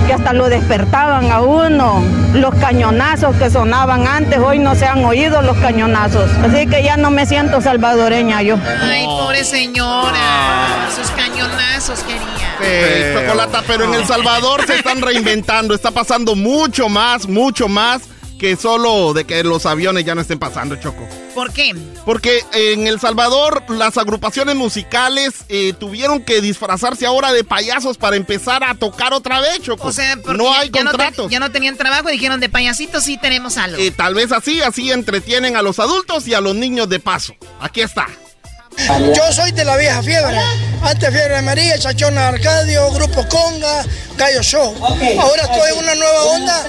[0.07, 2.03] Que hasta lo despertaban a uno.
[2.33, 6.29] Los cañonazos que sonaban antes, hoy no se han oído los cañonazos.
[6.43, 8.57] Así que ya no me siento salvadoreña yo.
[8.81, 10.89] Ay, pobre señora.
[10.95, 13.19] Sus cañonazos quería.
[13.21, 15.73] Chocolata, pero en El Salvador se están reinventando.
[15.73, 18.01] Está pasando mucho más, mucho más
[18.39, 21.07] que solo de que los aviones ya no estén pasando, Choco.
[21.35, 21.75] ¿Por qué?
[22.05, 28.15] Porque en El Salvador las agrupaciones musicales eh, tuvieron que disfrazarse ahora de payasos para
[28.15, 29.89] empezar a tocar otra vez, Choco.
[29.89, 32.49] O sea, porque no hay ya, no te- ya no tenían trabajo y dijeron de
[32.49, 33.77] payasitos sí tenemos algo.
[33.77, 37.35] Eh, tal vez así, así entretienen a los adultos y a los niños de paso.
[37.59, 38.07] Aquí está.
[39.15, 40.37] Yo soy de la vieja fiebre.
[40.81, 43.83] Antes Fiebre de María, Chachona Arcadio, Grupo Conga,
[44.15, 44.75] Gallo Show.
[45.19, 46.65] Ahora estoy en una nueva onda.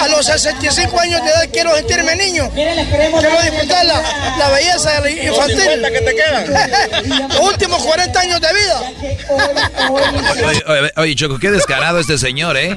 [0.00, 2.50] A los 65 años de edad quiero sentirme niño.
[2.52, 4.02] Quiero disfrutar la,
[4.38, 5.82] la belleza infantil.
[5.92, 7.28] que te quedan.
[7.28, 8.82] Los últimos 40 años de vida.
[10.48, 12.76] Oye, oye, oye, Choco, qué descarado este señor, ¿eh?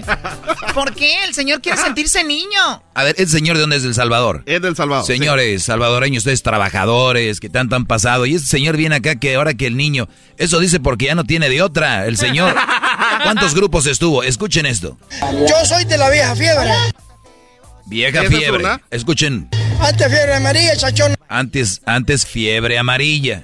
[0.74, 1.24] ¿Por qué?
[1.28, 2.84] El señor quiere sentirse niño.
[2.94, 4.44] A ver, ¿el señor de dónde es del Salvador?
[4.46, 5.06] Es del Salvador.
[5.06, 8.26] Señores salvadoreños, ustedes trabajadores, que tanto han pasado.
[8.26, 10.08] Y este señor viene acá que ahora que el niño...
[10.38, 12.06] Eso dice porque ya no tiene de otra.
[12.06, 12.56] El señor...
[13.24, 14.24] ¿Cuántos grupos estuvo?
[14.24, 14.98] Escuchen esto.
[15.48, 16.72] Yo soy de la vieja fiebre.
[17.86, 18.66] Vieja ¿Esa es fiebre.
[18.90, 19.50] Escuchen.
[19.80, 23.44] Antes Fiebre María, Chachona Antes, antes fiebre amarilla.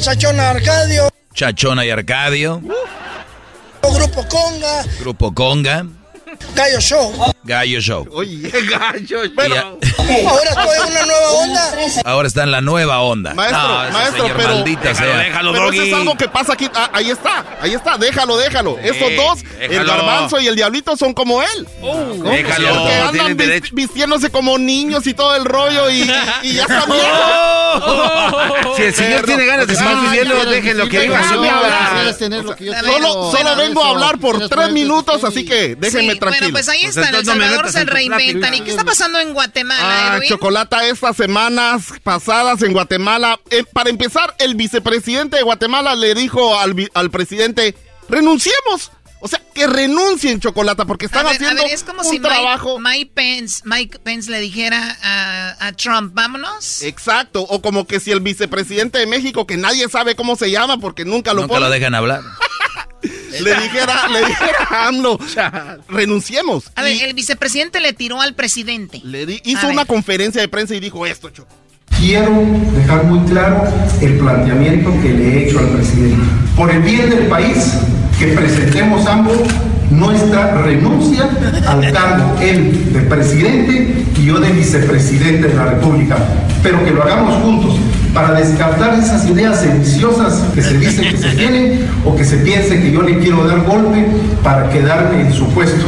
[0.00, 2.62] Chachona Arcadio, Chachona y Arcadio.
[3.82, 5.86] Grupo Conga, Grupo Conga.
[6.54, 7.12] Gallo Show.
[7.44, 8.06] Gallo Show.
[8.12, 9.20] Oye, gallo.
[10.28, 11.74] Ahora estoy en una nueva onda.
[12.04, 13.34] Ahora está en la nueva onda.
[13.34, 14.48] Maestro, No, maestro, señor, pero.
[14.54, 15.40] maldita sea.
[15.52, 16.68] pero eso es algo que pasa aquí.
[16.74, 18.78] Ah, ahí está, ahí está, déjalo, déjalo.
[18.78, 19.88] Estos dos, el déjalo.
[19.92, 21.68] garbanzo y el diablito, son como él.
[21.82, 22.30] ¿No?
[22.30, 23.74] Déjalo, Porque andan tienen vis- derecho.
[23.74, 26.02] vistiéndose como niños y todo el rollo y,
[26.42, 27.00] y ya está bien.
[28.76, 32.14] Si el señor tiene ganas de seguir viviendo, déjenlo que viva su vida.
[32.84, 36.42] Solo, solo vengo a hablar por tres minutos, así que déjenme Sí, tranquilo.
[36.52, 37.08] Bueno, pues ahí está.
[37.08, 38.54] En El Salvador se reinventan.
[38.54, 40.28] ¿Y qué está pasando en Guatemala, Ah, Edwin?
[40.28, 46.58] Chocolata, estas semanas pasadas en Guatemala, eh, para empezar, el vicepresidente de Guatemala le dijo
[46.58, 47.74] al, vi- al presidente,
[48.08, 48.92] renunciemos.
[49.22, 52.08] O sea, que renuncien, Chocolata, porque están a ver, haciendo a ver, es como un
[52.08, 52.78] si trabajo...
[52.78, 56.80] Mike, Mike Pence, Mike Pence le dijera a, a Trump, vámonos.
[56.80, 60.78] Exacto, o como que si el vicepresidente de México, que nadie sabe cómo se llama
[60.78, 62.22] porque nunca lo Nunca pone, lo dejan hablar.
[63.02, 65.18] le dijera, le dijera a AMLO,
[65.88, 66.64] renunciemos.
[66.76, 69.00] A ver, el vicepresidente le tiró al presidente.
[69.04, 69.72] Le di- hizo A ver.
[69.72, 71.48] una conferencia de prensa y dijo esto, Choco.
[71.98, 72.30] quiero
[72.76, 73.64] dejar muy claro
[74.00, 76.22] el planteamiento que le he hecho al presidente.
[76.56, 77.74] Por el bien del país,
[78.18, 79.38] que presentemos ambos
[79.90, 81.28] nuestra renuncia
[81.66, 86.16] al cargo, él de presidente y yo de vicepresidente de la República,
[86.62, 87.76] pero que lo hagamos juntos
[88.14, 92.80] para descartar esas ideas sediciosas que se dicen que se tienen o que se piense
[92.80, 94.06] que yo le quiero dar golpe
[94.42, 95.86] para quedarme en su puesto.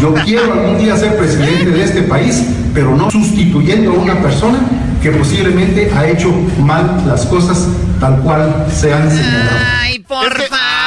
[0.00, 4.58] Yo quiero algún día ser presidente de este país, pero no sustituyendo a una persona
[5.02, 7.68] que posiblemente ha hecho mal las cosas
[8.00, 9.50] tal cual se han señalado.
[9.80, 10.79] Ay, por favor.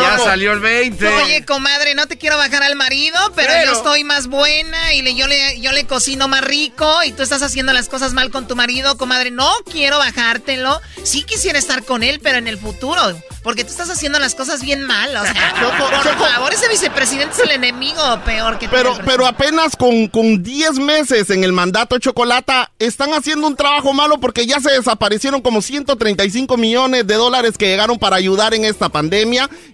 [0.00, 1.08] Ya salió el 20.
[1.08, 5.14] Oye, comadre, no te quiero bajar al marido, pero, yo estoy más buena y le,
[5.14, 8.46] yo, le, yo le cocino más rico y tú estás haciendo las cosas mal con
[8.46, 9.30] tu marido, comadre.
[9.30, 10.80] No quiero bajártelo.
[11.02, 13.00] Sí quisiera estar con él, pero en el futuro.
[13.42, 15.16] Porque tú estás haciendo las cosas bien mal.
[15.16, 15.54] O sea,
[16.02, 20.78] por favor, ese vicepresidente es el enemigo peor que Pero, pero apenas con, con 10
[20.80, 25.62] meses en el mandato Chocolata, están haciendo un trabajo malo porque ya se desaparecieron como
[25.62, 29.05] 135 millones de dólares que llegaron para ayudar en esta pandemia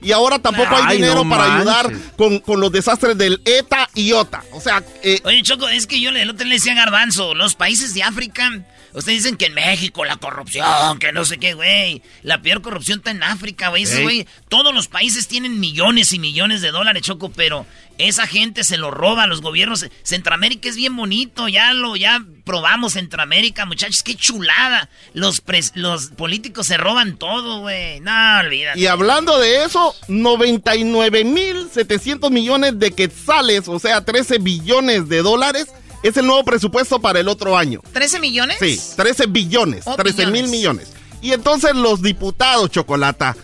[0.01, 4.45] y ahora tampoco hay dinero para ayudar con, con, los desastres del ETA y OTA.
[4.53, 7.95] O sea, eh, Oye, Choco, es que yo el otro le decía Garbanzo, los países
[7.95, 8.51] de África
[8.95, 12.03] Ustedes dicen que en México la corrupción, que no sé qué, güey.
[12.23, 13.87] La peor corrupción está en África, güey.
[14.03, 14.27] güey.
[14.49, 17.65] Todos los países tienen millones y millones de dólares, Choco, pero
[17.99, 19.87] esa gente se lo roba a los gobiernos.
[20.03, 24.89] Centroamérica es bien bonito, ya lo, ya probamos Centroamérica, muchachos, qué chulada.
[25.15, 25.43] Los,
[25.75, 28.01] los políticos se roban todo, güey.
[28.01, 28.79] No, olvídate.
[28.79, 35.23] Y hablando de eso, 99 mil 700 millones de quetzales, o sea, 13 billones de
[35.23, 35.69] dólares
[36.03, 37.81] es el nuevo presupuesto para el otro año.
[37.93, 38.57] ¿13 millones?
[38.61, 40.93] Sí, 13 billones, 13 mil millones.
[41.21, 43.37] Y entonces los diputados, Chocolata,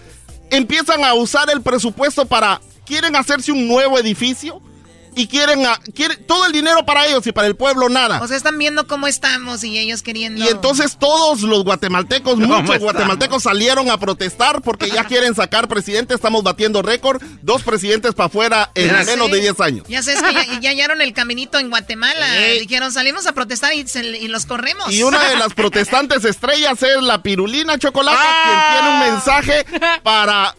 [0.51, 4.63] empiezan a usar el presupuesto para, quieren hacerse un nuevo edificio
[5.15, 5.81] y quieren, a,
[6.27, 8.21] todo el dinero para ellos y para el pueblo nada.
[8.23, 10.45] O sea, están viendo cómo estamos y ellos queriendo.
[10.45, 16.15] Y entonces todos los guatemaltecos, muchos guatemaltecos salieron a protestar porque ya quieren sacar presidente.
[16.15, 19.87] Estamos batiendo récord, dos presidentes para afuera en menos de 10 años.
[19.89, 22.27] Ya sabes que ya, hallaron el caminito en Guatemala.
[22.61, 24.93] Dijeron, salimos a protestar y, los corremos.
[24.93, 29.67] Y una de las protestantes estrellas es la Pirulina Chocolate, quien tiene un mensaje
[30.03, 30.55] para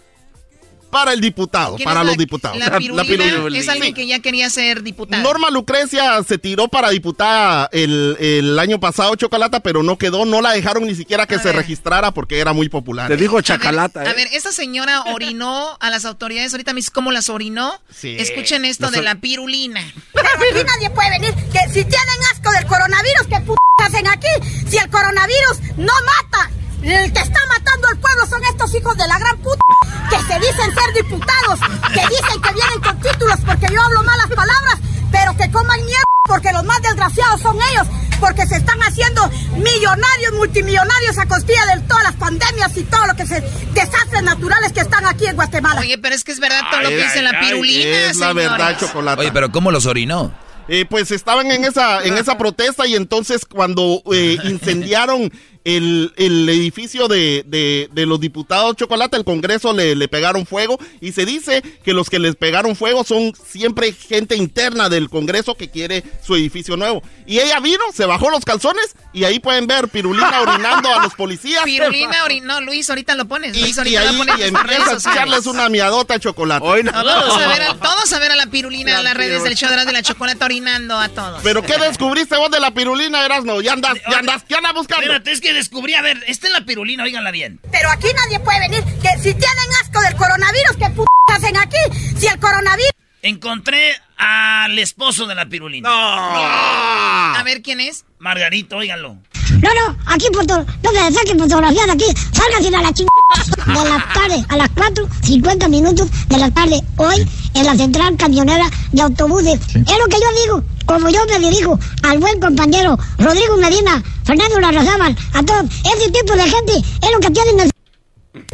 [0.90, 2.57] para el diputado, para los diputados.
[2.57, 5.22] La pirulina, es alguien que ya quería ser diputada.
[5.24, 10.52] Norma Lucrecia se tiró para diputada el, año pasado, Chocolata, pero no quedó, no la
[10.52, 13.07] dejaron ni siquiera que se registrara porque era muy popular.
[13.07, 14.02] Te dijo Chacalata.
[14.02, 17.80] A ver, a ver, esta señora orinó a las autoridades, ahorita mismo cómo las orinó.
[18.02, 19.82] Escuchen esto de la pirulina.
[20.14, 23.53] Pero aquí nadie puede venir, que si tienen asco del coronavirus, ¿qué p
[23.84, 24.28] hacen aquí?
[24.70, 26.52] Si el coronavirus no mata,
[26.84, 29.61] el que está matando al pueblo son estos hijos de la gran puta
[30.10, 31.60] que se dicen ser diputados,
[31.93, 34.80] que dicen que vienen con títulos porque yo hablo malas palabras,
[35.11, 37.88] pero que coman mierda porque los más desgraciados son ellos,
[38.19, 39.27] porque se están haciendo
[39.57, 43.41] millonarios, multimillonarios a costilla de todas las pandemias y todo lo que se
[43.73, 45.81] desastres naturales que están aquí en Guatemala.
[45.81, 48.10] Oye, pero es que es verdad todo lo que dice la pirulina.
[48.10, 49.22] Es la verdad, chocolate.
[49.22, 50.31] Oye, pero ¿cómo los orinó?
[50.72, 55.31] Eh, pues estaban en esa, en esa protesta y entonces cuando eh, incendiaron
[55.77, 61.25] el, edificio de, de, los diputados Chocolate, el Congreso le, le, pegaron fuego y se
[61.25, 66.03] dice que los que les pegaron fuego son siempre gente interna del Congreso que quiere
[66.25, 67.03] su edificio nuevo.
[67.25, 71.13] Y ella vino, se bajó los calzones y ahí pueden ver Pirulina orinando a los
[71.13, 71.63] policías.
[71.63, 73.57] Pirulina orinó, Luis, ahorita lo pones.
[73.57, 76.83] Luis, y, ahorita lo pones y empieza a echarles una miadota a Chocolate.
[76.83, 79.69] todos, a ver a, todos a ver a la Pirulina en las redes del show
[79.69, 81.41] de la Chocolate orinando a todos.
[81.43, 83.61] ¿Pero qué descubriste vos de la Pirulina, Erasmo?
[83.61, 85.03] Ya andas, ya andas, ya andas buscando.
[85.03, 87.60] Espérate, es que descubrí, a ver, esta es la pirulina, óiganla bien.
[87.72, 91.77] Pero aquí nadie puede venir, que si tienen asco del coronavirus, ¿qué p hacen aquí?
[92.18, 92.91] Si el coronavirus...
[93.22, 95.90] Encontré al esposo de la pirulina.
[95.91, 98.06] A ver, ¿quién es?
[98.19, 99.18] Margarito, óiganlo.
[99.61, 102.06] No, no, aquí foto, no me saquen fotografías de aquí.
[102.31, 107.27] Sálganse a la chingada de la tarde, a las 4.50 minutos de la tarde, hoy
[107.53, 109.60] en la central camionera de autobuses.
[109.76, 114.60] Es lo que yo digo, como yo me dirijo al buen compañero Rodrigo Medina, Fernando
[114.60, 115.66] Larrazábal, a todos.
[115.86, 117.72] Ese tipo de gente es lo que tienen el...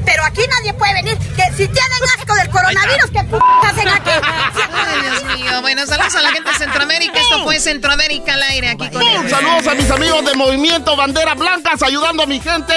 [0.04, 1.18] Pero aquí nadie puede venir.
[1.18, 4.10] Que si tienen asco del coronavirus, ¿qué p hacen aquí?
[4.10, 5.62] Ay, Dios mío.
[5.62, 7.22] Bueno, saludos a la gente de Centroamérica.
[7.22, 11.82] Esto fue Centroamérica al aire aquí con Saludos a mis amigos de Movimiento Banderas Blancas
[11.84, 12.74] ayudando a mi gente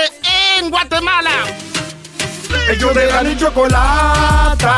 [0.56, 1.30] en Guatemala.
[2.70, 4.74] Ellos de la ni chocolata.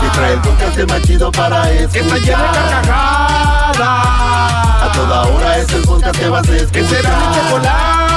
[0.00, 1.92] Que trae el podcast más chido para escuchar.
[1.92, 3.78] Que está llena de carcajadas.
[3.78, 6.72] A toda hora es el podcast que vas a escuchar.
[6.72, 8.12] Que será mi chocolata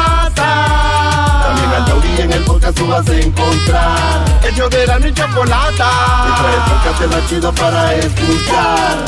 [2.19, 5.89] en el podcast tú vas a encontrar El yo de la y chocolata
[6.27, 9.05] Y trae el podcast más chido para escuchar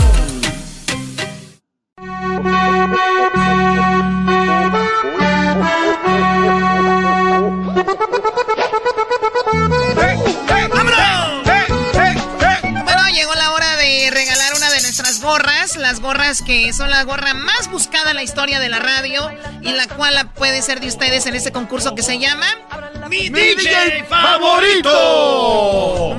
[15.87, 19.31] unas gorras que son la gorra más buscada en la historia de la radio
[19.61, 22.45] y la cual puede ser de ustedes en este concurso que se llama
[23.09, 24.91] Mi, DJ, favorito.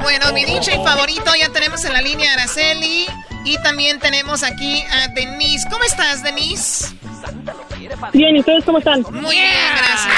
[0.01, 3.07] Bueno, mi DJ favorito ya tenemos en la línea Araceli
[3.45, 5.69] y también tenemos aquí a Denise.
[5.71, 6.87] ¿Cómo estás, Denise?
[8.15, 9.03] Bien, ¿y ustedes cómo están?
[9.03, 10.15] Muy bien, gracias.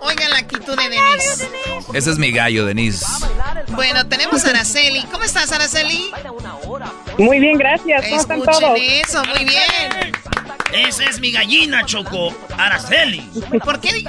[0.00, 0.42] Oigan la
[0.72, 1.48] actitud de Denise.
[1.94, 3.04] Ese es mi gallo, Denise.
[3.68, 5.02] Bueno, tenemos a Araceli.
[5.10, 6.10] ¿Cómo estás, Araceli?
[7.18, 8.04] Muy bien, gracias.
[8.08, 8.78] ¿Cómo están todos?
[8.80, 10.12] eso, muy bien.
[10.72, 12.34] Esa es mi gallina, Choco.
[12.56, 13.20] Araceli.
[13.64, 14.04] ¿Por qué?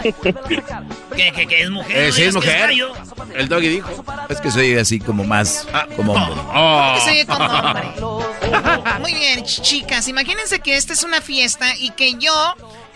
[1.16, 1.98] ¿Qué, qué, qué es mujer?
[1.98, 2.62] Eh, sí, es ¿No que mujer.
[2.68, 2.94] gallo?
[3.36, 4.04] El doggy dijo.
[4.28, 5.66] Es que soy así como más,
[5.96, 6.42] como hombre.
[6.54, 6.94] Oh.
[6.96, 7.84] Que se oye como hombre.
[9.00, 10.08] Muy bien, ch- chicas.
[10.08, 12.34] Imagínense que esta es una fiesta y que yo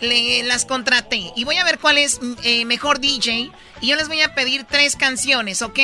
[0.02, 1.32] le, las contraté.
[1.36, 3.52] Y voy a ver cuál es eh, mejor DJ.
[3.82, 5.80] Y yo les voy a pedir tres canciones, ¿ok?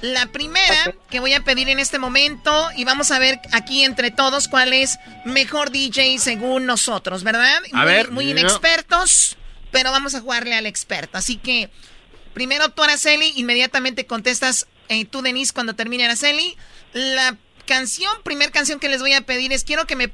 [0.00, 4.10] La primera que voy a pedir en este momento, y vamos a ver aquí entre
[4.10, 7.62] todos cuál es mejor DJ según nosotros, ¿verdad?
[7.72, 8.10] A muy, ver.
[8.10, 9.36] Muy inexpertos,
[9.70, 11.16] pero vamos a jugarle al experto.
[11.16, 11.70] Así que
[12.34, 16.56] Primero tú, Araceli, inmediatamente contestas eh, tú, Denise, cuando termine Araceli.
[16.92, 20.10] La canción, primer canción que les voy a pedir es quiero que me,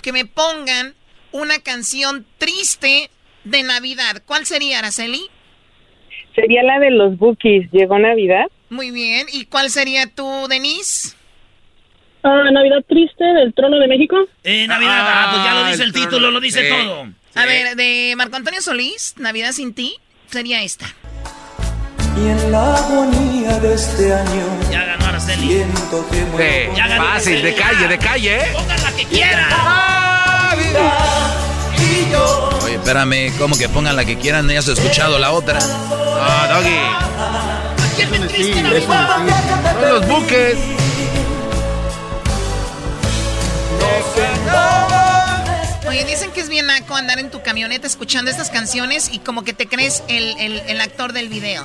[0.00, 0.94] que me pongan
[1.32, 3.10] una canción triste
[3.44, 4.22] de Navidad.
[4.26, 5.20] ¿Cuál sería, Araceli?
[6.34, 7.70] Sería la de los Bookies.
[7.72, 8.46] ¿Llegó Navidad?
[8.68, 9.26] Muy bien.
[9.32, 11.14] ¿Y cuál sería tú, Denise?
[12.22, 14.16] Ah, Navidad Triste del Trono de México.
[14.42, 16.30] Eh, Navidad, ah, pues ya lo dice el, el título, trono.
[16.32, 16.74] lo dice Sí.
[16.74, 17.08] todo.
[17.36, 19.94] A ver, de Marco Antonio Solís, Navidad sin ti,
[20.30, 20.86] sería esta.
[22.16, 25.46] Y en la agonía de este año Ya ganó Araceli.
[25.48, 26.74] siento que muero.
[26.76, 28.46] Ya ganó Fácil, Araceli, de calle, de calle, ¿eh?
[28.54, 29.50] Pongan la que quieran.
[29.50, 29.56] Yo
[32.64, 35.58] Oye, espérame, como que pongan la que quieran, ya has escuchado la otra.
[35.60, 37.06] Ah, doggy.
[38.76, 38.86] Eso
[39.80, 40.58] Son los buques.
[45.96, 49.44] Oye, dicen que es bien naco andar en tu camioneta escuchando estas canciones y como
[49.44, 51.64] que te crees el, el- el actor del video.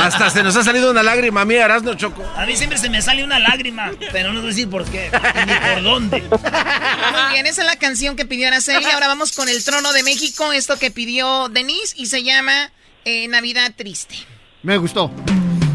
[0.00, 2.24] Hasta se nos ha salido una lágrima a mí, Erasno Choco.
[2.36, 5.08] A mí siempre se me sale una lágrima, pero no sé decir por qué,
[5.46, 6.20] ni por dónde.
[6.22, 8.84] Muy bien, esa es la canción que pidió Araceli.
[8.86, 12.72] Ahora vamos con el trono de México, esto que pidió Denise y se llama
[13.04, 14.16] eh, Navidad Triste.
[14.64, 15.12] Me gustó.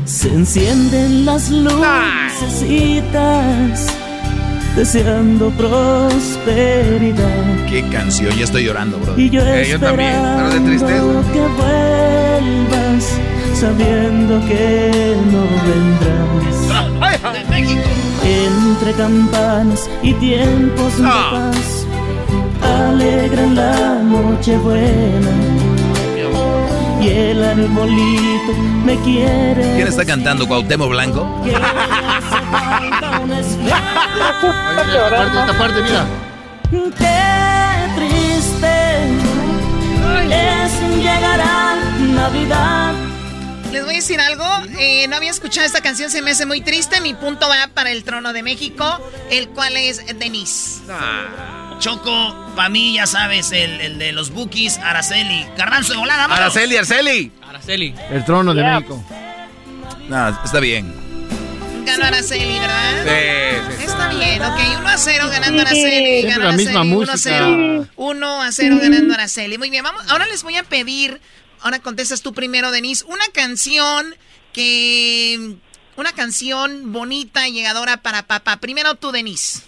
[0.05, 2.99] Se encienden las lucecitas
[4.75, 7.65] deseando prosperidad.
[7.69, 9.17] Qué canción, ya estoy llorando, bro.
[9.19, 11.23] Y yo Eh, yo también, pero de tristeza.
[11.33, 13.05] que vuelvas,
[13.53, 16.19] sabiendo que no vendrás.
[17.33, 17.81] De México.
[18.23, 21.51] Entre campanas y tiempos de Ah.
[21.51, 21.85] paz,
[22.61, 25.31] alegran la noche buena.
[27.01, 28.53] Y el arbolito
[28.83, 29.73] me quiere.
[29.75, 30.47] ¿Quién está cantando?
[30.47, 31.39] ¿Cuauhtémoc Blanco?
[31.41, 31.71] Oye, esta
[35.09, 36.05] parte, esta parte, mira.
[36.71, 36.85] Qué
[37.95, 38.69] triste
[40.31, 42.93] es llegar a Navidad.
[43.71, 44.45] Les voy a decir algo,
[44.79, 47.01] eh, no había escuchado esta canción, se me hace muy triste.
[47.01, 48.85] Mi punto va para el trono de México,
[49.29, 50.81] el cual es Denise.
[51.79, 55.45] Choco, para mí, ya sabes, el, el de los bookies, Araceli.
[55.57, 56.41] Garbanzo de volada, vámonos.
[56.41, 57.31] Araceli, Araceli.
[57.47, 57.95] Araceli.
[58.11, 59.03] El trono de México.
[60.09, 60.93] No, está bien.
[61.85, 63.03] Ganó Araceli, ¿verdad?
[63.03, 63.83] Sí, sí.
[63.85, 64.59] Está bien, ok.
[64.79, 66.21] 1 a 0 ganando Araceli.
[66.23, 66.65] Ganó la Araceli.
[66.65, 67.17] misma 1 a música.
[67.17, 67.87] 0.
[67.95, 69.57] 1 a 0 ganando Araceli.
[69.57, 70.03] Muy bien, vamos.
[70.09, 71.21] Ahora les voy a pedir.
[71.61, 73.05] Ahora contestas tú primero, Denise.
[73.05, 74.15] Una canción
[74.53, 75.55] que.
[75.95, 78.57] Una canción bonita y llegadora para papá.
[78.57, 79.61] Primero tú, Denise.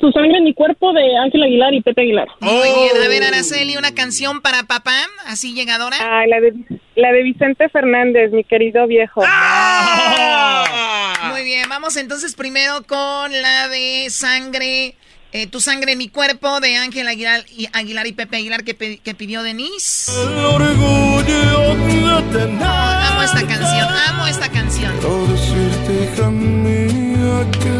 [0.00, 2.28] Tu sangre en mi cuerpo de Ángel Aguilar y Pepe Aguilar.
[2.40, 3.04] Muy bien.
[3.04, 4.94] A ver, Araceli, una canción para papá.
[5.26, 5.96] Así llegadora.
[6.00, 6.52] Ah, la de,
[6.94, 9.22] la de Vicente Fernández, mi querido viejo.
[11.30, 14.94] Muy bien, vamos entonces primero con la de sangre.
[15.32, 18.74] eh, tu sangre en mi cuerpo de Ángel Aguilar y, Aguilar y Pepe Aguilar que,
[18.74, 20.10] pe- que pidió Denise.
[20.12, 22.62] El orgullo de tener.
[22.62, 24.92] Amo esta canción, amo esta canción.
[25.00, 27.77] Quiero decirte, hija mía, que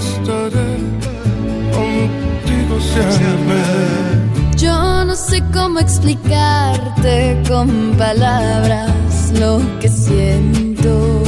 [4.56, 11.22] Yo no sé cómo explicarte con palabras lo que siento.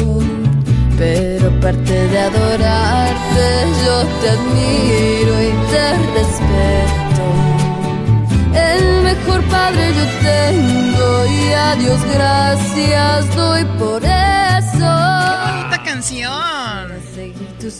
[0.98, 3.46] Pero aparte de adorarte,
[3.84, 5.84] yo te admiro y te
[6.18, 7.24] respeto.
[8.54, 14.39] El mejor padre yo tengo y a Dios gracias doy por eso.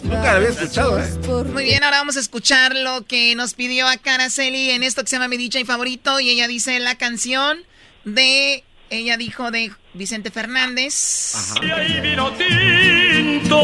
[0.02, 1.08] Nunca la había escuchado, ¿eh?
[1.52, 5.08] Muy bien, ahora vamos a escuchar lo que nos pidió a Araceli en esto que
[5.08, 6.20] se llama Mi DJ favorito.
[6.20, 7.58] Y ella dice la canción
[8.04, 8.64] de.
[8.92, 11.34] Ella dijo de Vicente Fernández.
[11.62, 13.60] Y ahí vino tinto.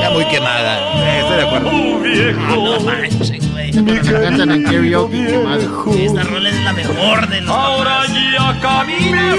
[0.00, 1.20] Ya muy quemada.
[1.20, 1.70] estoy de acuerdo.
[1.70, 3.70] Ah, no manches, güey.
[3.72, 5.64] Cantan en karaoke quemada.
[5.98, 8.12] Esta rola es la mejor de los Ahora papás.
[8.32, 9.38] ya caminas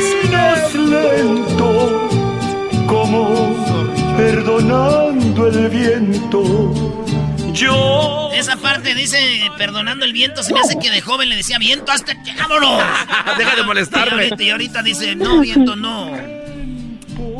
[0.76, 2.10] lento,
[2.88, 3.83] como
[4.18, 7.04] perdonando el viento.
[7.54, 8.30] Yo.
[8.34, 9.18] Esa parte dice,
[9.58, 12.82] perdonando el viento, se me hace que de joven le decía, viento, hasta aquí, vámonos.
[13.38, 14.24] Deja de molestarme.
[14.24, 16.12] Y ahorita, y ahorita dice, no, viento, no.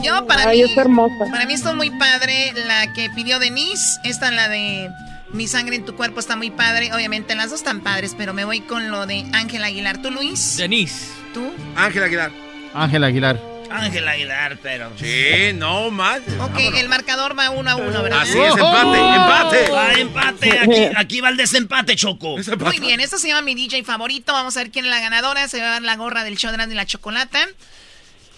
[0.04, 0.72] Yo, para Ay, mí.
[0.72, 1.26] es hermosa.
[1.32, 4.00] Para mí está muy padre la que pidió Denise.
[4.04, 4.90] Esta, la de
[5.32, 6.94] Mi sangre en tu cuerpo, está muy padre.
[6.94, 10.02] Obviamente las dos están padres, pero me voy con lo de Ángel Aguilar.
[10.02, 10.58] ¿Tú, Luis?
[10.58, 11.08] Denise.
[11.34, 11.52] ¿Tú?
[11.76, 12.32] Ángel Aguilar.
[12.74, 13.53] Ángel Aguilar.
[13.74, 14.92] Ángel Aguilar, pero.
[14.98, 16.22] Sí, no más.
[16.40, 18.22] Ok, el marcador va uno a uno, ¿verdad?
[18.22, 19.72] Así es, empate, empate.
[19.76, 20.60] Ah, empate.
[20.60, 22.38] Aquí, aquí va el desempate, Choco.
[22.60, 24.34] Muy bien, esto se llama mi DJ favorito.
[24.34, 25.48] Vamos a ver quién es la ganadora.
[25.48, 27.40] Se va a dar la gorra del show de la chocolata.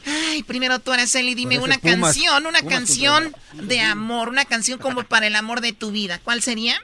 [0.06, 2.16] Ay, primero tú, Araceli, dime una Pumas.
[2.16, 6.20] canción, una Pumas canción de amor, una canción como para el amor de tu vida.
[6.24, 6.76] ¿Cuál sería?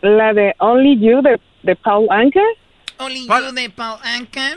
[0.00, 2.40] La de Only You de, de Paul Anka.
[2.98, 4.56] Only You de Paul Anka.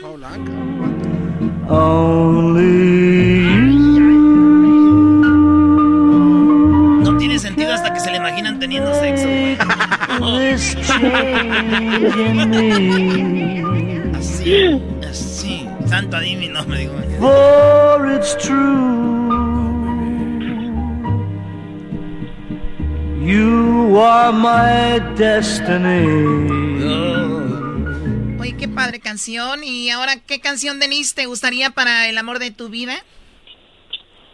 [1.67, 2.53] No
[7.17, 9.57] tiene sentido hasta que se le imaginan teniendo sexo, güey.
[14.15, 14.79] Así,
[15.09, 15.67] así.
[15.87, 16.93] Santo adivino, me digo.
[17.19, 19.25] For it's true.
[23.25, 26.05] You are my destiny.
[28.45, 29.63] Oye, qué padre canción.
[29.63, 32.93] Y ahora, ¿qué canción, Denise, te gustaría para el amor de tu vida?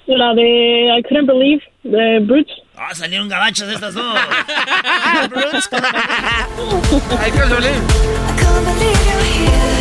[0.06, 2.54] La de I Couldn't Believe de Brutes.
[2.76, 4.20] Ah, salieron gabachos estas dos.
[7.22, 7.72] Hay que salir.
[8.66, 9.81] Muy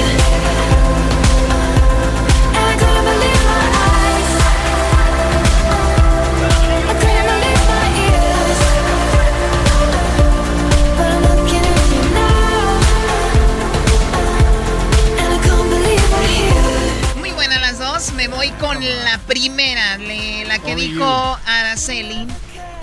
[18.07, 18.13] dos.
[18.15, 22.27] Me voy con la primera, le- la que dijo Araceli.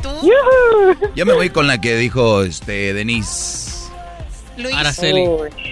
[0.01, 0.09] ¿Tú,
[1.15, 3.89] Yo me voy con la que dijo este Denise.
[4.57, 4.75] Luis?
[4.75, 5.25] Araceli.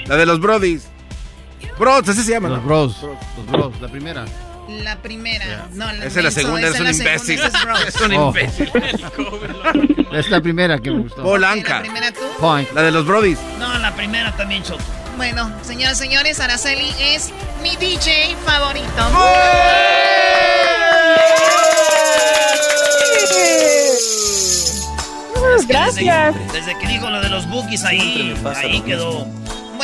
[0.07, 0.87] La de los Brodis.
[1.79, 2.49] Bros, así se llama.
[2.49, 2.95] Los bros.
[3.37, 4.25] Los bros, la primera.
[4.67, 5.67] La primera.
[5.73, 7.39] No, la Esa es la segunda, es un imbécil.
[7.87, 8.27] es un Oh.
[8.29, 8.71] imbécil.
[10.13, 11.21] Es la primera que me gustó.
[11.21, 11.75] Polanca.
[11.75, 12.21] ¿La primera tú?
[12.39, 12.71] Point.
[12.73, 13.37] La de los Brodis.
[13.59, 14.81] No, la primera también, Choco.
[15.17, 17.31] Bueno, señoras y señores, Araceli es
[17.63, 18.85] mi DJ favorito.
[25.67, 26.35] Gracias.
[26.35, 29.25] Desde, desde que dijo lo de los bookies ahí, ahí quedó.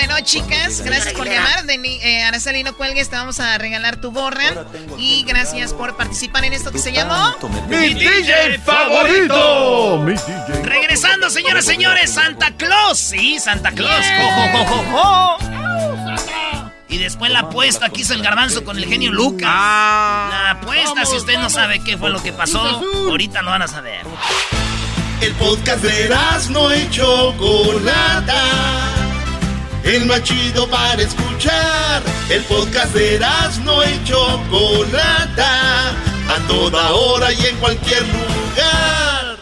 [0.08, 1.64] Bueno, chicas, gracias por llamar.
[1.70, 4.66] Eh, Araceli, no cuelgues, te vamos a regalar tu gorra.
[4.98, 7.36] Y gracias por participar en esto que se llamó...
[7.70, 10.00] ¡Mi DJ favorito!
[10.00, 10.64] Mi DJ.
[10.64, 12.98] Regresando, señoras y señores, Santa Claus.
[12.98, 14.04] Sí, Santa Claus.
[14.18, 15.38] Jo, jo, jo, jo, jo.
[16.90, 19.44] Y después la apuesta que hizo el garbanzo con el genio Lucas.
[19.44, 23.68] La apuesta, si usted no sabe qué fue lo que pasó, ahorita lo van a
[23.68, 24.02] saber.
[25.22, 26.10] El podcast de
[26.50, 29.01] no y Chocolata.
[29.84, 32.04] El más chido para escuchar.
[32.30, 33.20] El podcast de
[33.66, 35.90] no y Chocolata.
[36.30, 39.38] A toda hora y en cualquier lugar.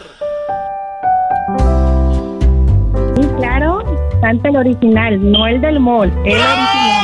[3.16, 3.84] Sí, claro.
[4.20, 6.10] Santa el original, no el del mall.
[6.24, 6.99] El original.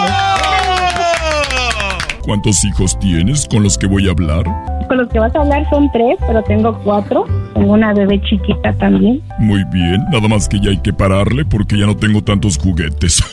[2.27, 4.45] ¿Cuántos hijos tienes con los que voy a hablar?
[4.89, 7.25] Con los que vas a hablar son tres, pero tengo cuatro.
[7.55, 9.23] Tengo una bebé chiquita también.
[9.39, 13.23] Muy bien, nada más que ya hay que pararle porque ya no tengo tantos juguetes.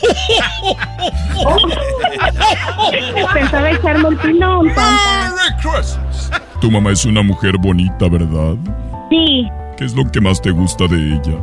[3.34, 5.34] Pensaba echarme el pilón, Santa.
[6.60, 8.54] Tu mamá es una mujer bonita, ¿verdad?
[9.10, 9.48] Sí.
[9.76, 11.36] ¿Qué es lo que más te gusta de ella?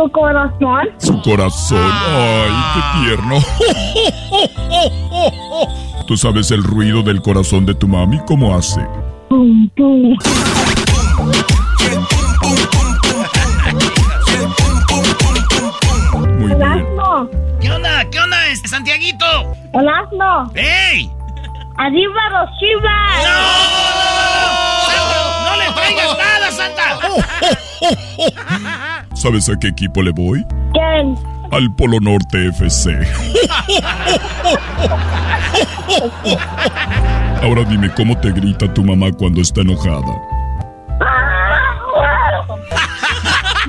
[0.00, 0.88] Su corazón.
[0.96, 1.92] Su corazón.
[1.92, 3.36] Ay, qué tierno.
[6.06, 8.18] ¿Tú sabes el ruido del corazón de tu mami?
[8.26, 8.80] ¿Cómo hace?
[9.28, 10.16] Pum, pum.
[16.38, 16.86] Muy bien.
[17.60, 18.10] ¿Qué onda?
[18.10, 19.26] ¿Qué onda, este Santiaguito?
[19.74, 20.50] Holasno.
[20.54, 21.10] ¡Ey!
[21.76, 23.26] Arriba los chivas.
[25.44, 26.98] ¡No le traigas nada, Santa!
[29.14, 30.44] ¿Sabes a qué equipo le voy?
[30.72, 31.16] ¿Quién?
[31.52, 32.90] Al Polo Norte FC.
[37.42, 40.14] Ahora dime cómo te grita tu mamá cuando está enojada.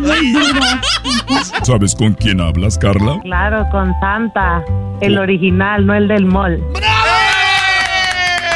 [1.63, 3.19] ¿Sabes con quién hablas, Carla?
[3.23, 4.63] Claro, con Santa,
[4.99, 6.59] el original, no el del mall.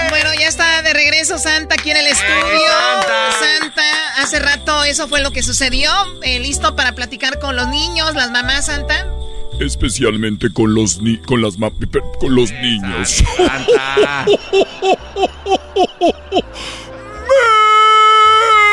[0.10, 2.34] Bueno, ya está de regreso Santa aquí en el estudio.
[2.99, 3.55] Santa.
[4.26, 5.91] Hace rato eso fue lo que sucedió.
[6.23, 9.07] Eh, ¿Listo para platicar con los niños, las mamás, Santa?
[9.60, 11.57] Especialmente con los ni con las
[12.19, 13.23] con los niños.
[13.38, 14.26] Santa.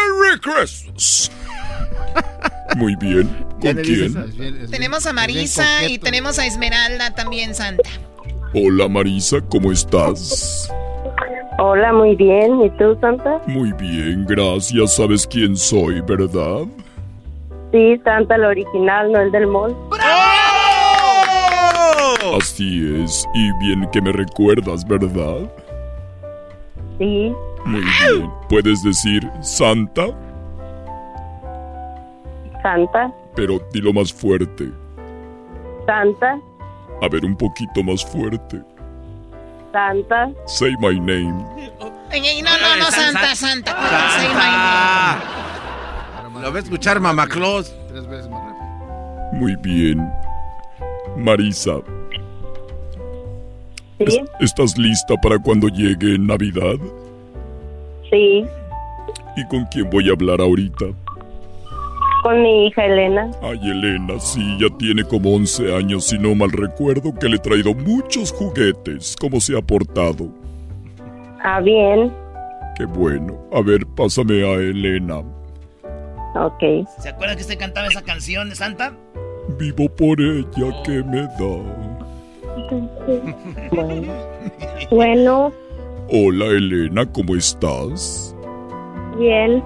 [0.08, 1.30] Merry Christmas.
[2.76, 3.28] Muy bien.
[3.60, 4.70] ¿Con quién?
[4.70, 7.90] Tenemos a Marisa y tenemos a Esmeralda también, Santa.
[8.54, 10.70] Hola Marisa, ¿cómo estás?
[11.58, 12.60] Hola, muy bien.
[12.60, 13.40] ¿Y tú, Santa?
[13.46, 14.96] Muy bien, gracias.
[14.96, 16.66] ¿Sabes quién soy, verdad?
[17.70, 19.74] Sí, Santa, el original, no el del mall.
[22.36, 23.26] Así es.
[23.32, 25.50] Y bien que me recuerdas, ¿verdad?
[26.98, 27.32] Sí.
[27.64, 28.30] Muy bien.
[28.50, 30.08] ¿Puedes decir Santa?
[32.62, 33.10] Santa.
[33.34, 34.70] Pero dilo más fuerte.
[35.86, 36.38] Santa.
[37.02, 38.62] A ver, un poquito más fuerte.
[39.72, 40.30] Santa.
[40.46, 41.32] Say my name.
[41.32, 43.72] No, no, no, Santa, Santa.
[44.16, 44.50] Say my
[46.30, 46.42] name.
[46.42, 47.74] Lo va a escuchar Mamá Claus.
[47.88, 49.32] Tres veces más rápido.
[49.32, 50.12] Muy bien.
[51.16, 51.80] Marisa.
[54.06, 54.22] ¿Sí?
[54.40, 56.76] ¿Estás lista para cuando llegue Navidad?
[58.10, 58.46] Sí.
[59.36, 60.86] ¿Y con quién voy a hablar ahorita?
[62.22, 63.30] Con mi hija Elena.
[63.42, 67.40] Ay, Elena, sí, ya tiene como 11 años, si no mal recuerdo, que le he
[67.40, 69.16] traído muchos juguetes.
[69.20, 70.28] ¿Cómo se ha portado?
[71.42, 72.12] Ah, bien.
[72.76, 73.36] Qué bueno.
[73.52, 75.18] A ver, pásame a Elena.
[76.36, 76.88] Ok.
[77.00, 78.96] ¿Se acuerda que usted cantaba esa canción de Santa?
[79.58, 81.82] Vivo por ella que me da.
[83.72, 84.12] Bueno.
[84.90, 85.52] bueno.
[86.08, 88.36] Hola, Elena, ¿cómo estás?
[89.18, 89.62] Bien.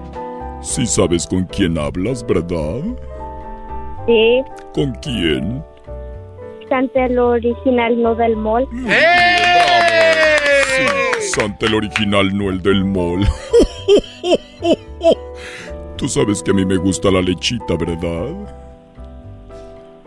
[0.61, 2.81] Sí sabes con quién hablas, ¿verdad?
[4.05, 4.41] Sí.
[4.73, 5.63] ¿Con quién?
[6.69, 8.67] Santa el original, no del mall.
[10.67, 10.85] Sí,
[11.19, 13.25] Santa el original, no el del mall.
[15.97, 18.55] Tú sabes que a mí me gusta la lechita, ¿verdad?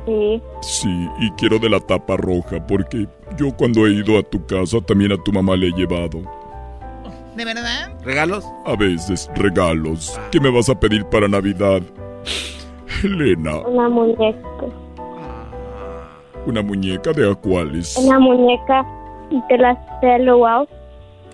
[0.07, 0.43] Sí.
[0.63, 3.07] Sí, y quiero de la tapa roja porque
[3.37, 6.23] yo cuando he ido a tu casa también a tu mamá le he llevado.
[7.41, 7.91] ¿De verdad?
[8.05, 8.45] ¿Regalos?
[8.67, 10.21] A veces, regalos.
[10.31, 11.81] ¿Qué me vas a pedir para Navidad?
[13.03, 13.61] Elena.
[13.61, 14.67] Una muñeca.
[16.45, 17.97] ¿Una muñeca de a cuáles?
[17.97, 18.85] Una muñeca
[19.49, 20.69] de las wow.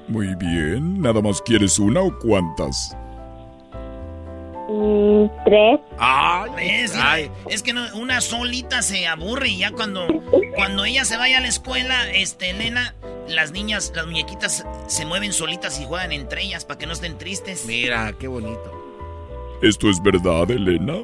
[0.07, 1.01] Muy bien.
[1.01, 2.97] ¿Nada más quieres una o cuántas?
[4.69, 5.81] Mm, tres.
[5.99, 6.93] Ah, es,
[7.49, 10.07] es que no, una solita se aburre y ya cuando,
[10.57, 12.95] cuando ella se vaya a la escuela, este, Elena,
[13.29, 17.17] las niñas, las muñequitas se mueven solitas y juegan entre ellas para que no estén
[17.17, 17.65] tristes.
[17.67, 18.73] Mira, qué bonito.
[19.63, 20.99] ¿Esto es verdad, Elena?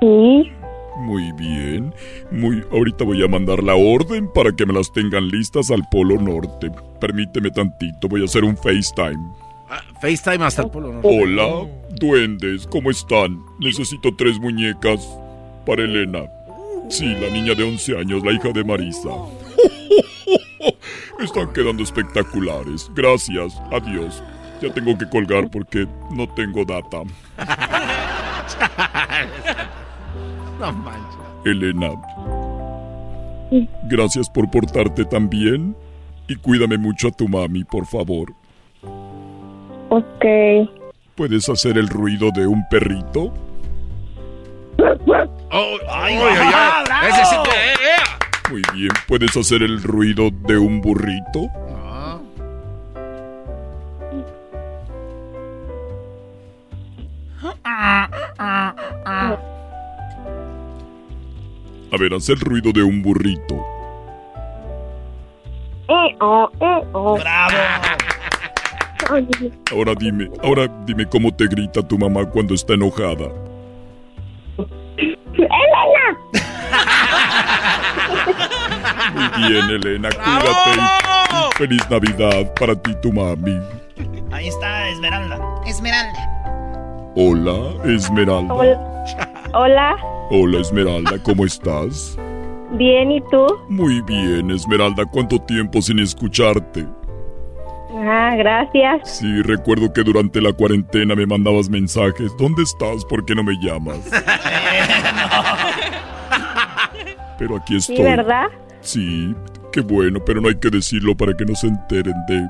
[0.00, 0.52] Sí.
[0.98, 1.94] Muy bien.
[2.30, 2.62] Muy.
[2.70, 6.70] Ahorita voy a mandar la orden para que me las tengan listas al Polo Norte.
[7.00, 9.43] Permíteme tantito, voy a hacer un FaceTime.
[9.68, 11.08] Ah, FaceTime hasta el Polo Norte.
[11.08, 11.66] Hola,
[11.98, 13.42] duendes, ¿cómo están?
[13.58, 15.00] Necesito tres muñecas
[15.64, 16.24] para Elena.
[16.90, 19.08] Sí, la niña de 11 años, la hija de Marisa.
[21.20, 22.90] Están quedando espectaculares.
[22.94, 23.60] Gracias.
[23.72, 24.22] Adiós.
[24.60, 27.02] Ya tengo que colgar porque no tengo data.
[30.60, 31.18] no manches.
[31.44, 31.90] Elena.
[33.84, 35.76] Gracias por portarte tan bien.
[36.28, 38.32] Y cuídame mucho a tu mami, por favor.
[39.88, 40.24] Ok.
[41.14, 43.32] ¿Puedes hacer el ruido de un perrito?
[44.78, 47.10] Oh, ay, ay, ay, ay.
[47.10, 48.50] Ese sí que...
[48.50, 48.90] Muy bien.
[49.06, 51.48] ¿Puedes hacer el ruido de un burrito?
[61.94, 63.54] A ver, haz el ruido de un burrito.
[65.88, 67.16] Eh, oh, eh, oh.
[67.16, 67.93] ¡Bravo!
[69.70, 73.28] Ahora dime, ahora dime cómo te grita tu mamá cuando está enojada.
[75.36, 76.18] ¡Elena!
[79.14, 81.14] Muy bien, Elena, cuídate
[81.56, 83.58] feliz Navidad para ti y tu mami.
[84.32, 85.38] Ahí está Esmeralda.
[85.66, 87.12] Esmeralda.
[87.16, 88.54] Hola, Esmeralda.
[89.52, 89.96] Hola.
[90.30, 92.18] Hola, Esmeralda, ¿cómo estás?
[92.72, 93.46] Bien, ¿y tú?
[93.68, 96.86] Muy bien, Esmeralda, ¿cuánto tiempo sin escucharte?
[97.96, 99.18] Ah, gracias.
[99.18, 102.32] Sí, recuerdo que durante la cuarentena me mandabas mensajes.
[102.38, 103.04] ¿Dónde estás?
[103.04, 103.98] ¿Por qué no me llamas?
[107.38, 108.04] Pero aquí Sí, estoy.
[108.04, 108.46] ¿verdad?
[108.80, 109.34] Sí,
[109.72, 112.46] qué bueno, pero no hay que decirlo para que no se enteren de,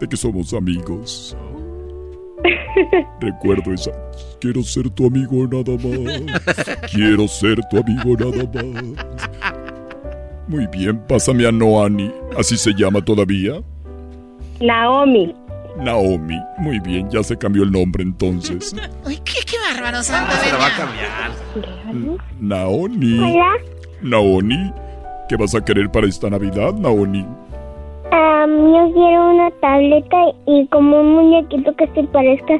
[0.00, 1.36] de que somos amigos.
[3.20, 3.90] Recuerdo esa.
[4.40, 6.90] Quiero ser tu amigo nada más.
[6.92, 9.06] Quiero ser tu amigo nada más.
[10.48, 12.10] Muy bien, pásame a Noani.
[12.38, 13.60] ¿Así se llama todavía?
[14.60, 15.34] Naomi.
[15.78, 16.38] Naomi.
[16.58, 18.74] Muy bien, ya se cambió el nombre entonces.
[19.06, 20.32] Uy, qué, qué bárbaro, Santa.
[20.32, 22.20] Se lo va a cambiar.
[22.40, 23.18] Naoni.
[23.18, 23.52] Hola.
[24.02, 24.72] Naoni,
[25.28, 27.26] ¿qué vas a querer para esta Navidad, Naoni?
[28.12, 30.16] Am, yo quiero una tableta
[30.46, 32.54] y como un muñequito que se parezca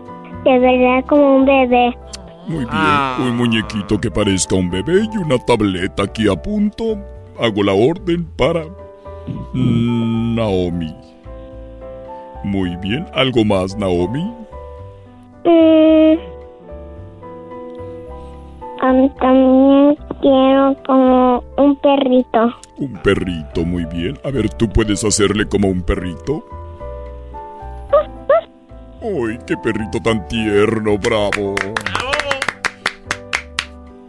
[0.45, 1.97] de verdad como un bebé.
[2.47, 6.99] Muy bien, un muñequito que parezca un bebé y una tableta aquí a punto.
[7.39, 8.65] Hago la orden para
[9.53, 10.95] mm, Naomi.
[12.45, 14.33] Muy bien, ¿algo más, Naomi?
[15.45, 16.19] Mm.
[18.83, 22.51] Am, también quiero como un perrito.
[22.79, 24.19] Un perrito, muy bien.
[24.25, 26.43] A ver, ¿tú puedes hacerle como un perrito?
[29.03, 30.97] ¡Ay, qué perrito tan tierno!
[30.99, 31.55] ¡Bravo!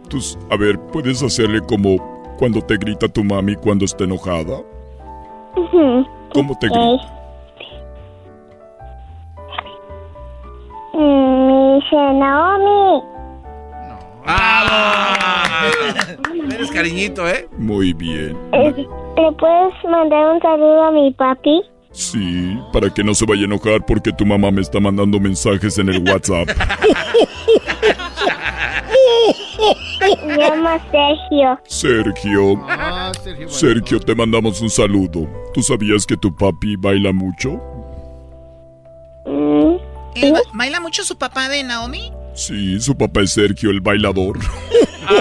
[0.08, 1.96] Tú, s- a ver, ¿puedes hacerle como
[2.38, 4.58] cuando te grita tu mami cuando está enojada?
[6.34, 7.21] ¿Cómo te grita?
[10.94, 13.02] Mm, dice Naomi.
[16.54, 17.48] Eres cariñito, ¿eh?
[17.58, 18.36] Muy bien.
[18.52, 21.62] ¿Le puedes mandar un saludo a mi papi?
[21.92, 25.78] Sí, para que no se vaya a enojar porque tu mamá me está mandando mensajes
[25.78, 26.48] en el WhatsApp.
[29.98, 31.58] Se llama Sergio.
[31.64, 32.64] Sergio.
[32.66, 33.48] Ah, Sergio.
[33.48, 35.28] Sergio, te mandamos un saludo.
[35.52, 37.60] ¿Tú sabías que tu papi baila mucho?
[39.26, 39.71] Mm,
[40.14, 42.12] ¿Él ba- ¿Baila mucho su papá de Naomi?
[42.34, 44.38] Sí, su papá es Sergio, el bailador.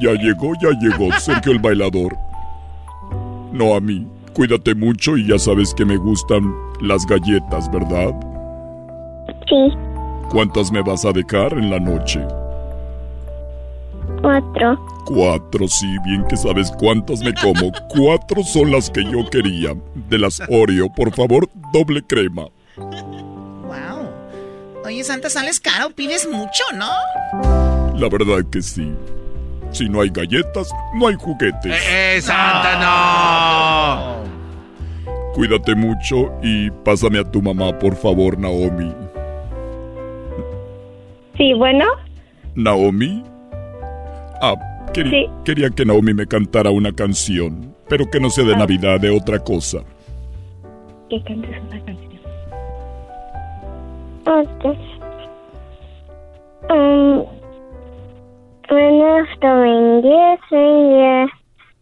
[0.00, 2.16] ya llegó, ya llegó, Sergio el bailador.
[3.52, 4.06] No a mí.
[4.32, 8.14] Cuídate mucho y ya sabes que me gustan las galletas, ¿verdad?
[9.48, 9.72] Sí,
[10.30, 12.20] ¿Cuántas me vas a dejar en la noche?
[14.22, 14.78] cuatro.
[15.06, 17.72] Cuatro, sí, bien que sabes cuántas me como.
[17.88, 19.74] Cuatro son las que yo quería.
[20.08, 22.44] De las Oreo, por favor, doble crema.
[23.70, 24.08] Wow.
[24.84, 26.90] Oye, Santa, sales caro, pides mucho, ¿no?
[27.96, 28.92] La verdad que sí.
[29.70, 31.76] Si no hay galletas, no hay juguetes.
[31.88, 32.80] ¡Eh, Santa,
[34.24, 34.30] no!
[35.34, 38.92] Cuídate mucho y pásame a tu mamá, por favor, Naomi.
[41.36, 41.84] Sí, bueno.
[42.56, 43.22] ¿Naomi?
[44.42, 44.54] Ah,
[44.92, 45.26] quería, Sí.
[45.44, 49.38] quería que Naomi me cantara una canción, pero que no sea de Navidad, de otra
[49.38, 49.78] cosa.
[51.08, 52.19] Que cantes una canción.
[54.26, 54.64] Ok.
[56.70, 57.26] Um,
[58.68, 59.28] fingers,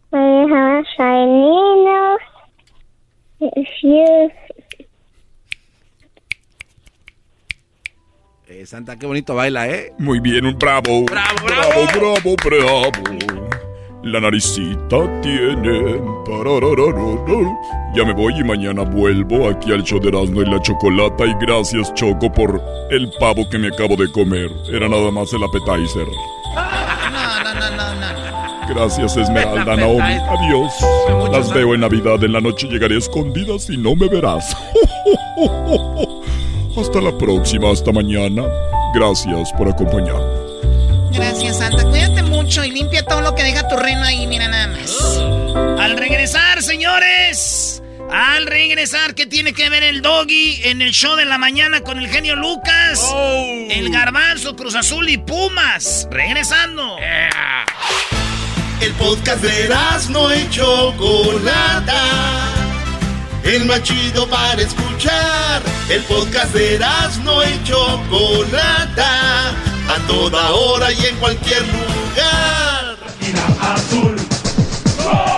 [0.09, 2.19] when you have shiny nose,
[3.41, 4.31] if you
[8.51, 9.93] Eh, Santa, qué bonito baila, ¿eh?
[9.99, 11.05] Muy bien, un bravo.
[11.05, 13.48] Bravo, bravo, bravo, bravo.
[14.03, 16.01] La naricita tiene.
[17.93, 21.25] Ya me voy y mañana vuelvo aquí al show de Erasmo y la Chocolata.
[21.25, 22.61] Y gracias, Choco, por
[22.91, 24.49] el pavo que me acabo de comer.
[24.71, 26.07] Era nada más el appetizer.
[26.55, 28.73] No, no, no, no, no.
[28.73, 29.99] Gracias, Esmeralda, Naomi.
[29.99, 30.71] Adiós.
[31.31, 32.23] Las veo en Navidad.
[32.23, 34.55] En la noche llegaré escondidas y no me verás.
[36.77, 38.43] Hasta la próxima, hasta mañana.
[38.93, 40.49] Gracias por acompañarme.
[41.11, 41.83] Gracias, Santa.
[41.89, 42.98] Cuídate mucho y limpia
[43.51, 45.17] deja tu reno ahí, mira nada más.
[45.79, 47.81] Al regresar, señores.
[48.11, 51.97] Al regresar, ¿qué tiene que ver el doggy en el show de la mañana con
[51.97, 53.03] el genio Lucas?
[53.69, 56.07] El garbanzo, Cruz Azul y Pumas.
[56.11, 56.97] Regresando.
[58.81, 59.69] El podcast de
[60.09, 62.03] no y Chocolata.
[63.43, 65.61] El más chido para escuchar.
[65.89, 66.79] El podcast de
[67.23, 69.49] no y Chocolata.
[69.49, 72.88] A toda hora y en cualquier lugar.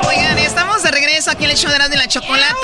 [0.07, 2.55] Oigan, estamos de regreso aquí en el show de Erasmo y la Chocolata.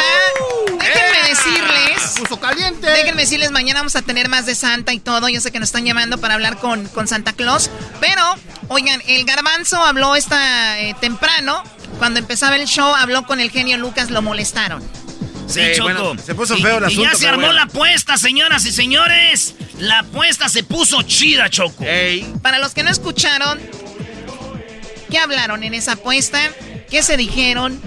[0.80, 2.14] Déjenme decirles.
[2.20, 2.88] Puso caliente.
[2.90, 5.30] Déjenme decirles, mañana vamos a tener más de Santa y todo.
[5.30, 7.70] Yo sé que nos están llamando para hablar con, con Santa Claus.
[8.00, 8.22] Pero,
[8.68, 11.64] oigan, el garbanzo habló esta eh, temprano.
[12.00, 14.84] Cuando empezaba el show, habló con el genio Lucas, lo molestaron.
[15.48, 15.84] Sí, Choco.
[15.94, 17.54] bueno, se puso Y- feo el y, asunto, ya se armó bueno.
[17.54, 19.56] la apuesta, señoras y señores.
[19.80, 21.86] La apuesta se puso chida, Choco.
[22.42, 23.60] Para los que no escucharon,
[25.10, 26.40] ¿qué hablaron en esa apuesta?
[26.90, 27.80] ¿Qué se dijeron?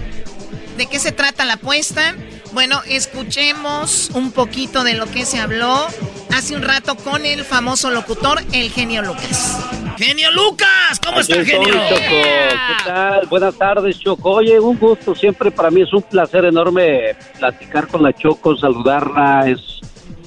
[0.77, 2.15] ¿De qué se trata la apuesta?
[2.53, 5.87] Bueno, escuchemos un poquito de lo que se habló
[6.33, 9.57] hace un rato con el famoso locutor, el genio Lucas.
[9.97, 11.73] Genio Lucas, ¿cómo Aquí está, genio?
[11.73, 11.99] Choco.
[11.99, 13.27] ¿Qué tal?
[13.27, 14.31] Buenas tardes, Choco.
[14.31, 15.13] Oye, un gusto.
[15.13, 19.47] Siempre para mí es un placer enorme platicar con la Choco, saludarla.
[19.47, 19.79] Es,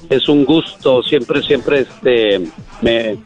[0.09, 1.03] es un gusto.
[1.03, 2.41] Siempre, siempre este,
[2.81, 3.17] me,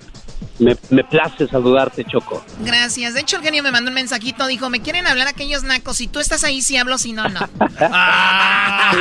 [0.59, 2.43] me, me place saludarte, Choco.
[2.63, 3.13] Gracias.
[3.13, 5.97] De hecho, el genio me mandó un mensajito, dijo, me quieren hablar aquellos nacos.
[5.97, 7.39] Si tú estás ahí, sí hablo, si no, no.
[7.81, 8.91] Ah,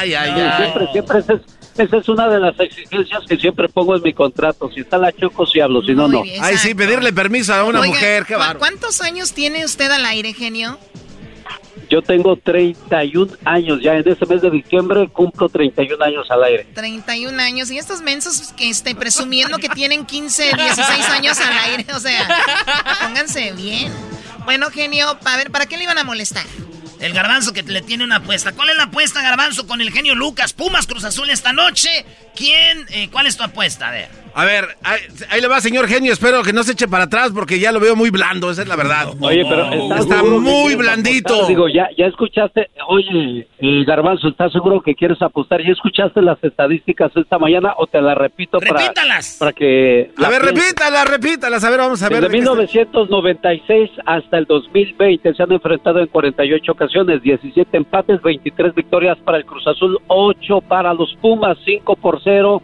[0.00, 1.40] ay, ay, Siempre, siempre
[1.78, 4.68] esa es una de las exigencias que siempre pongo en mi contrato.
[4.74, 6.22] Si está la Choco, sí hablo, si no, no.
[6.40, 8.58] Ay, sí, pedirle permiso a una mujer, qué barro.
[8.58, 10.78] ¿Cuántos años tiene usted al aire, genio?
[11.90, 16.66] Yo tengo 31 años, ya en este mes de diciembre cumplo 31 años al aire.
[16.74, 21.86] 31 años, y estos mensos que estén presumiendo que tienen 15, 16 años al aire,
[21.94, 22.28] o sea,
[23.02, 23.92] pónganse bien.
[24.44, 26.44] Bueno, genio, a ver, ¿para qué le iban a molestar?
[27.00, 28.52] El garbanzo que le tiene una apuesta.
[28.52, 30.52] ¿Cuál es la apuesta, garbanzo, con el genio Lucas?
[30.52, 32.04] Pumas Cruz Azul esta noche.
[32.34, 32.86] ¿Quién?
[32.90, 33.88] Eh, ¿Cuál es tu apuesta?
[33.88, 34.08] A ver.
[34.34, 36.12] A ver, ahí, le va, señor genio.
[36.12, 38.68] Espero que no se eche para atrás porque ya lo veo muy blando, esa es
[38.68, 39.08] la verdad.
[39.20, 41.46] Oye, pero está, muy blandito.
[41.46, 42.70] Digo, ya, ya escuchaste.
[42.88, 45.60] Oye, eh, Garbanzo, ¿estás seguro que quieres apostar?
[45.62, 49.36] ¿Ya escuchaste las estadísticas esta mañana o te las repito Repítalas.
[49.38, 50.10] para, que.
[50.16, 51.64] A ver, repítalas, repítalas.
[51.64, 52.22] A ver, vamos a ver.
[52.22, 59.18] Desde 1996 hasta el 2020 se han enfrentado en 48 ocasiones, 17 empates, 23 victorias
[59.24, 62.62] para el Cruz Azul, 8 para los Pumas, 5 por 0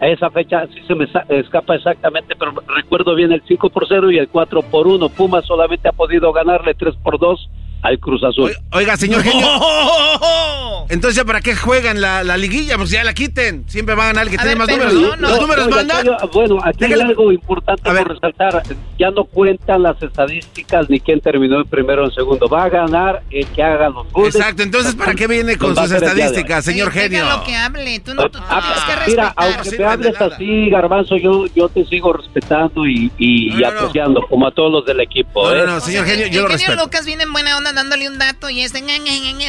[0.00, 4.10] a esa fecha sí se me escapa exactamente, pero recuerdo bien el 5 por 0
[4.10, 5.08] y el 4 por 1.
[5.10, 7.48] Puma solamente ha podido ganarle 3 por 2
[7.86, 8.52] al Cruz Azul.
[8.72, 9.46] Oiga, señor genio.
[10.88, 12.76] Entonces, ¿para qué juegan la, la, liguilla?
[12.76, 13.64] Pues ya la quiten.
[13.68, 14.92] Siempre va a ganar el que tiene más números.
[15.18, 16.06] Los números mandan.
[16.32, 18.62] bueno, aquí hay algo importante por resaltar.
[18.98, 22.48] Ya no cuentan las estadísticas ni quién terminó en primero o en segundo.
[22.48, 24.34] Va a ganar el que haga los goles.
[24.34, 24.62] Exacto.
[24.62, 27.24] Entonces, ¿para qué viene con sus estadísticas, señor genio?
[27.28, 28.00] lo que hable.
[28.00, 29.34] Tú no tú ah, tienes que respetar.
[29.36, 34.46] Mira, aunque me hables así, Garbanzo, yo, yo te sigo respetando y, y, apreciando, como
[34.46, 35.50] a todos los del equipo.
[35.50, 35.80] No, no, ¿eh?
[35.80, 36.70] señor genio, yo lo respeto.
[36.72, 38.82] genio Lucas viene en buena onda dándole un dato y este,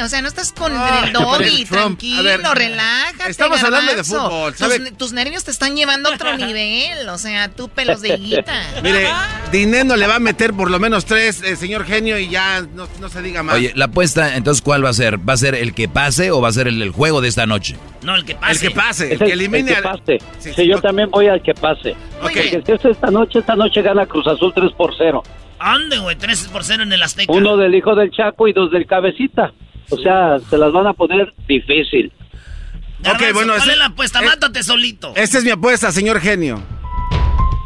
[0.04, 3.32] o sea, no estás con el doggy, tranquilo, relájate.
[3.32, 4.54] Estamos hablando de fútbol.
[4.98, 8.62] Tus, nervios te están llevando a otro nivel, o sea, tú pelos de guita.
[8.84, 9.08] Mire,
[9.52, 13.10] Dinero le va a meter por lo menos tres, eh, señor genio, y ya no,
[13.10, 13.56] se diga más.
[13.56, 15.18] Oye, la apuesta, entonces, ¿cuál va a ser?
[15.28, 17.78] ¿Va a ser el que pase o va a ser el, juego de esta noche?
[18.04, 18.52] No, el que pase.
[18.52, 19.72] El que pase, el, que elimine.
[19.72, 20.18] El que pase.
[20.40, 21.92] Sí, yo también voy al que pase.
[21.92, 21.98] Ok.
[22.22, 25.24] Porque si es esta noche, esta noche gana Cruz Azul 3 por 0.
[25.60, 27.32] Ande, güey, 3 por 0 en el Azteca.
[27.32, 29.54] Uno del hijo del Chaco y dos del Cabecita.
[29.90, 32.12] O sea, se las van a poner difícil.
[33.00, 34.22] ok, bueno, ¿cuál es la apuesta?
[34.22, 35.14] Mátate solito.
[35.16, 36.62] Esta es mi apuesta, señor genio.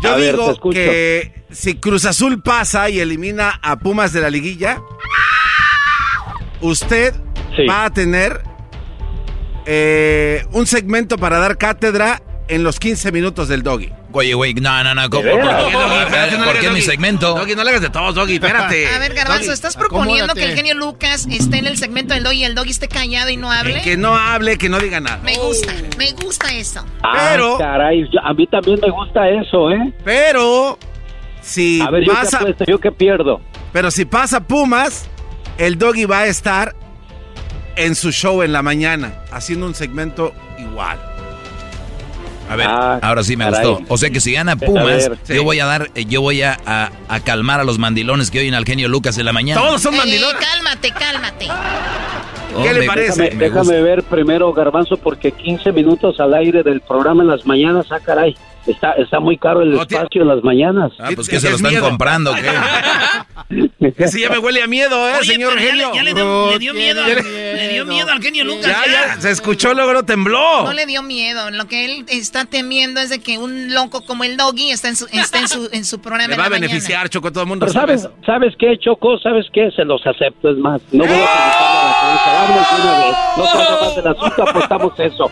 [0.04, 4.82] Yo digo que si Cruz Azul pasa y elimina a Pumas de la liguilla,
[6.60, 7.14] usted
[7.70, 8.42] va a tener
[9.66, 13.92] eh, un segmento para dar cátedra en los 15 minutos del doggy.
[14.14, 15.10] Oye, güey, no, no, no.
[15.10, 17.34] ¿Cómo, ¿Por qué, ¿Por qué mi segmento?
[17.36, 18.88] Doggy, no le hagas de todos, Doggy, espérate.
[18.96, 22.40] A ver, Garbanzo, ¿estás proponiendo que el genio Lucas esté en el segmento del Doggy
[22.40, 23.82] y el Doggy esté callado y no hable?
[23.82, 25.20] Que no hable, que no diga nada.
[25.24, 26.86] Me gusta, me gusta eso.
[27.04, 27.58] Ah, pero...
[27.58, 29.94] caray, a mí también me gusta eso, ¿eh?
[30.04, 30.78] Pero...
[31.42, 32.40] Si a ver, pasa...
[32.42, 33.42] Yo, qué yo qué pierdo.
[33.74, 35.10] Pero si pasa Pumas,
[35.58, 36.76] el Doggy va a estar
[37.76, 41.00] en su show en la mañana, haciendo un segmento igual.
[42.52, 43.80] A ver, ah, ahora sí me gustó.
[43.88, 47.20] O sea que si gana Pumas, yo voy a dar, eh, yo voy a, a,
[47.22, 49.62] calmar a los mandilones que oyen al genio Lucas en la mañana.
[49.62, 50.36] Todos son mandilones.
[50.36, 51.48] cálmate, cálmate.
[52.62, 53.30] ¿Qué le parece?
[53.38, 58.02] Déjame, ver primero, Garbanzo, porque 15 minutos al aire del programa en las mañanas, ah,
[58.04, 58.36] caray.
[58.68, 60.92] Está, está muy caro el espacio en las mañanas.
[61.00, 64.08] Ah, pues que se lo están comprando, ¿qué?
[64.08, 65.92] sí, ya me huele a miedo, ¿eh, señor genio?
[65.96, 68.68] Ya, le, dio, miedo, le dio miedo al genio Lucas.
[68.68, 70.64] Ya, ya, se escuchó, luego tembló.
[70.64, 71.50] No le dio miedo.
[71.50, 74.96] Lo que él está temiendo es de que un loco como el Doggy esté en
[74.96, 76.30] su, en su, en su programa.
[76.30, 77.68] Le va a beneficiar, Choco, todo el mundo.
[77.68, 79.18] sabes, ¿sabes qué, Choco?
[79.18, 79.72] ¿Sabes qué?
[79.76, 80.82] Se los acepto, es más.
[80.92, 81.26] No voy a la
[83.38, 85.32] No se más del asunto, apostamos eso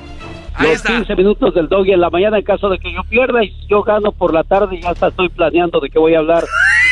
[0.60, 3.56] los 15 minutos del doggy en la mañana en caso de que yo pierda y
[3.68, 6.46] yo gano por la tarde y ya estoy planeando de qué voy a hablar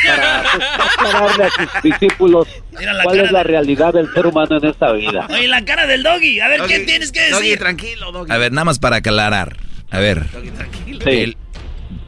[0.06, 0.42] para
[0.84, 2.48] aclararle a sus discípulos
[3.02, 5.26] cuál es la realidad del ser humano en esta vida.
[5.30, 7.34] Oye, la cara del doggy, a ver, ¿qué tienes que decir?
[7.34, 8.32] Doggy, tranquilo, doggy.
[8.32, 9.56] A ver, nada más para aclarar.
[9.90, 10.30] A ver.
[10.30, 11.34] Doggy, tranquilo.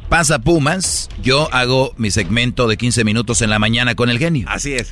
[0.09, 4.47] pasa Pumas, yo hago mi segmento de 15 minutos en la mañana con el genio.
[4.49, 4.91] Así es.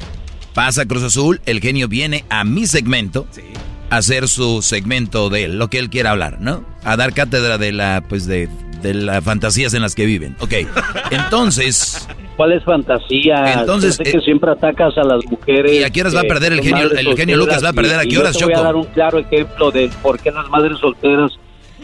[0.55, 3.27] Pasa Cruz Azul, el genio viene a mi segmento.
[3.31, 3.43] Sí
[3.90, 6.65] hacer su segmento de lo que él quiera hablar, ¿no?
[6.85, 8.48] A dar cátedra de la, pues de,
[8.82, 10.36] de las fantasías en las que viven.
[10.40, 10.55] Ok,
[11.10, 12.09] entonces...
[12.36, 13.60] ¿Cuál fantasía?
[13.60, 13.98] Entonces...
[13.98, 15.73] que eh, siempre atacas a las mujeres.
[15.73, 17.65] ¿Y a qué horas va a perder el genio, el genio Lucas?
[17.65, 18.52] ¿Va a perder a qué horas, Choco?
[18.52, 21.32] voy a dar un claro ejemplo de por qué las madres solteras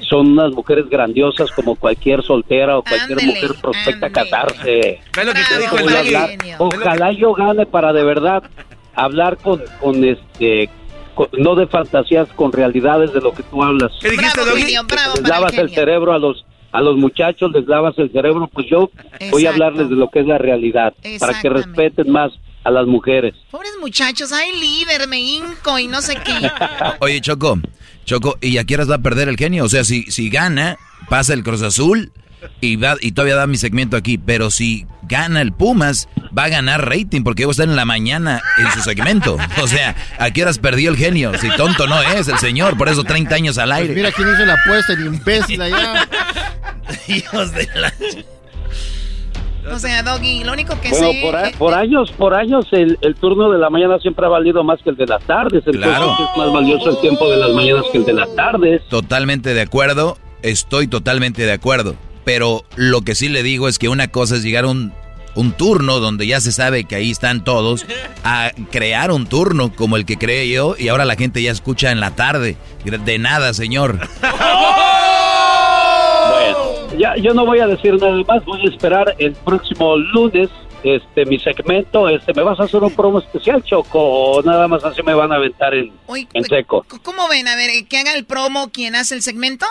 [0.09, 5.01] son unas mujeres grandiosas como cualquier soltera o cualquier mujer prospecta a casarse.
[5.17, 8.43] lo que te dijo el Ojalá yo gane para de verdad
[8.95, 10.69] hablar con, con este
[11.39, 13.93] no de fantasías con realidades de lo que tú hablas.
[14.01, 18.49] ¿Qué dijiste, les lavas el, cerebro a los a los muchachos, les lavas el cerebro,
[18.53, 18.91] pues yo
[19.31, 22.33] voy a hablarles de lo que es la realidad, para que respeten más
[22.65, 23.35] a las mujeres.
[23.51, 26.51] Pobres muchachos, hay líder, me hinco y no sé qué.
[27.01, 27.61] Oye, Choco,
[28.05, 29.65] Choco, ¿y a horas va a perder el genio?
[29.65, 30.77] O sea, si, si gana,
[31.09, 32.11] pasa el Cruz Azul
[32.61, 36.49] y, va, y todavía da mi segmento aquí, pero si gana el Pumas, va a
[36.49, 39.37] ganar rating porque va a estar en la mañana en su segmento.
[39.63, 41.33] O sea, ¿a qué horas perdió el genio?
[41.39, 43.89] Si tonto no es el señor, por eso 30 años al aire.
[43.89, 46.09] Pues mira quién hizo la apuesta, ni imbécil allá.
[47.09, 47.93] Hijos de la...
[49.73, 51.21] O sea, Doggy, lo único que Bueno, sé...
[51.23, 54.29] por, a- eh, por años, por años el, el turno de la mañana siempre ha
[54.29, 55.63] valido más que el de las tardes.
[55.67, 56.13] Entonces Claro.
[56.13, 58.83] es más valioso el tiempo de las mañanas que el de las tardes.
[58.91, 61.97] Totalmente de acuerdo, estoy totalmente de acuerdo.
[62.25, 64.93] Pero lo que sí le digo es que una cosa es llegar a un,
[65.35, 67.87] un turno donde ya se sabe que ahí están todos,
[68.25, 71.91] a crear un turno como el que creé yo y ahora la gente ya escucha
[71.91, 72.57] en la tarde.
[72.85, 73.99] De nada, señor.
[76.25, 80.49] Bueno, ya, yo no voy a decir nada más, voy a esperar el próximo lunes
[80.85, 82.09] este mi segmento.
[82.09, 83.99] Este, ¿Me vas a hacer un promo especial, Choco?
[84.01, 85.93] ¿O nada más así me van a aventar en,
[86.33, 86.85] en seco?
[87.03, 87.49] ¿Cómo ven?
[87.49, 89.67] A ver, eh, que haga el promo quien hace el segmento.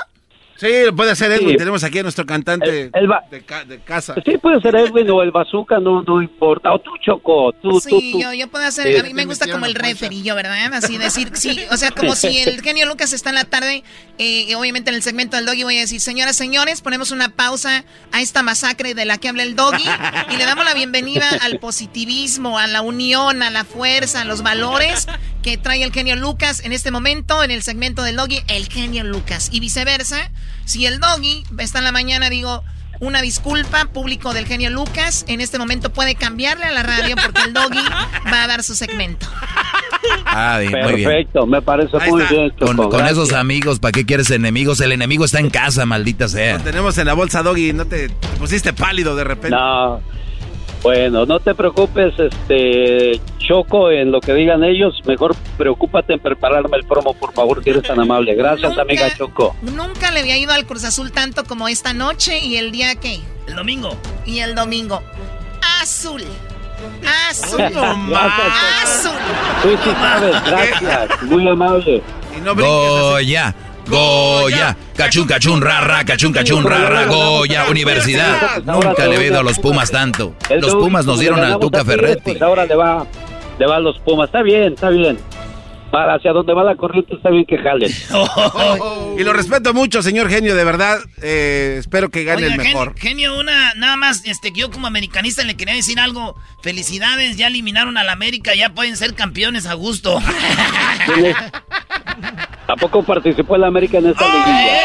[0.55, 1.49] Sí, lo puede hacer Edwin.
[1.51, 1.57] Sí.
[1.57, 4.15] Tenemos aquí a nuestro cantante El de, ca- de casa.
[4.23, 6.71] Sí, puede ser Edwin o el Bazooka, no, no importa.
[6.71, 8.21] O tú, Choco, tú, tú, Sí, tú.
[8.21, 8.97] yo, yo puedo hacer, Sí.
[8.97, 10.73] a mí me gusta como el referillo, ¿verdad?
[10.73, 13.83] Así decir, sí, o sea, como si el genio Lucas está en la tarde,
[14.19, 17.83] eh, obviamente en el segmento del doggy voy a decir, señoras, señores, ponemos una pausa
[18.11, 19.83] a esta masacre de la que habla el doggy
[20.31, 24.43] y le damos la bienvenida al positivismo, a la unión, a la fuerza, a los
[24.43, 25.07] valores
[25.41, 29.03] que trae el genio Lucas en este momento en el segmento del doggy, el genio
[29.03, 30.31] Lucas y viceversa.
[30.65, 32.63] Si el doggy está en la mañana, digo,
[32.99, 35.25] una disculpa, público del genio Lucas.
[35.27, 37.83] En este momento puede cambiarle a la radio porque el doggy
[38.31, 39.27] va a dar su segmento.
[40.25, 41.09] Ah, bien, muy bien.
[41.09, 42.49] Perfecto, me parece muy bien.
[42.51, 44.79] Con, con esos amigos, ¿para qué quieres enemigos?
[44.81, 46.59] El enemigo está en casa, maldita sea.
[46.59, 49.55] Tenemos en la bolsa Doggy, no te, te pusiste pálido de repente.
[49.55, 50.01] No.
[50.83, 56.75] Bueno, no te preocupes, este Choco, en lo que digan ellos, mejor preocúpate en prepararme
[56.75, 58.35] el promo, por favor, si eres tan amable.
[58.35, 59.55] Gracias, amiga Choco.
[59.61, 63.21] Nunca le había ido al Cruz Azul tanto como esta noche y el día que.
[63.47, 63.95] El domingo.
[64.25, 65.01] Y el domingo.
[65.81, 66.21] Azul.
[67.29, 67.61] Azul.
[67.73, 68.41] No más.
[68.83, 69.11] Azul.
[69.61, 72.03] Tú sí sabes, gracias, muy amable.
[72.55, 73.55] Goya,
[73.87, 78.63] Goya, cachun, cachun, rara, cachun, cachun, rara, Goya, universidad.
[78.63, 80.35] Nunca le he ido a los Pumas tanto.
[80.59, 82.31] Los Pumas nos dieron al Tuca Ferretti.
[82.31, 83.05] Pues ahora le va,
[83.59, 84.27] le va a los Pumas.
[84.27, 85.17] Está bien, está bien.
[85.91, 87.91] Para hacia donde va la corriente está bien que jalen.
[89.19, 90.97] Y lo respeto mucho, señor genio, de verdad.
[91.21, 92.95] eh, espero que gane Oiga, el mejor.
[92.97, 96.35] Genio, una, nada más, este, yo como americanista le quería decir algo.
[96.63, 100.19] Felicidades, ya eliminaron al América, ya pueden ser campeones a gusto.
[102.73, 104.79] ¿A poco participó el América en esta liguilla?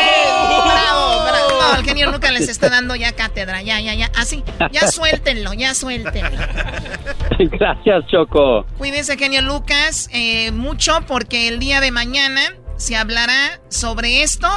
[0.62, 1.48] Bravo, bravo.
[1.58, 3.62] No, el genio Lucas les está dando ya cátedra.
[3.62, 4.10] Ya, ya, ya.
[4.14, 4.44] Así.
[4.70, 6.38] Ya suéltenlo, ya suéltenlo.
[7.38, 8.66] Gracias, Choco.
[8.76, 12.42] Cuídense, genio Lucas, eh, mucho porque el día de mañana
[12.76, 14.48] se hablará sobre esto,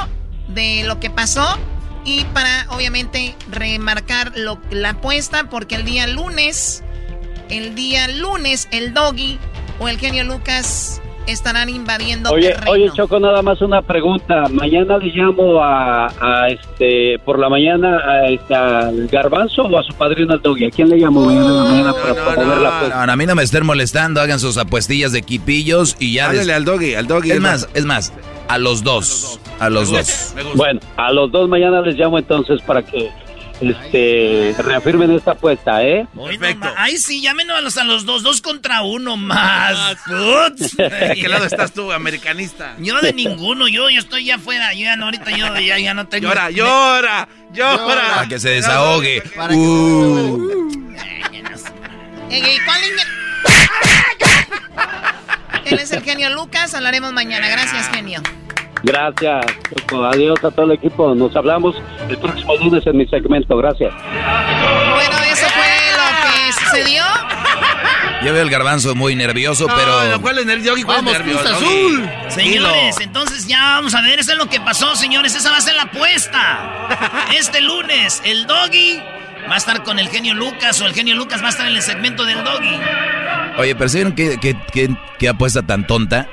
[0.48, 1.58] de lo que pasó
[2.04, 6.84] y para, obviamente, remarcar lo, la apuesta porque el día lunes,
[7.48, 9.38] el día lunes, el doggy
[9.78, 12.70] o el genio Lucas estarán invadiendo Oye, terreno.
[12.72, 14.44] oye, Choco, nada más una pregunta.
[14.50, 19.82] Mañana le llamo a, a este, por la mañana a este, al Garbanzo o a
[19.82, 20.66] su padrino al Doggy.
[20.66, 23.06] ¿A quién le llamo mañana en la mañana para promover la apuesta?
[23.06, 26.26] No, a mí no me estén molestando, hagan sus apuestillas de equipillos y ya.
[26.28, 27.30] Háblale al doggy, al doggy.
[27.32, 28.12] Es más, es más,
[28.48, 29.38] a los dos.
[29.60, 30.34] A los dos.
[30.54, 33.10] Bueno, a los dos mañana les llamo entonces para que
[33.70, 36.06] este, reafirmen esta apuesta, ¿eh?
[36.14, 36.72] Perfecto.
[36.76, 39.96] Ay, sí, llámenos a los, a los dos, dos contra uno más.
[40.76, 42.74] ¿De qué lado estás tú, americanista?
[42.78, 45.94] Yo de ninguno, yo, yo estoy ya afuera, yo ya no, ahorita yo ya, ya
[45.94, 46.28] no tengo...
[46.28, 48.14] Llora, llora, llora.
[48.14, 49.22] Para que se desahogue.
[49.50, 50.70] Uh.
[52.30, 53.04] Ey, ey, ¿cuál niña?
[55.66, 57.48] Él es el genio Lucas, hablaremos mañana.
[57.48, 58.22] Gracias, genio.
[58.82, 60.04] Gracias, Choco.
[60.04, 61.14] Adiós a todo el equipo.
[61.14, 61.76] Nos hablamos
[62.08, 63.56] el próximo lunes en mi segmento.
[63.56, 63.92] Gracias.
[63.94, 67.04] Bueno, eso fue lo que sucedió.
[68.24, 70.20] Yo veo el garbanzo muy nervioso, pero.
[70.20, 70.82] ¿Cuál es el doggy?
[70.82, 71.48] ¿Cuál Vamos, nervioso?
[71.48, 72.08] Azul.
[72.28, 75.34] Señores, entonces ya vamos a ver, eso es lo que pasó, señores.
[75.34, 76.88] Esa va a ser la apuesta.
[77.36, 79.00] Este lunes, el doggy
[79.48, 81.74] va a estar con el genio Lucas o el genio Lucas va a estar en
[81.74, 82.78] el segmento del doggy.
[83.58, 84.88] Oye, ¿percibieron qué, qué, qué,
[85.18, 86.28] qué apuesta tan tonta?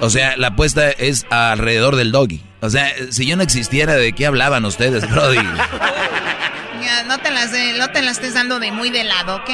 [0.00, 2.42] O sea, la apuesta es alrededor del doggy.
[2.60, 5.38] O sea, si yo no existiera, ¿de qué hablaban ustedes, Brody?
[6.82, 9.50] Ya, no te las de- no te las estés dando de muy de lado, ¿ok?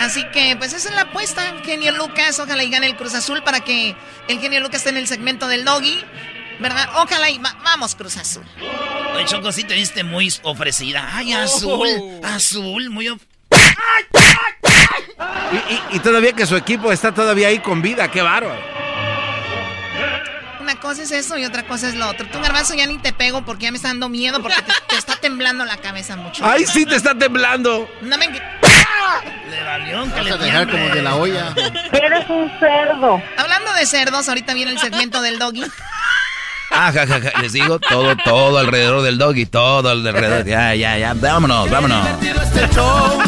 [0.00, 2.38] Así que, pues esa es la apuesta, genio Lucas.
[2.40, 3.96] Ojalá y gane el Cruz Azul para que
[4.28, 6.04] el genio Lucas esté en el segmento del doggy.
[6.60, 6.90] ¿Verdad?
[6.96, 8.42] Ojalá y va- vamos, Cruz Azul.
[9.14, 11.08] Oye, Choco, sí te viste muy ofrecida.
[11.12, 11.88] Ay, azul,
[12.22, 13.08] azul, muy...
[13.08, 13.22] of-
[15.92, 18.60] Y, todavía que su equipo está todavía ahí con vida, qué bárbaro.
[20.68, 22.26] Una cosa es eso y otra cosa es lo otro.
[22.26, 25.16] Tú, garbanzo, ya ni te pego porque ya me está dando miedo porque te, está
[25.16, 26.44] temblando la cabeza mucho.
[26.44, 27.88] ¡Ay, sí te está temblando!
[28.02, 28.26] No me...
[28.28, 31.54] Le valió que le a dejar como de la olla.
[31.90, 33.22] Eres un cerdo.
[33.38, 35.64] Hablando de cerdos, ahorita viene el segmento del doggy.
[36.70, 37.40] Ah, ja, ja, ja.
[37.40, 40.44] Les digo, todo, todo alrededor del doggy, todo alrededor.
[40.44, 41.14] Ya, ya, ya.
[41.14, 42.06] Vámonos, vámonos.
[42.20, 43.22] Este show,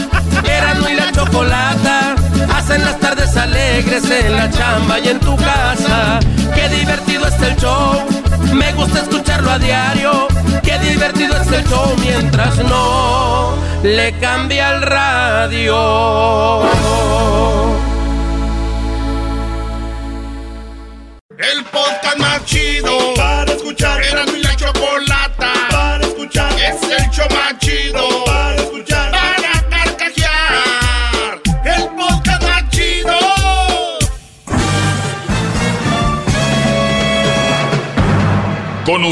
[0.45, 2.15] y la chocolata.
[2.55, 6.21] Hacen las tardes alegres en la chamba y en tu casa.
[6.55, 8.05] Qué divertido es el show.
[8.53, 10.29] Me gusta escucharlo a diario.
[10.63, 16.63] Qué divertido es el show mientras no le cambia el radio.
[21.39, 24.01] El podcast más chido para escuchar.
[24.43, 24.50] La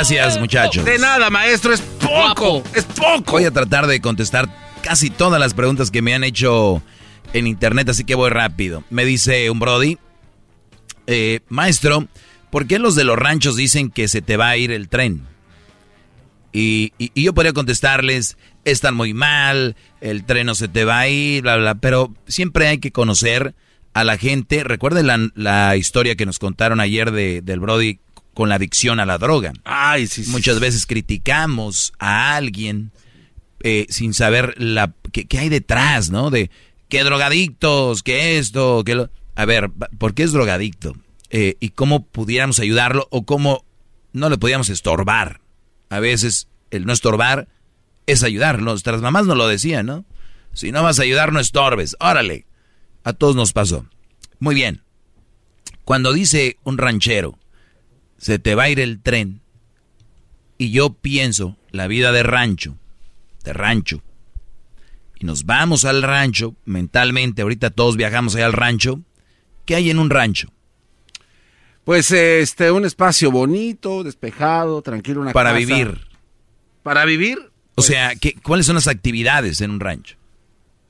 [0.00, 0.82] Gracias, muchachos.
[0.86, 2.62] De nada, maestro, es poco.
[2.74, 3.32] Es poco.
[3.32, 4.48] Voy a tratar de contestar
[4.80, 6.82] casi todas las preguntas que me han hecho
[7.34, 8.82] en internet, así que voy rápido.
[8.88, 9.98] Me dice un Brody,
[11.06, 12.08] eh, maestro,
[12.48, 15.26] ¿por qué los de los ranchos dicen que se te va a ir el tren?
[16.50, 21.42] Y, yo podría contestarles, están muy mal, el tren no se te va a ir,
[21.42, 23.54] bla, bla, pero siempre hay que conocer
[23.92, 24.64] a la gente.
[24.64, 28.00] Recuerden la, historia que nos contaron ayer de, del Brody
[28.34, 29.52] con la adicción a la droga.
[29.64, 32.92] Ay, sí, Muchas veces criticamos a alguien
[33.62, 36.30] eh, sin saber la qué, hay detrás, ¿no?
[36.30, 36.50] De
[36.88, 39.10] qué drogadictos, qué esto, qué lo...
[39.34, 40.94] A ver, ¿por qué es drogadicto?
[41.30, 43.64] Eh, y cómo pudiéramos ayudarlo o cómo
[44.12, 45.40] no le podíamos estorbar.
[45.88, 47.48] A veces el no estorbar
[48.06, 48.62] es ayudar.
[48.62, 50.04] Nuestras mamás nos lo decían, ¿no?
[50.52, 51.96] Si no vas a ayudar, no estorbes.
[52.00, 52.46] Órale.
[53.04, 53.86] A todos nos pasó.
[54.38, 54.82] Muy bien.
[55.84, 57.38] Cuando dice un ranchero,
[58.20, 59.40] se te va a ir el tren,
[60.58, 62.76] y yo pienso la vida de rancho,
[63.44, 64.02] de rancho,
[65.18, 69.00] y nos vamos al rancho, mentalmente, ahorita todos viajamos allá al rancho,
[69.64, 70.48] ¿qué hay en un rancho?
[71.84, 76.06] Pues este, un espacio bonito, despejado, tranquilo, una Para vivir.
[76.82, 77.38] Para vivir.
[77.38, 80.19] o pues sea, ¿qué, ¿cuáles son las actividades en un rancho?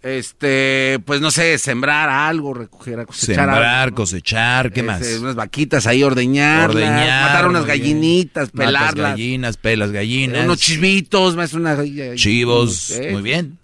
[0.03, 5.03] Este, pues no sé, sembrar algo, recoger, cosechar Sembrar, cosechar, ¿qué más?
[5.21, 8.95] Unas vaquitas ahí, ordeñar, ordeñar matar unas gallinitas, pelarlas.
[8.95, 10.45] gallinas, pelas gallinas.
[10.45, 11.77] unos chivitos, más una...
[12.15, 13.59] Chivos, muy bien.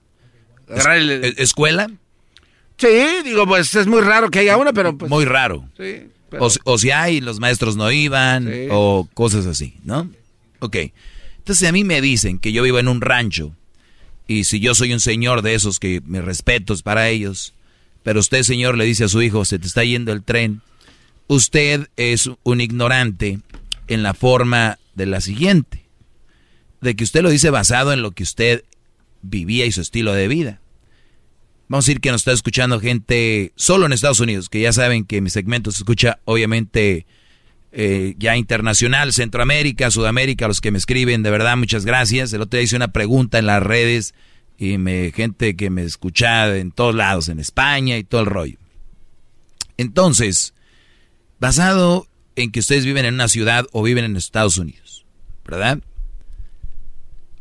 [1.38, 1.90] ¿Escuela?
[2.76, 2.88] Sí,
[3.24, 5.10] digo, pues es muy raro que haya una, pero pues...
[5.10, 5.66] Muy raro.
[5.78, 6.08] Sí.
[6.38, 10.10] O, si hay, los maestros no iban, o cosas así, ¿no?
[10.58, 10.76] Ok.
[11.38, 13.54] Entonces a mí me dicen que yo vivo en un rancho,
[14.26, 17.54] y si yo soy un señor de esos que me respeto es para ellos,
[18.02, 20.62] pero usted, señor, le dice a su hijo, se te está yendo el tren,
[21.28, 23.40] usted es un ignorante
[23.88, 25.84] en la forma de la siguiente,
[26.80, 28.64] de que usted lo dice basado en lo que usted
[29.22, 30.60] vivía y su estilo de vida.
[31.68, 35.04] Vamos a decir que nos está escuchando gente solo en Estados Unidos, que ya saben
[35.04, 37.06] que mi segmento se escucha obviamente
[37.72, 42.32] eh, ya internacional, Centroamérica, Sudamérica, los que me escriben, de verdad, muchas gracias.
[42.32, 44.14] El otro día hice una pregunta en las redes
[44.58, 48.58] y me gente que me escucha en todos lados, en España y todo el rollo.
[49.76, 50.54] Entonces,
[51.38, 55.04] basado en que ustedes viven en una ciudad o viven en Estados Unidos,
[55.44, 55.80] ¿verdad?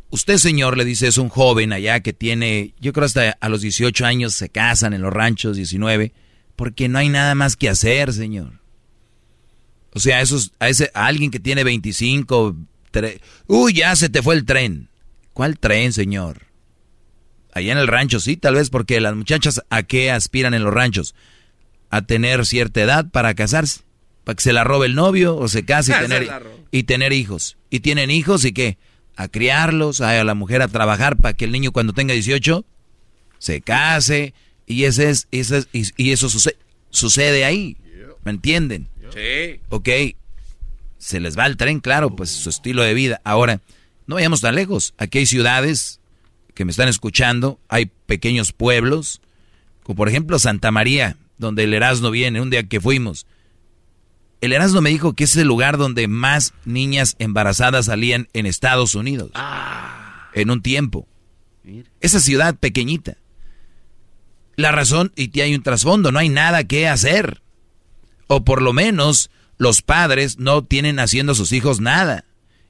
[0.10, 3.62] Usted, señor, le dice, es un joven allá que tiene, yo creo hasta a los
[3.62, 6.14] 18 años se casan en los ranchos, 19,
[6.56, 8.62] porque no hay nada más que hacer, señor.
[9.96, 12.56] O sea, esos, a, ese, a alguien que tiene 25,
[13.48, 14.90] uy, ya se te fue el tren.
[15.34, 16.44] ¿Cuál tren, señor?
[17.54, 20.74] Allá en el rancho, sí, tal vez porque las muchachas a qué aspiran en los
[20.74, 21.16] ranchos?
[21.90, 23.82] A tener cierta edad para casarse,
[24.24, 26.30] para que se la robe el novio o se case y tener,
[26.70, 27.58] y tener hijos.
[27.70, 28.78] Y tienen hijos y qué?
[29.16, 32.66] a criarlos, a la mujer a trabajar para que el niño cuando tenga 18
[33.40, 34.34] se case
[34.66, 36.58] y ese es, ese y, eso sucede,
[36.90, 37.78] sucede ahí.
[38.24, 38.88] ¿Me entienden?
[39.14, 39.60] Sí.
[39.70, 39.90] Ok.
[40.98, 43.22] Se les va el tren, claro, pues su estilo de vida.
[43.24, 43.62] Ahora,
[44.08, 44.94] no vayamos tan lejos.
[44.98, 46.00] Aquí hay ciudades
[46.54, 49.22] que me están escuchando, hay pequeños pueblos,
[49.84, 53.28] como por ejemplo Santa María, donde el Erasmo viene, un día que fuimos.
[54.42, 58.96] El Erasmo me dijo que es el lugar donde más niñas embarazadas salían en Estados
[58.96, 59.32] Unidos.
[59.34, 60.30] Ah.
[60.34, 61.08] En un tiempo.
[62.00, 63.18] Esa ciudad pequeñita.
[64.56, 67.42] La razón, y hay un trasfondo, no hay nada que hacer.
[68.28, 72.26] O por lo menos los padres no tienen haciendo a sus hijos nada.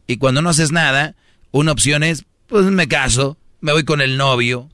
[0.08, 1.16] Y cuando no haces nada,
[1.52, 4.70] una opción es, pues me caso, me voy con el novio.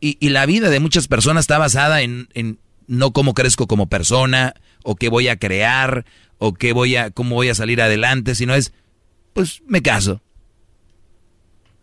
[0.00, 4.54] Y, la vida de muchas personas está basada en, en, no cómo crezco como persona,
[4.84, 6.04] o qué voy a crear,
[6.38, 8.72] o qué voy a, cómo voy a salir adelante, sino es,
[9.32, 10.22] pues me caso.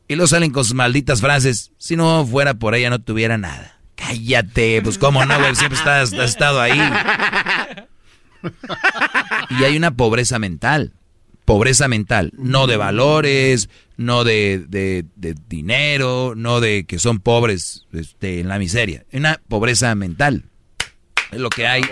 [0.07, 3.80] Y luego salen con sus malditas frases, si no fuera por ella no tuviera nada.
[3.95, 6.80] Cállate, pues cómo no, güey, siempre estás, has estado ahí.
[9.49, 10.94] Y hay una pobreza mental.
[11.45, 12.32] Pobreza mental.
[12.38, 18.60] No de valores, no de, de, dinero, no de que son pobres este, en la
[18.60, 19.06] miseria.
[19.11, 20.45] Una pobreza mental.
[21.32, 21.84] Es lo que hay.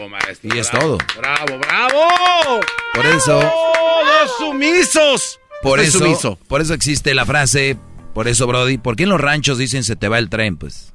[0.44, 0.98] y es todo.
[1.18, 2.60] Bravo, bravo.
[2.94, 3.40] Por eso.
[3.40, 5.40] Todos sumisos.
[5.62, 7.78] Por eso, por eso existe la frase,
[8.14, 10.58] por eso, Brody, ¿por qué en los ranchos dicen se te va el tren?
[10.58, 10.92] Pues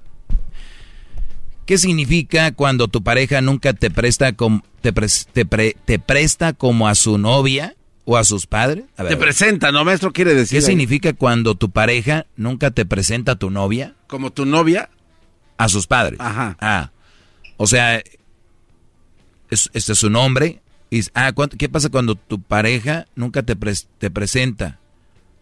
[1.66, 7.18] ¿Qué significa cuando tu pareja nunca te presta como, te, te, presta como a su
[7.18, 7.74] novia
[8.04, 8.84] o a sus padres?
[8.96, 10.12] te presenta, ¿no, maestro?
[10.12, 10.60] Quiere decir.
[10.60, 13.96] ¿Qué significa cuando tu pareja nunca te presenta a tu novia?
[14.06, 14.90] ¿Como tu novia?
[15.58, 16.20] A sus padres.
[16.20, 16.56] Ajá.
[16.60, 16.92] Ah.
[17.56, 18.00] O sea,
[19.50, 20.60] este es su nombre.
[20.88, 23.56] Y, ah, ¿qué pasa cuando tu pareja nunca te,
[23.98, 24.78] te presenta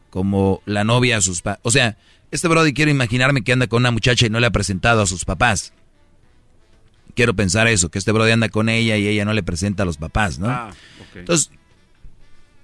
[0.09, 1.61] como la novia a sus padres?
[1.65, 1.99] O sea,
[2.31, 5.07] este Brody quiero imaginarme que anda con una muchacha y no le ha presentado a
[5.07, 5.75] sus papás
[7.15, 9.87] quiero pensar eso, que este brody anda con ella y ella no le presenta a
[9.87, 10.49] los papás, ¿no?
[10.49, 10.71] Ah,
[11.15, 11.51] Entonces,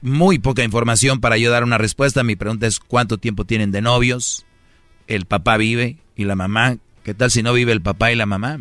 [0.02, 2.22] muy poca información para yo dar una respuesta.
[2.22, 4.47] Mi pregunta es, ¿cuánto tiempo tienen de novios?
[5.06, 6.78] ¿El papá vive y la mamá?
[7.05, 8.60] ¿Qué tal si no vive el papá y la mamá?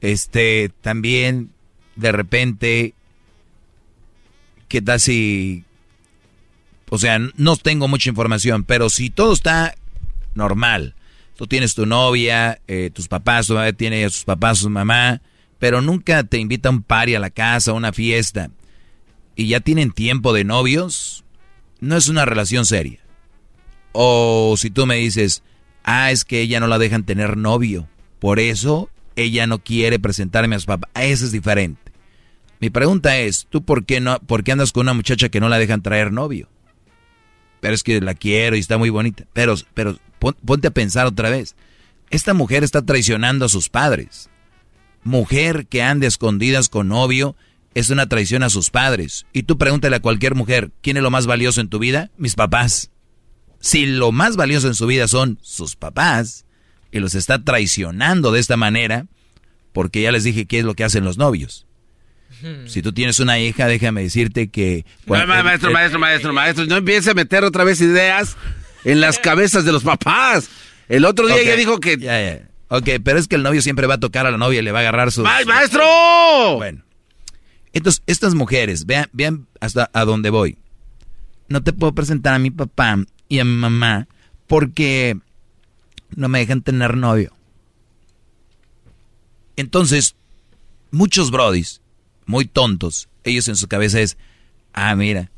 [0.00, 1.50] Este, también,
[1.96, 2.94] de repente,
[4.68, 5.64] ¿qué tal si...
[6.90, 9.74] O sea, no tengo mucha información, pero si todo está
[10.34, 10.94] normal,
[11.38, 15.22] Tú tienes tu novia, eh, tus papás, tu mamá tiene a sus papás, su mamá,
[15.60, 18.50] pero nunca te invita a un party a la casa, a una fiesta,
[19.36, 21.24] y ya tienen tiempo de novios,
[21.78, 22.98] no es una relación seria.
[23.92, 25.44] O si tú me dices,
[25.84, 27.88] ah, es que ella no la dejan tener novio,
[28.18, 31.92] por eso ella no quiere presentarme a su papá, eso es diferente.
[32.58, 35.48] Mi pregunta es, ¿tú por qué, no, por qué andas con una muchacha que no
[35.48, 36.48] la dejan traer novio?
[37.60, 39.24] Pero es que la quiero y está muy bonita.
[39.32, 41.54] Pero, pero ponte a pensar otra vez.
[42.10, 44.30] Esta mujer está traicionando a sus padres.
[45.04, 47.36] Mujer que anda escondidas con novio
[47.74, 49.26] es una traición a sus padres.
[49.32, 52.10] Y tú pregúntale a cualquier mujer, ¿quién es lo más valioso en tu vida?
[52.16, 52.90] Mis papás.
[53.60, 56.44] Si lo más valioso en su vida son sus papás,
[56.90, 59.06] y los está traicionando de esta manera,
[59.72, 61.66] porque ya les dije qué es lo que hacen los novios.
[62.66, 64.84] Si tú tienes una hija, déjame decirte que...
[65.06, 68.36] maestro, maestro, maestro, maestro, no empiece a meter otra vez ideas
[68.84, 70.48] en las cabezas de los papás.
[70.88, 71.96] El otro día ya dijo que...
[71.98, 72.48] Ya, ya.
[72.68, 74.72] Ok, pero es que el novio siempre va a tocar a la novia y le
[74.72, 75.26] va a agarrar su...
[75.26, 75.84] ¡Ay, maestro!
[76.56, 76.84] Bueno.
[77.72, 80.58] Entonces, estas mujeres, vean, vean hasta a dónde voy.
[81.48, 82.98] No te puedo presentar a mi papá
[83.28, 84.06] y a mi mamá
[84.46, 85.18] porque
[86.14, 87.32] no me dejan tener novio.
[89.56, 90.14] Entonces,
[90.90, 91.80] muchos brodis,
[92.26, 94.16] muy tontos, ellos en su cabeza es,
[94.72, 95.30] ah, mira,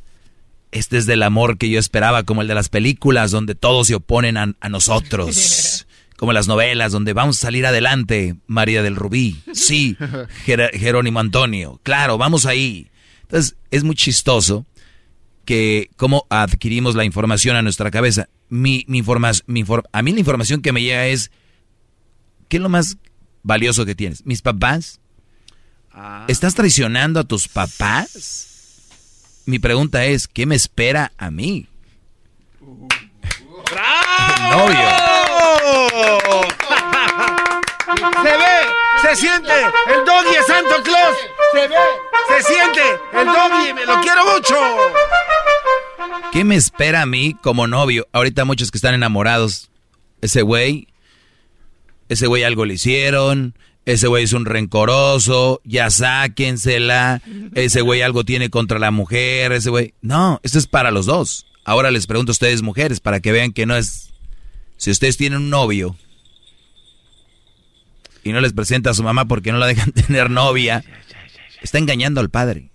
[0.72, 3.94] este es del amor que yo esperaba, como el de las películas, donde todos se
[3.97, 5.86] oponen a, nosotros.
[6.16, 9.40] Como las novelas, donde vamos a salir adelante, María del Rubí.
[9.55, 9.97] Sí,
[10.44, 11.80] Jerónimo Antonio.
[11.82, 12.90] Claro, vamos ahí.
[13.22, 14.66] Entonces, es muy chistoso
[15.47, 18.28] que cómo adquirimos la información a nuestra cabeza.
[18.51, 19.02] Mi, mi,
[19.47, 21.30] mi a mí la información que me llega es,
[22.48, 22.98] ¿qué es lo más
[23.42, 24.26] valioso que tienes?
[24.26, 25.01] ¿Mis papás?
[25.90, 26.26] Ah.
[26.28, 28.49] ¿Estás traicionando a tus papás?
[29.51, 31.66] Mi pregunta es, ¿qué me espera a mí?
[33.70, 34.20] ¡Bravo!
[34.51, 34.89] novio.
[38.22, 38.56] Se ve,
[39.02, 39.52] se siente,
[39.89, 41.16] el doggy es Santo Claus.
[41.52, 41.77] Se ve,
[42.28, 42.82] se siente,
[43.12, 44.56] el doggy, me lo quiero mucho.
[46.32, 48.06] ¿Qué me espera a mí como novio?
[48.12, 49.70] Ahorita muchos que están enamorados,
[50.20, 50.86] ese güey,
[52.09, 53.55] ese güey algo le hicieron,
[53.86, 57.23] ese güey es un rencoroso, ya sáquensela,
[57.55, 59.94] ese güey algo tiene contra la mujer, ese güey...
[60.02, 61.47] No, esto es para los dos.
[61.65, 64.12] Ahora les pregunto a ustedes mujeres para que vean que no es...
[64.77, 65.97] Si ustedes tienen un novio
[68.23, 70.85] y no les presenta a su mamá porque no la dejan tener novia,
[71.62, 72.70] está engañando al padre.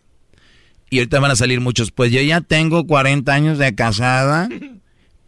[0.90, 4.50] Y ahorita van a salir muchos, pues yo ya tengo 40 años de casada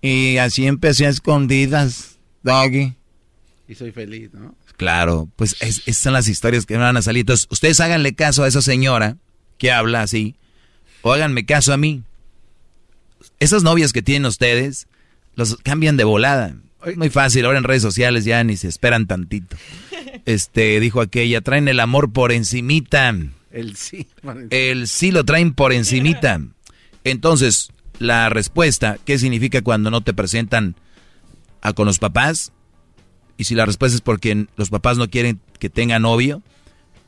[0.02, 2.96] y así empecé a escondidas, doggy.
[3.68, 4.56] Y soy feliz, ¿no?
[4.78, 7.22] Claro, pues esas son las historias que van a salir.
[7.22, 9.18] Entonces, ustedes háganle caso a esa señora
[9.58, 10.36] que habla así,
[11.02, 12.04] o háganme caso a mí.
[13.40, 14.88] Esas novias que tienen ustedes,
[15.36, 16.56] los cambian de volada.
[16.96, 19.58] Muy fácil, ahora en redes sociales ya ni se esperan tantito.
[20.26, 23.16] Este, dijo aquella, traen el amor por encimita.
[23.52, 24.08] El sí.
[24.50, 26.42] El sí lo traen por encimita.
[27.06, 30.76] Entonces, la respuesta, ¿qué significa cuando no te presentan
[31.62, 32.52] a con los papás?
[33.38, 36.42] Y si la respuesta es porque los papás no quieren que tenga novio,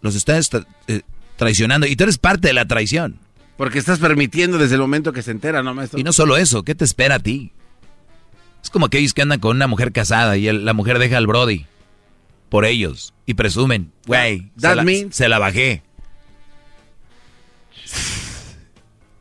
[0.02, 0.50] los estás
[0.88, 1.02] eh,
[1.38, 1.88] traicionando.
[1.88, 3.20] Y tú eres parte de la traición.
[3.58, 6.00] Porque estás permitiendo desde el momento que se entera, ¿no, maestro?
[6.00, 7.52] Y no solo eso, ¿qué te espera a ti?
[8.64, 11.66] Es como aquellos que andan con una mujer casada y la mujer deja al Brody
[12.50, 15.84] por ellos y presumen, güey, se, se, la bajé.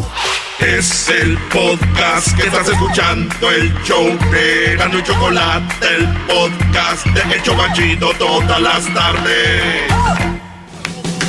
[0.58, 7.34] Es el podcast que estás escuchando, el show de Gano y Chocolate, el podcast de
[7.34, 9.82] El Chocachito todas las tardes.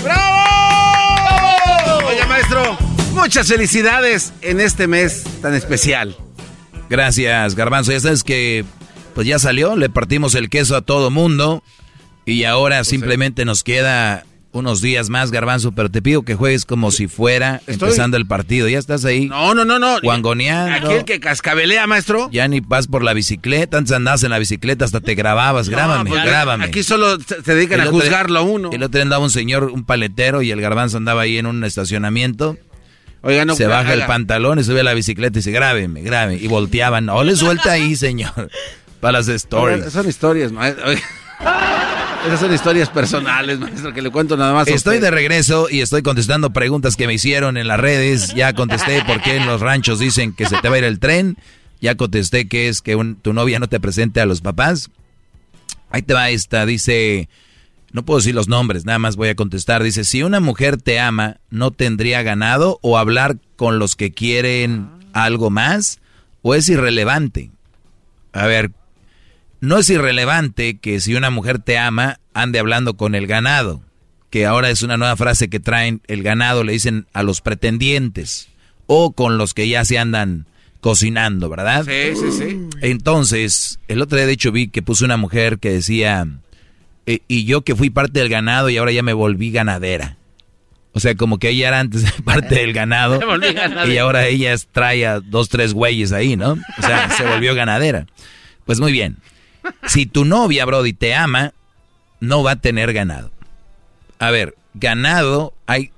[0.03, 2.07] ¡Bravo!
[2.07, 2.77] Oye, maestro,
[3.13, 6.15] muchas felicidades en este mes tan especial.
[6.89, 7.91] Gracias, Garbanzo.
[7.91, 8.65] Ya sabes que
[9.13, 11.63] pues ya salió, le partimos el queso a todo mundo
[12.25, 14.25] y ahora pues simplemente nos queda
[14.57, 18.67] unos días más, Garbanzo, pero te pido que juegues como si fuera empezando el partido.
[18.67, 19.27] ¿Ya estás ahí?
[19.27, 19.99] No, no, no, no.
[20.01, 20.89] Guangoneando.
[20.89, 22.29] Aquel que cascabelea, maestro.
[22.31, 25.69] Ya ni vas por la bicicleta, antes andabas en la bicicleta, hasta te grababas.
[25.69, 26.65] grábame, pues, grábame.
[26.65, 28.69] Aquí solo se dedican a juzgarlo a uno.
[28.71, 31.63] El otro día andaba un señor, un paletero, y el Garbanzo andaba ahí en un
[31.63, 32.57] estacionamiento.
[33.21, 36.41] Oiga, no, se baja el pantalón y sube a la bicicleta y dice, grábeme, grábeme.
[36.41, 37.05] Y volteaban.
[37.05, 38.49] No le suelta ahí, señor.
[38.99, 39.91] Para las stories.
[39.91, 40.85] son historias, maestro.
[42.25, 44.67] Esas son historias personales, maestro, que le cuento nada más.
[44.67, 48.33] estoy de regreso y estoy contestando preguntas que me hicieron en las redes.
[48.33, 50.99] Ya contesté por qué en los ranchos dicen que se te va a ir el
[50.99, 51.37] tren.
[51.79, 54.89] Ya contesté que es que tu novia no te presente a los papás.
[55.89, 57.29] Ahí te va esta, dice,
[57.93, 59.83] no puedo decir los nombres, nada más voy a contestar.
[59.83, 64.89] Dice, si una mujer te ama, ¿no tendría ganado o hablar con los que quieren
[65.13, 65.99] algo más?
[66.41, 67.51] ¿O es irrelevante?
[68.33, 68.71] A ver,
[69.59, 73.81] no es irrelevante que si una mujer te ama, ande hablando con el ganado,
[74.29, 78.49] que ahora es una nueva frase que traen el ganado, le dicen a los pretendientes,
[78.85, 80.45] o con los que ya se andan
[80.79, 81.85] cocinando, ¿verdad?
[81.85, 82.67] Sí, sí, sí.
[82.81, 86.27] Entonces, el otro día de hecho vi que puso una mujer que decía,
[87.05, 90.17] e, y yo que fui parte del ganado y ahora ya me volví ganadera.
[90.93, 93.19] O sea, como que ella era antes parte del ganado
[93.87, 96.53] y ahora ella trae a dos, tres güeyes ahí, ¿no?
[96.53, 98.07] O sea, se volvió ganadera.
[98.65, 99.17] Pues muy bien.
[99.87, 101.53] Si tu novia, Brody, te ama,
[102.19, 103.31] no va a tener ganado.
[104.19, 105.91] A ver, ganado, hay,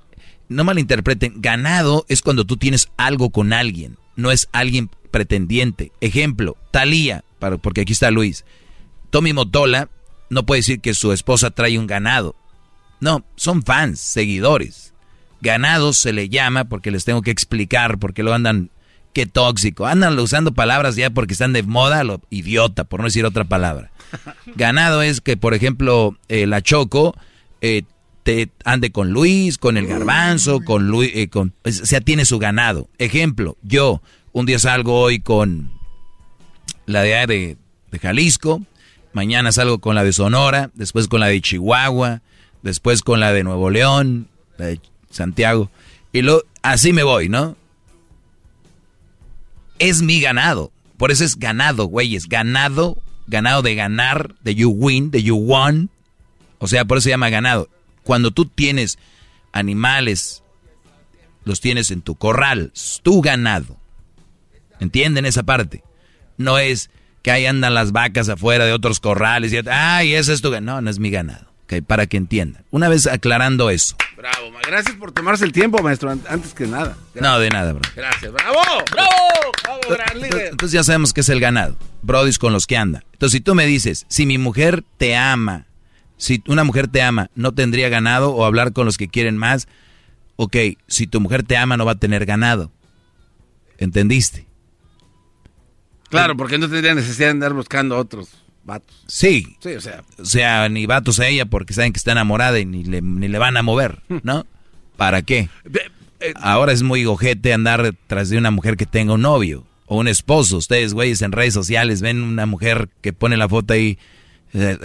[0.48, 5.92] no malinterpreten, ganado es cuando tú tienes algo con alguien, no es alguien pretendiente.
[6.00, 7.24] Ejemplo, Talía,
[7.62, 8.44] porque aquí está Luis.
[9.10, 9.88] Tommy Motola
[10.28, 12.36] no puede decir que su esposa trae un ganado.
[13.00, 14.94] No, son fans, seguidores.
[15.40, 18.70] Ganado se le llama porque les tengo que explicar, porque lo andan
[19.12, 19.86] qué tóxico.
[19.86, 23.90] Andan usando palabras ya porque están de moda, lo idiota, por no decir otra palabra.
[24.56, 27.16] Ganado es que, por ejemplo, eh, la Choco
[27.60, 27.82] eh,
[28.22, 32.38] te ande con Luis, con el Garbanzo, con Luis, eh, con, o sea, tiene su
[32.38, 32.88] ganado.
[32.98, 35.72] Ejemplo, yo un día salgo hoy con
[36.86, 37.56] la de, de,
[37.90, 38.62] de Jalisco,
[39.12, 42.22] mañana salgo con la de Sonora, después con la de Chihuahua,
[42.62, 44.28] después con la de Nuevo León,
[44.58, 44.80] la de
[45.10, 45.70] Santiago,
[46.12, 47.56] y lo, así me voy, ¿no?
[49.80, 50.70] Es mi ganado.
[50.96, 52.28] Por eso es ganado, güeyes.
[52.28, 55.90] Ganado, ganado de ganar, de you win, de you won.
[56.58, 57.68] O sea, por eso se llama ganado.
[58.04, 58.98] Cuando tú tienes
[59.50, 60.44] animales,
[61.44, 63.78] los tienes en tu corral, es tu ganado.
[64.78, 65.82] ¿Entienden esa parte?
[66.36, 66.90] No es
[67.22, 70.76] que ahí andan las vacas afuera de otros corrales y, ay, ese es tu ganado.
[70.76, 71.49] No, no es mi ganado
[71.86, 72.64] para que entiendan.
[72.70, 73.96] Una vez aclarando eso.
[74.16, 76.96] Bravo, gracias por tomarse el tiempo, maestro, antes que nada.
[77.14, 77.88] No, de nada, bro.
[77.94, 78.58] Gracias, bravo,
[78.90, 79.08] bravo,
[79.62, 80.48] bravo, gran líder.
[80.50, 83.04] Entonces ya sabemos que es el ganado, brodis con los que anda.
[83.12, 85.66] Entonces si tú me dices, si mi mujer te ama,
[86.16, 89.68] si una mujer te ama, no tendría ganado o hablar con los que quieren más,
[90.36, 90.56] ok,
[90.88, 92.72] si tu mujer te ama no va a tener ganado.
[93.78, 94.46] ¿Entendiste?
[96.10, 98.40] Claro, porque no tendría necesidad de andar buscando otros
[98.70, 99.04] vatos.
[99.06, 99.56] Sí.
[99.60, 100.02] Sí, o sea.
[100.18, 103.28] O sea, ni vatos a ella porque saben que está enamorada y ni le, ni
[103.28, 104.46] le van a mover, ¿no?
[104.96, 105.48] ¿Para qué?
[106.20, 109.98] Eh, Ahora es muy gojete andar tras de una mujer que tenga un novio o
[109.98, 110.56] un esposo.
[110.58, 113.98] Ustedes, güeyes, en redes sociales ven una mujer que pone la foto ahí.
[114.52, 114.78] eh,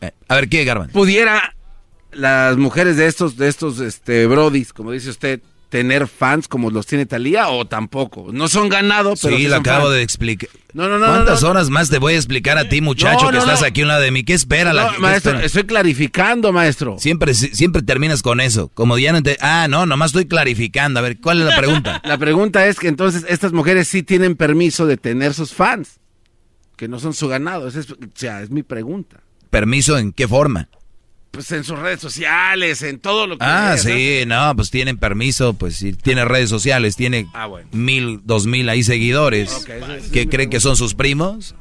[0.00, 0.90] eh, A ver, ¿qué, Garban?
[0.90, 1.54] pudiera
[2.12, 5.40] las mujeres de estos, de estos, este, brodis, como dice usted,
[5.70, 8.26] tener fans como los tiene Talía o tampoco.
[8.32, 9.94] No son ganados, pero Sí, sí lo acabo fans.
[9.94, 10.50] de explicar.
[10.74, 11.50] No, no, no, ¿Cuántas no, no.
[11.52, 14.02] horas más te voy a explicar a ti, muchacho, que estás aquí a un lado
[14.02, 14.22] de mí?
[14.24, 15.46] ¿Qué espera la No, qué maestro, espera?
[15.46, 16.96] estoy clarificando, maestro.
[16.98, 18.68] Siempre, siempre terminas con eso.
[18.74, 19.36] Como ya no te...
[19.40, 21.00] Ah, no, nomás estoy clarificando.
[21.00, 22.02] A ver, ¿cuál es la pregunta?
[22.04, 25.98] La pregunta es que entonces estas mujeres sí tienen permiso de tener sus fans,
[26.76, 27.66] que no son su ganado.
[27.68, 29.20] Esa es, o sea, es mi pregunta.
[29.50, 30.68] ¿Permiso en qué forma?
[31.30, 33.44] Pues en sus redes sociales, en todo lo que...
[33.44, 37.68] Ah, sí, no, pues tienen permiso, pues si tiene redes sociales, tiene Ah, bueno.
[37.72, 39.52] mil, dos mil ahí seguidores.
[39.52, 41.54] Ok, esa- esa ¿Qué es mi creen que son sus primos?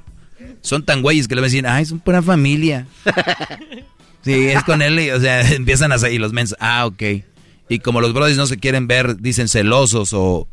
[0.62, 2.88] Son tan güeyes que le van a decir, ay, son pura familia.
[4.24, 6.56] sí, es con él, y, o sea, empiezan a seguir los mens.
[6.60, 7.04] Ah, ok.
[7.70, 10.48] Y como los brothers no se quieren ver, dicen celosos o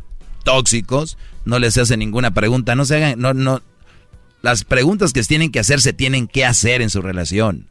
[0.45, 2.75] tóxicos, no les hacen ninguna pregunta.
[2.75, 3.63] No se hagan, no, no.
[4.43, 7.67] Las preguntas que tienen que hacer se tienen que hacer en su relación.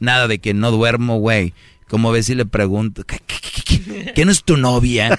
[0.00, 1.54] Nada de que no duermo, güey.
[1.88, 4.12] Como ves si le pregunto, ¿qué, qué, qué, qué?
[4.14, 5.18] ¿Qué no es tu novia?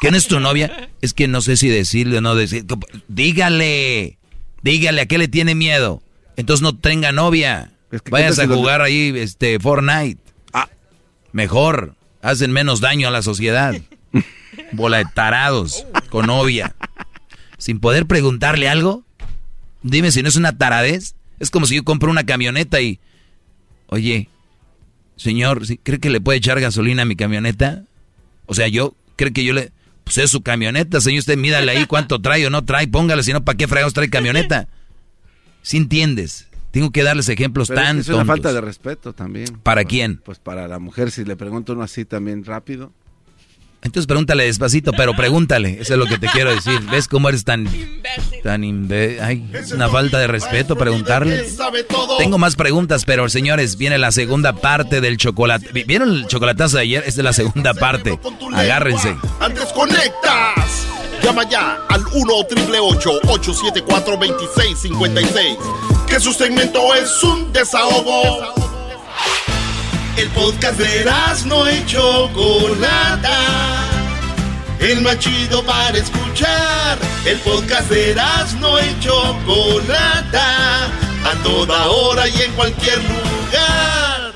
[0.00, 0.90] ¿Qué no es tu novia?
[1.00, 2.64] Es que no sé si decirle o no decir.
[3.06, 4.18] Dígale,
[4.62, 6.02] dígale, ¿a qué le tiene miedo?
[6.36, 7.70] Entonces no tenga novia.
[7.90, 10.20] que Vayas ¿qué a lo- jugar ahí este, Fortnite.
[10.52, 10.68] Ah.
[11.32, 13.74] Mejor, hacen menos daño a la sociedad.
[14.72, 16.74] Bola de tarados, con novia.
[17.58, 19.04] Sin poder preguntarle algo.
[19.82, 21.14] Dime si no es una taradez.
[21.38, 22.98] Es como si yo compro una camioneta y...
[23.88, 24.28] Oye,
[25.16, 27.84] señor, ¿sí- ¿cree que le puede echar gasolina a mi camioneta?
[28.46, 29.72] O sea, yo, ¿cree que yo le...
[30.04, 33.34] Pues es su camioneta, señor, usted mídale ahí cuánto trae o no trae, póngale, si
[33.34, 34.66] no, ¿para qué fregados trae camioneta?
[35.60, 38.26] Si entiendes, tengo que darles ejemplos Pero es, tan es una tontos.
[38.34, 39.58] falta de respeto también.
[39.62, 40.22] ¿Para quién?
[40.24, 42.90] Pues para la mujer, si le pregunto uno así también rápido.
[43.80, 46.80] Entonces pregúntale despacito, pero pregúntale, eso es lo que te quiero decir.
[46.90, 47.66] ¿Ves cómo eres tan...
[48.42, 51.48] tan imbe- Ay, es una falta de respeto preguntarle.
[51.48, 52.16] Sabe todo.
[52.18, 55.70] Tengo más preguntas, pero señores, viene la segunda parte del chocolate.
[55.72, 57.04] ¿Vi- ¿Vieron el chocolatazo de ayer?
[57.06, 58.18] Esta es la segunda parte.
[58.52, 59.16] Agárrense.
[59.40, 60.86] Antes conectas.
[61.22, 65.56] Llama ya al 1 874 2656
[66.08, 68.54] Que su segmento es un desahogo.
[70.18, 71.04] El podcast de
[71.46, 73.30] no y Chocolata.
[74.80, 76.98] El más chido para escuchar.
[77.24, 78.16] El podcast de
[78.58, 80.86] no y Chocolata.
[81.24, 84.32] A toda hora y en cualquier lugar.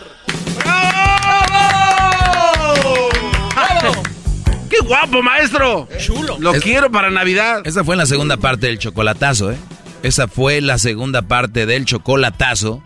[4.71, 5.89] ¡Qué guapo, maestro!
[5.99, 6.37] Chulo.
[6.39, 7.63] Lo quiero para Navidad.
[7.65, 9.57] Esa fue la segunda parte del chocolatazo, ¿eh?
[10.05, 12.85] Esa fue la segunda parte del chocolatazo.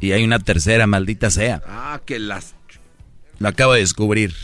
[0.00, 1.62] Y hay una tercera, maldita sea.
[1.66, 2.54] Ah, que las
[3.38, 4.34] Lo acabo de descubrir.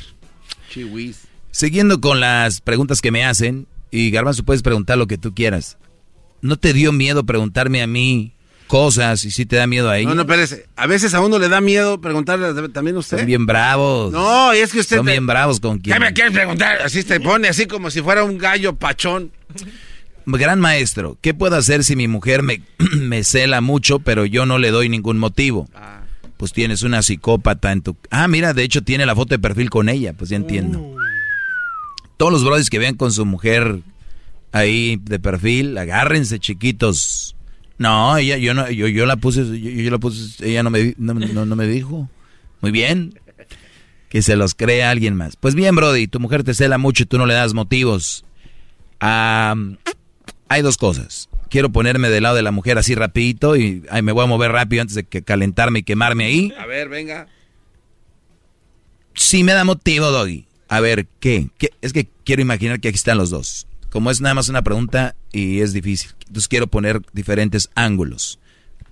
[0.71, 1.23] chihuis.
[1.51, 5.79] Siguiendo con las preguntas que me hacen, y Garbanzo puedes preguntar lo que tú quieras.
[6.41, 8.33] ¿No te dio miedo preguntarme a mí
[8.67, 10.09] cosas y si te da miedo a ella?
[10.09, 10.67] No, no, espérese.
[10.75, 13.19] A veces a uno le da miedo preguntarle también a usted.
[13.19, 14.13] Son bien bravos.
[14.13, 14.97] No, y es que usted...
[14.97, 16.01] Son te- bien bravos con ¿Qué quien.
[16.03, 16.83] me quieres preguntar?
[16.83, 19.31] Así te pone, así como si fuera un gallo pachón.
[20.27, 22.63] Gran maestro, ¿qué puedo hacer si mi mujer me,
[22.97, 25.69] me cela mucho, pero yo no le doy ningún motivo?
[26.37, 27.97] Pues tienes una psicópata en tu...
[28.11, 30.97] Ah, mira, de hecho tiene la foto de perfil con ella, pues ya entiendo.
[32.17, 33.81] Todos los brothers que vean con su mujer
[34.53, 37.37] ahí de perfil, agárrense chiquitos.
[37.79, 40.95] No, ella, yo no, yo, yo la puse, yo, yo la puse, ella no me,
[40.97, 42.09] no, no- no me dijo.
[42.61, 43.19] Muy bien.
[44.09, 45.37] Que se los crea alguien más.
[45.37, 48.25] Pues bien, Brody, tu mujer te cela mucho y tú no le das motivos.
[49.01, 49.55] Ah,
[50.55, 51.29] hay dos cosas.
[51.51, 54.53] Quiero ponerme del lado de la mujer así rapidito y ay, me voy a mover
[54.53, 56.53] rápido antes de que calentarme y quemarme ahí.
[56.59, 57.27] A ver, venga.
[59.15, 60.47] Sí me da motivo, Doggy.
[60.69, 61.49] A ver, ¿qué?
[61.59, 61.71] ¿Qué?
[61.81, 63.67] Es que quiero imaginar que aquí están los dos.
[63.91, 66.13] Como es nada más una pregunta y es difícil.
[66.27, 68.39] Entonces quiero poner diferentes ángulos.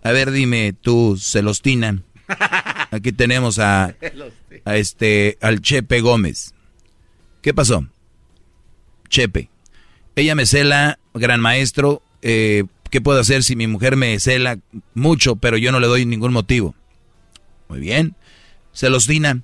[0.02, 2.02] A ver, dime tú, Celostina.
[2.91, 3.94] Aquí tenemos a,
[4.65, 6.55] a este, al Chepe Gómez.
[7.41, 7.86] ¿Qué pasó?
[9.08, 9.51] Chepe.
[10.16, 12.02] Ella me cela, gran maestro.
[12.23, 14.58] eh, ¿Qué puedo hacer si mi mujer me cela
[14.92, 16.74] mucho, pero yo no le doy ningún motivo?
[17.68, 18.15] Muy bien.
[18.74, 19.41] Celostina.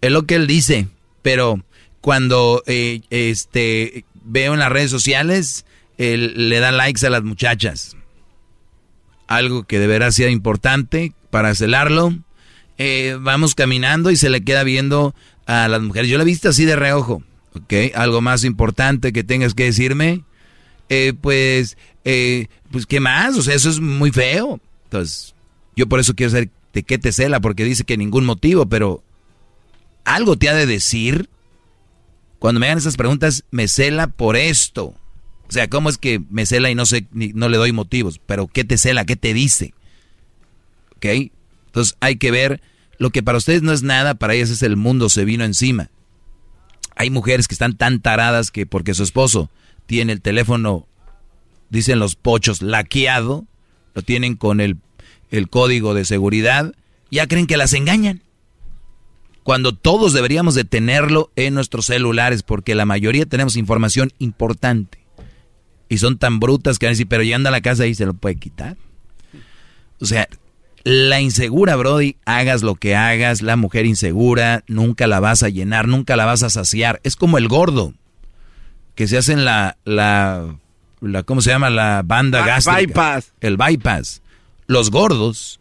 [0.00, 0.88] Es lo que él dice,
[1.20, 1.62] pero
[2.00, 5.66] cuando eh, este veo en las redes sociales,
[5.98, 7.96] él le da likes a las muchachas.
[9.26, 12.14] Algo que de veras sea importante para celarlo.
[12.78, 15.14] Eh, vamos caminando y se le queda viendo
[15.44, 16.08] a las mujeres.
[16.08, 17.22] Yo la he visto así de reojo,
[17.54, 17.94] ¿ok?
[17.94, 20.24] Algo más importante que tengas que decirme.
[20.88, 23.36] Eh, pues eh, pues ¿qué más?
[23.36, 24.60] O sea, eso es muy feo.
[24.84, 25.34] Entonces,
[25.76, 29.02] yo por eso quiero saber de qué te cela, porque dice que ningún motivo, pero
[30.04, 31.28] algo te ha de decir.
[32.38, 34.94] Cuando me hagan esas preguntas, me cela por esto.
[35.46, 38.18] O sea, ¿cómo es que me cela y no sé, no le doy motivos?
[38.24, 39.04] Pero ¿qué te cela?
[39.04, 39.74] ¿Qué te dice?
[40.96, 41.32] ¿Ok?
[41.66, 42.62] Entonces hay que ver
[42.98, 45.90] lo que para ustedes no es nada, para ellas es el mundo se vino encima.
[47.00, 49.48] Hay mujeres que están tan taradas que porque su esposo
[49.86, 50.86] tiene el teléfono,
[51.70, 53.46] dicen los pochos, laqueado,
[53.94, 54.76] lo tienen con el,
[55.30, 56.74] el código de seguridad,
[57.10, 58.22] ya creen que las engañan.
[59.44, 64.98] Cuando todos deberíamos de tenerlo en nuestros celulares, porque la mayoría tenemos información importante.
[65.88, 68.04] Y son tan brutas que van a decir, pero llegando a la casa ahí se
[68.04, 68.76] lo puede quitar.
[70.02, 70.28] O sea,
[70.84, 75.88] la insegura, Brody, hagas lo que hagas, la mujer insegura, nunca la vas a llenar,
[75.88, 77.00] nunca la vas a saciar.
[77.04, 77.92] Es como el gordo,
[78.94, 80.56] que se hacen la, la,
[81.00, 81.70] la ¿cómo se llama?
[81.70, 82.78] La banda gástrica.
[82.78, 83.32] Bypass.
[83.40, 84.22] El bypass.
[84.66, 85.60] Los gordos,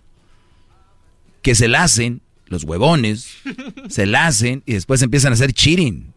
[1.42, 3.38] que se la hacen, los huevones,
[3.90, 6.14] se la hacen y después empiezan a hacer cheating.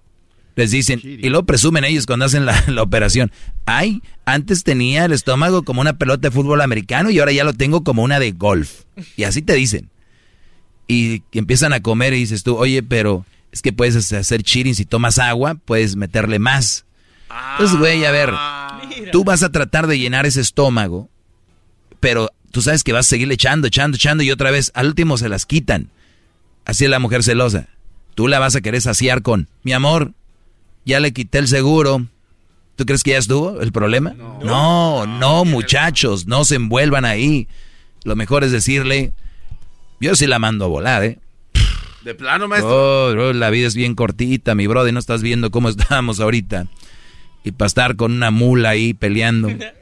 [0.55, 3.32] Les dicen, y lo presumen ellos cuando hacen la, operación.
[3.64, 7.55] Ay, antes tenía el estómago como una pelota de fútbol americano y ahora ya lo
[7.55, 8.82] tengo como una de golf.
[9.16, 9.90] Y así te dicen.
[10.89, 14.84] Y, empiezan a comer y dices tú, oye, pero es que puedes hacer cheating si
[14.84, 16.84] tomas agua, puedes meterle más.
[17.52, 18.31] Entonces, güey, a ver,
[19.10, 21.08] tú vas a tratar de llenar ese estómago,
[21.98, 25.16] pero tú sabes que vas a seguir echando, echando, echando y otra vez al último
[25.16, 25.89] se las quitan.
[26.66, 27.68] Así es la mujer celosa.
[28.14, 30.12] Tú la vas a querer saciar con, mi amor,
[30.85, 32.07] ya le quité el seguro.
[32.77, 34.15] ¿Tú crees que ya estuvo el problema?
[34.43, 37.49] No, no, muchachos, no se envuelvan ahí.
[38.05, 39.12] Lo mejor es decirle,
[40.01, 41.19] yo sí la mando a volar, ¿eh?
[42.02, 43.09] De plano, maestro.
[43.09, 46.67] Oh, la vida es bien cortita, mi brother, no estás viendo cómo estamos ahorita.
[47.44, 49.51] Y para estar con una mula ahí peleando.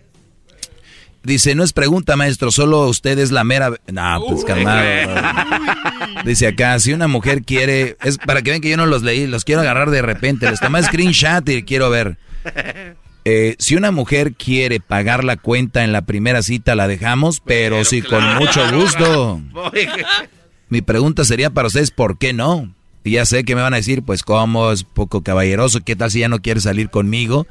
[1.23, 3.73] Dice, no es pregunta, maestro, solo usted es la mera...
[3.92, 4.82] No, pues calmado.
[6.24, 7.99] Dice acá, si una mujer quiere...
[8.02, 10.50] Es para que vean que yo no los leí, los quiero agarrar de repente.
[10.50, 12.16] Les tomé screenshot y quiero ver.
[13.26, 17.84] Eh, si una mujer quiere pagar la cuenta en la primera cita, la dejamos, pero,
[17.84, 19.42] sí, con mucho gusto.
[20.70, 22.73] Mi pregunta sería para ustedes, ¿por qué no?
[23.05, 24.73] Y ya sé que me van a decir, pues, ¿cómo?
[24.73, 25.81] Es poco caballeroso.
[25.81, 27.47] ¿Qué tal si ya no quiere salir conmigo?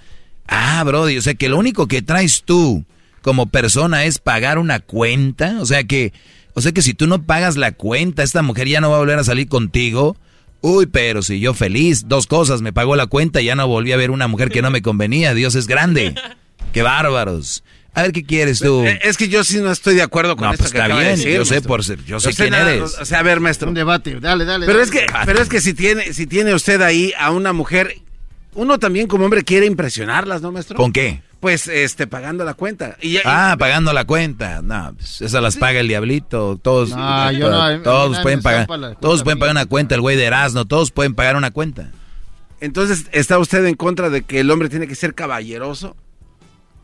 [0.48, 2.83] Ah, Brody, o sea que lo único que traes tú
[3.22, 5.57] como persona es pagar una cuenta.
[5.59, 6.14] O sea que,
[6.53, 8.99] o sea que si tú no pagas la cuenta, esta mujer ya no va a
[8.99, 10.17] volver a salir contigo.
[10.61, 13.93] Uy, pero si yo feliz, dos cosas, me pagó la cuenta y ya no volví
[13.93, 15.33] a ver una mujer que no me convenía.
[15.33, 16.15] Dios es grande.
[16.73, 17.64] Qué bárbaros.
[17.93, 18.83] A ver qué quieres tú.
[18.85, 21.17] Eh, es que yo sí no estoy de acuerdo con no, esto pues está bien,
[21.17, 22.98] yo sé por ser, yo sé quién eres.
[22.99, 23.67] O sea, a ver, maestro.
[23.67, 24.65] Un debate, dale, dale.
[24.65, 24.89] Pero dale.
[24.89, 27.95] es que, pero es que si tiene, si tiene usted ahí a una mujer,
[28.59, 30.75] uno también como hombre quiere impresionarlas, ¿no, maestro?
[30.75, 31.21] ¿Con qué?
[31.39, 32.97] Pues, este, pagando la cuenta.
[33.01, 34.61] Y ah, pagando la cuenta.
[34.61, 36.59] No, pues, esas las paga el diablito.
[36.61, 38.67] Todos, no, yo no, todos pueden pagar,
[38.99, 39.95] todos pueden pagar una cuenta.
[39.95, 41.91] El güey de Erasmo, todos pueden pagar una cuenta.
[42.59, 45.95] Entonces, ¿está usted en contra de que el hombre tiene que ser caballeroso?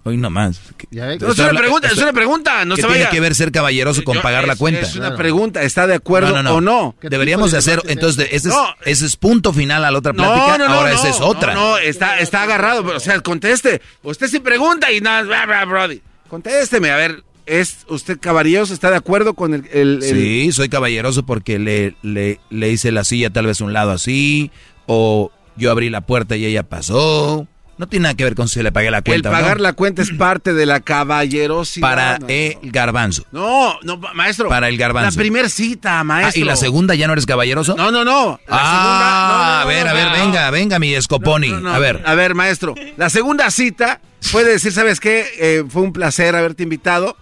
[0.07, 0.61] Hoy nomás.
[0.91, 2.63] No, es una pregunta, es una pregunta.
[2.63, 3.09] No ¿Qué se tiene vaya?
[3.11, 4.81] que ver ser caballeroso con Yo- pagar la cuenta?
[4.81, 5.63] Es una pregunta.
[5.63, 6.55] ¿Está de acuerdo No, no, no.
[6.57, 6.95] o no?
[7.01, 8.63] Deberíamos de hacer, entonces, ese, No.
[8.81, 10.59] es, ese es punto final a la otra plática.
[10.59, 11.55] no, no, Ahora no, esa es otra.
[11.55, 12.85] No, no, está, está agarrado.
[12.95, 13.81] O sea, conteste.
[14.03, 16.01] Usted sí pregunta y nada, bla, bla, brody.
[16.29, 18.75] Contésteme, a ver, ¿es usted caballeroso?
[18.75, 19.65] ¿Está de acuerdo con el...?
[19.73, 23.73] el- el- Sí, soy caballeroso porque le, le, le hice la silla tal vez un
[23.73, 24.51] lado así,
[24.85, 27.47] o yo abrí la puerta y ella pasó.
[27.77, 29.29] No tiene nada que ver con si le pagué la el cuenta.
[29.29, 29.35] no.
[29.35, 31.81] pagar la cuenta es parte de la caballerosidad.
[31.87, 32.27] Para no.
[32.29, 33.25] el garbanzo.
[33.31, 34.47] No, no, maestro.
[34.47, 35.17] Para el garbanzo.
[35.17, 36.41] La primer cita, Ah, maestro.
[36.41, 37.75] ¿Y la segunda ya no eres caballeroso?
[37.75, 38.39] No, no, no.
[38.47, 41.51] La ah, segunda, no, a ver, a ver, venga, venga, mi escoponi.
[41.51, 42.01] A ver.
[42.05, 42.75] A ver, maestro.
[42.97, 43.99] La segunda cita
[44.31, 45.25] puede decir, ¿sabes qué?
[45.39, 47.17] Eh, fue un placer haberte invitado.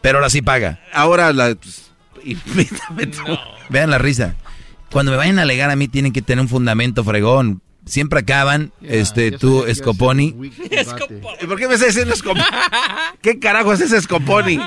[0.00, 0.80] Pero ahora sí paga.
[0.92, 1.54] Ahora la...
[1.54, 1.92] pues,
[2.24, 3.22] invítame tú.
[3.68, 4.34] Vean la risa.
[4.90, 7.62] Cuando me vayan a alegar a mí tienen que tener un fundamento fregón.
[7.84, 10.34] Siempre acaban, este, tú, Scoponi.
[11.40, 12.44] ¿Y por qué me estás diciendo Scoponi?
[13.20, 14.60] ¿Qué carajo es ese Scoponi?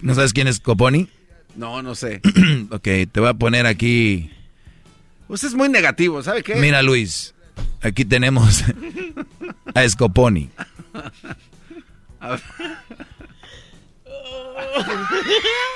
[0.00, 1.08] ¿No sabes quién es Scoponi?
[1.54, 2.20] No, no sé.
[2.70, 4.30] ok, te voy a poner aquí.
[5.28, 6.56] Usted es muy negativo, ¿sabe qué?
[6.56, 7.34] Mira, Luis,
[7.80, 8.64] aquí tenemos
[9.74, 10.50] a Scoponi.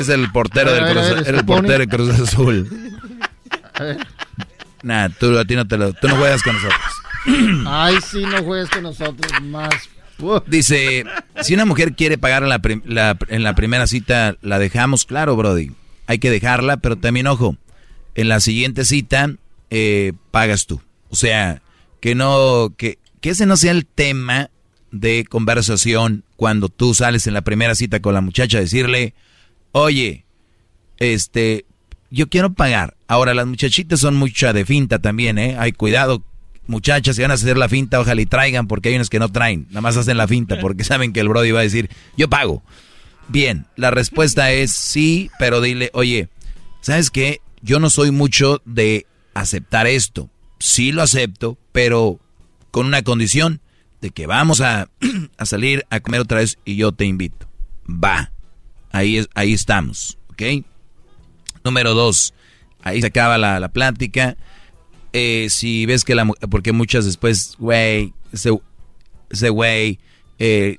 [0.01, 2.99] Es el portero del Cruz, el portero Cruz Azul.
[3.75, 4.07] A ver.
[4.83, 6.81] Nah, tú a ti no te lo, tú no juegas con nosotros.
[7.67, 9.89] Ay, sí, no juegues con nosotros más.
[10.47, 11.05] Dice,
[11.43, 12.49] si una mujer quiere pagar en
[12.87, 15.73] la, en la primera cita, la dejamos, claro, Brody.
[16.07, 17.57] Hay que dejarla, pero también, ojo,
[18.15, 19.31] en la siguiente cita
[19.71, 20.81] eh, pagas tú.
[21.11, 21.61] O sea,
[22.01, 24.51] que no, que, que ese no sea el tema
[24.91, 29.15] de conversación cuando tú sales en la primera cita con la muchacha, decirle,
[29.73, 30.25] oye,
[30.99, 31.67] este,
[32.11, 32.97] yo quiero pagar.
[33.09, 35.57] Ahora, las muchachitas son mucha de finta también, ¿eh?
[35.59, 36.23] Hay cuidado,
[36.67, 39.31] muchachas, si van a hacer la finta, ojalá y traigan, porque hay unas que no
[39.31, 42.29] traen, nada más hacen la finta, porque saben que el Brody va a decir, yo
[42.29, 42.63] pago.
[43.29, 46.29] Bien, la respuesta es sí, pero dile, oye,
[46.81, 47.41] ¿sabes qué?
[47.61, 50.31] Yo no soy mucho de aceptar esto.
[50.61, 52.21] Sí lo acepto, pero
[52.71, 53.61] con una condición
[54.01, 54.89] de que vamos a,
[55.39, 57.49] a salir a comer otra vez y yo te invito.
[57.89, 58.33] Va.
[58.93, 60.65] Ahí, es, ahí estamos, ¿ok?
[61.67, 62.33] Número dos,
[62.83, 64.37] ahí se acaba la, la plática.
[65.13, 69.99] Eh, si ves que la porque muchas después, güey, ese güey,
[70.39, 70.79] eh,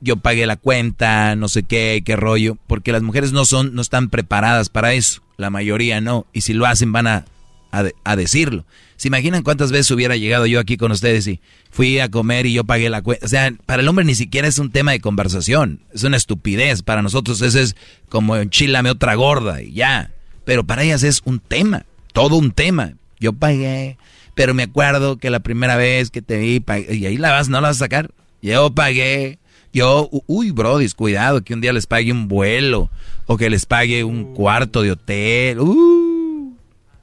[0.00, 3.82] yo pagué la cuenta, no sé qué, qué rollo, porque las mujeres no son, no
[3.82, 7.24] están preparadas para eso, la mayoría no, y si lo hacen van a,
[7.70, 8.64] a, decirlo.
[8.96, 11.40] ¿Se imaginan cuántas veces hubiera llegado yo aquí con ustedes y
[11.70, 13.26] fui a comer y yo pagué la cuenta?
[13.26, 16.82] O sea, para el hombre ni siquiera es un tema de conversación, es una estupidez,
[16.82, 17.76] para nosotros ese es
[18.08, 20.12] como enchilame otra gorda y ya,
[20.46, 21.84] pero para ellas es un tema,
[22.14, 22.94] todo un tema.
[23.18, 23.98] Yo pagué,
[24.34, 27.60] pero me acuerdo que la primera vez que te vi, y ahí la vas, no
[27.60, 28.12] la vas a sacar.
[28.40, 29.40] Yo pagué,
[29.72, 32.90] yo, uy, bro, cuidado, que un día les pague un vuelo
[33.26, 35.58] o que les pague un cuarto de hotel.
[35.58, 36.54] Uh,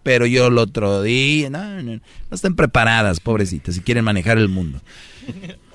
[0.03, 4.47] pero yo el otro día, no, no, no están preparadas, pobrecitas, si quieren manejar el
[4.47, 4.81] mundo.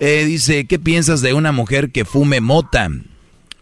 [0.01, 2.89] Eh, dice, ¿qué piensas de una mujer que fume mota?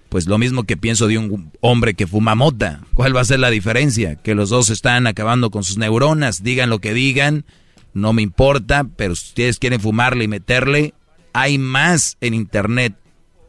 [0.08, 2.80] Pues lo mismo que pienso de un hombre que fuma mota.
[2.94, 4.16] ¿Cuál va a ser la diferencia?
[4.16, 7.44] Que los dos están acabando con sus neuronas, digan lo que digan,
[7.92, 10.94] no me importa, pero si ustedes quieren fumarle y meterle,
[11.32, 12.94] hay más en internet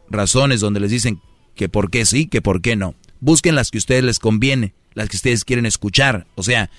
[0.10, 1.22] razones donde les dicen
[1.56, 2.96] que por qué sí, que por qué no.
[3.20, 6.28] Busquen las que a ustedes les conviene, las que ustedes quieren escuchar.
[6.36, 6.70] O sea,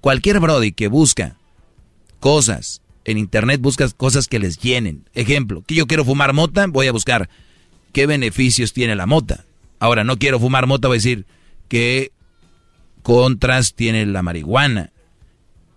[0.00, 1.36] cualquier Brody que busca
[2.20, 5.08] cosas en internet, busca cosas que les llenen.
[5.14, 7.28] Ejemplo, que yo quiero fumar mota, voy a buscar
[7.92, 9.44] qué beneficios tiene la mota.
[9.78, 11.26] Ahora, no quiero fumar mota, voy a decir
[11.68, 12.12] qué
[13.02, 14.90] contras tiene la marihuana.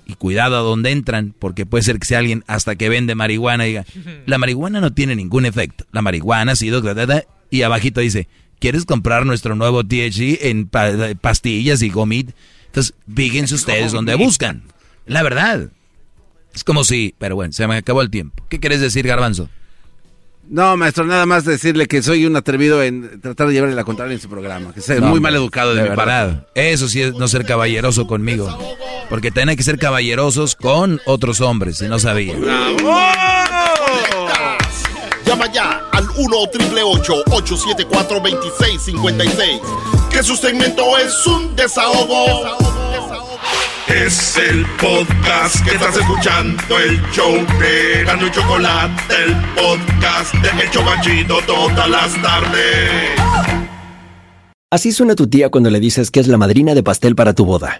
[0.08, 3.66] Y cuidado a dónde entran, porque puede ser que sea alguien hasta que vende marihuana
[3.66, 3.86] y diga,
[4.26, 5.86] la marihuana no tiene ningún efecto.
[5.92, 6.84] La marihuana ha sido...
[7.50, 8.28] Y abajito dice,
[8.60, 12.32] ¿quieres comprar nuestro nuevo THC en pastillas y gomit?
[12.68, 14.64] Entonces, fíjense ustedes donde buscan.
[15.06, 15.70] La verdad.
[16.54, 17.16] Es como si...
[17.18, 18.44] Pero bueno, se me acabó el tiempo.
[18.50, 19.50] ¿Qué quieres decir, Garbanzo?
[20.48, 24.14] No, maestro, nada más decirle que soy un atrevido en tratar de llevarle la contraria
[24.14, 24.74] en su programa.
[24.74, 26.48] Que es muy mal educado de, mi verdad.
[26.54, 28.56] Eso sí es no ser caballeroso conmigo.
[29.10, 32.36] Porque tienen que ser caballerosos con otros hombres, si no sabía.
[35.26, 39.62] Llama ya al 1 874 2656
[40.12, 42.58] Que su segmento es un desahogo.
[43.88, 50.72] Es el podcast que estás escuchando, el show de y Chocolate, el podcast de El
[50.72, 53.12] Chocachito todas las tardes.
[54.72, 57.46] Así suena tu tía cuando le dices que es la madrina de pastel para tu
[57.46, 57.80] boda.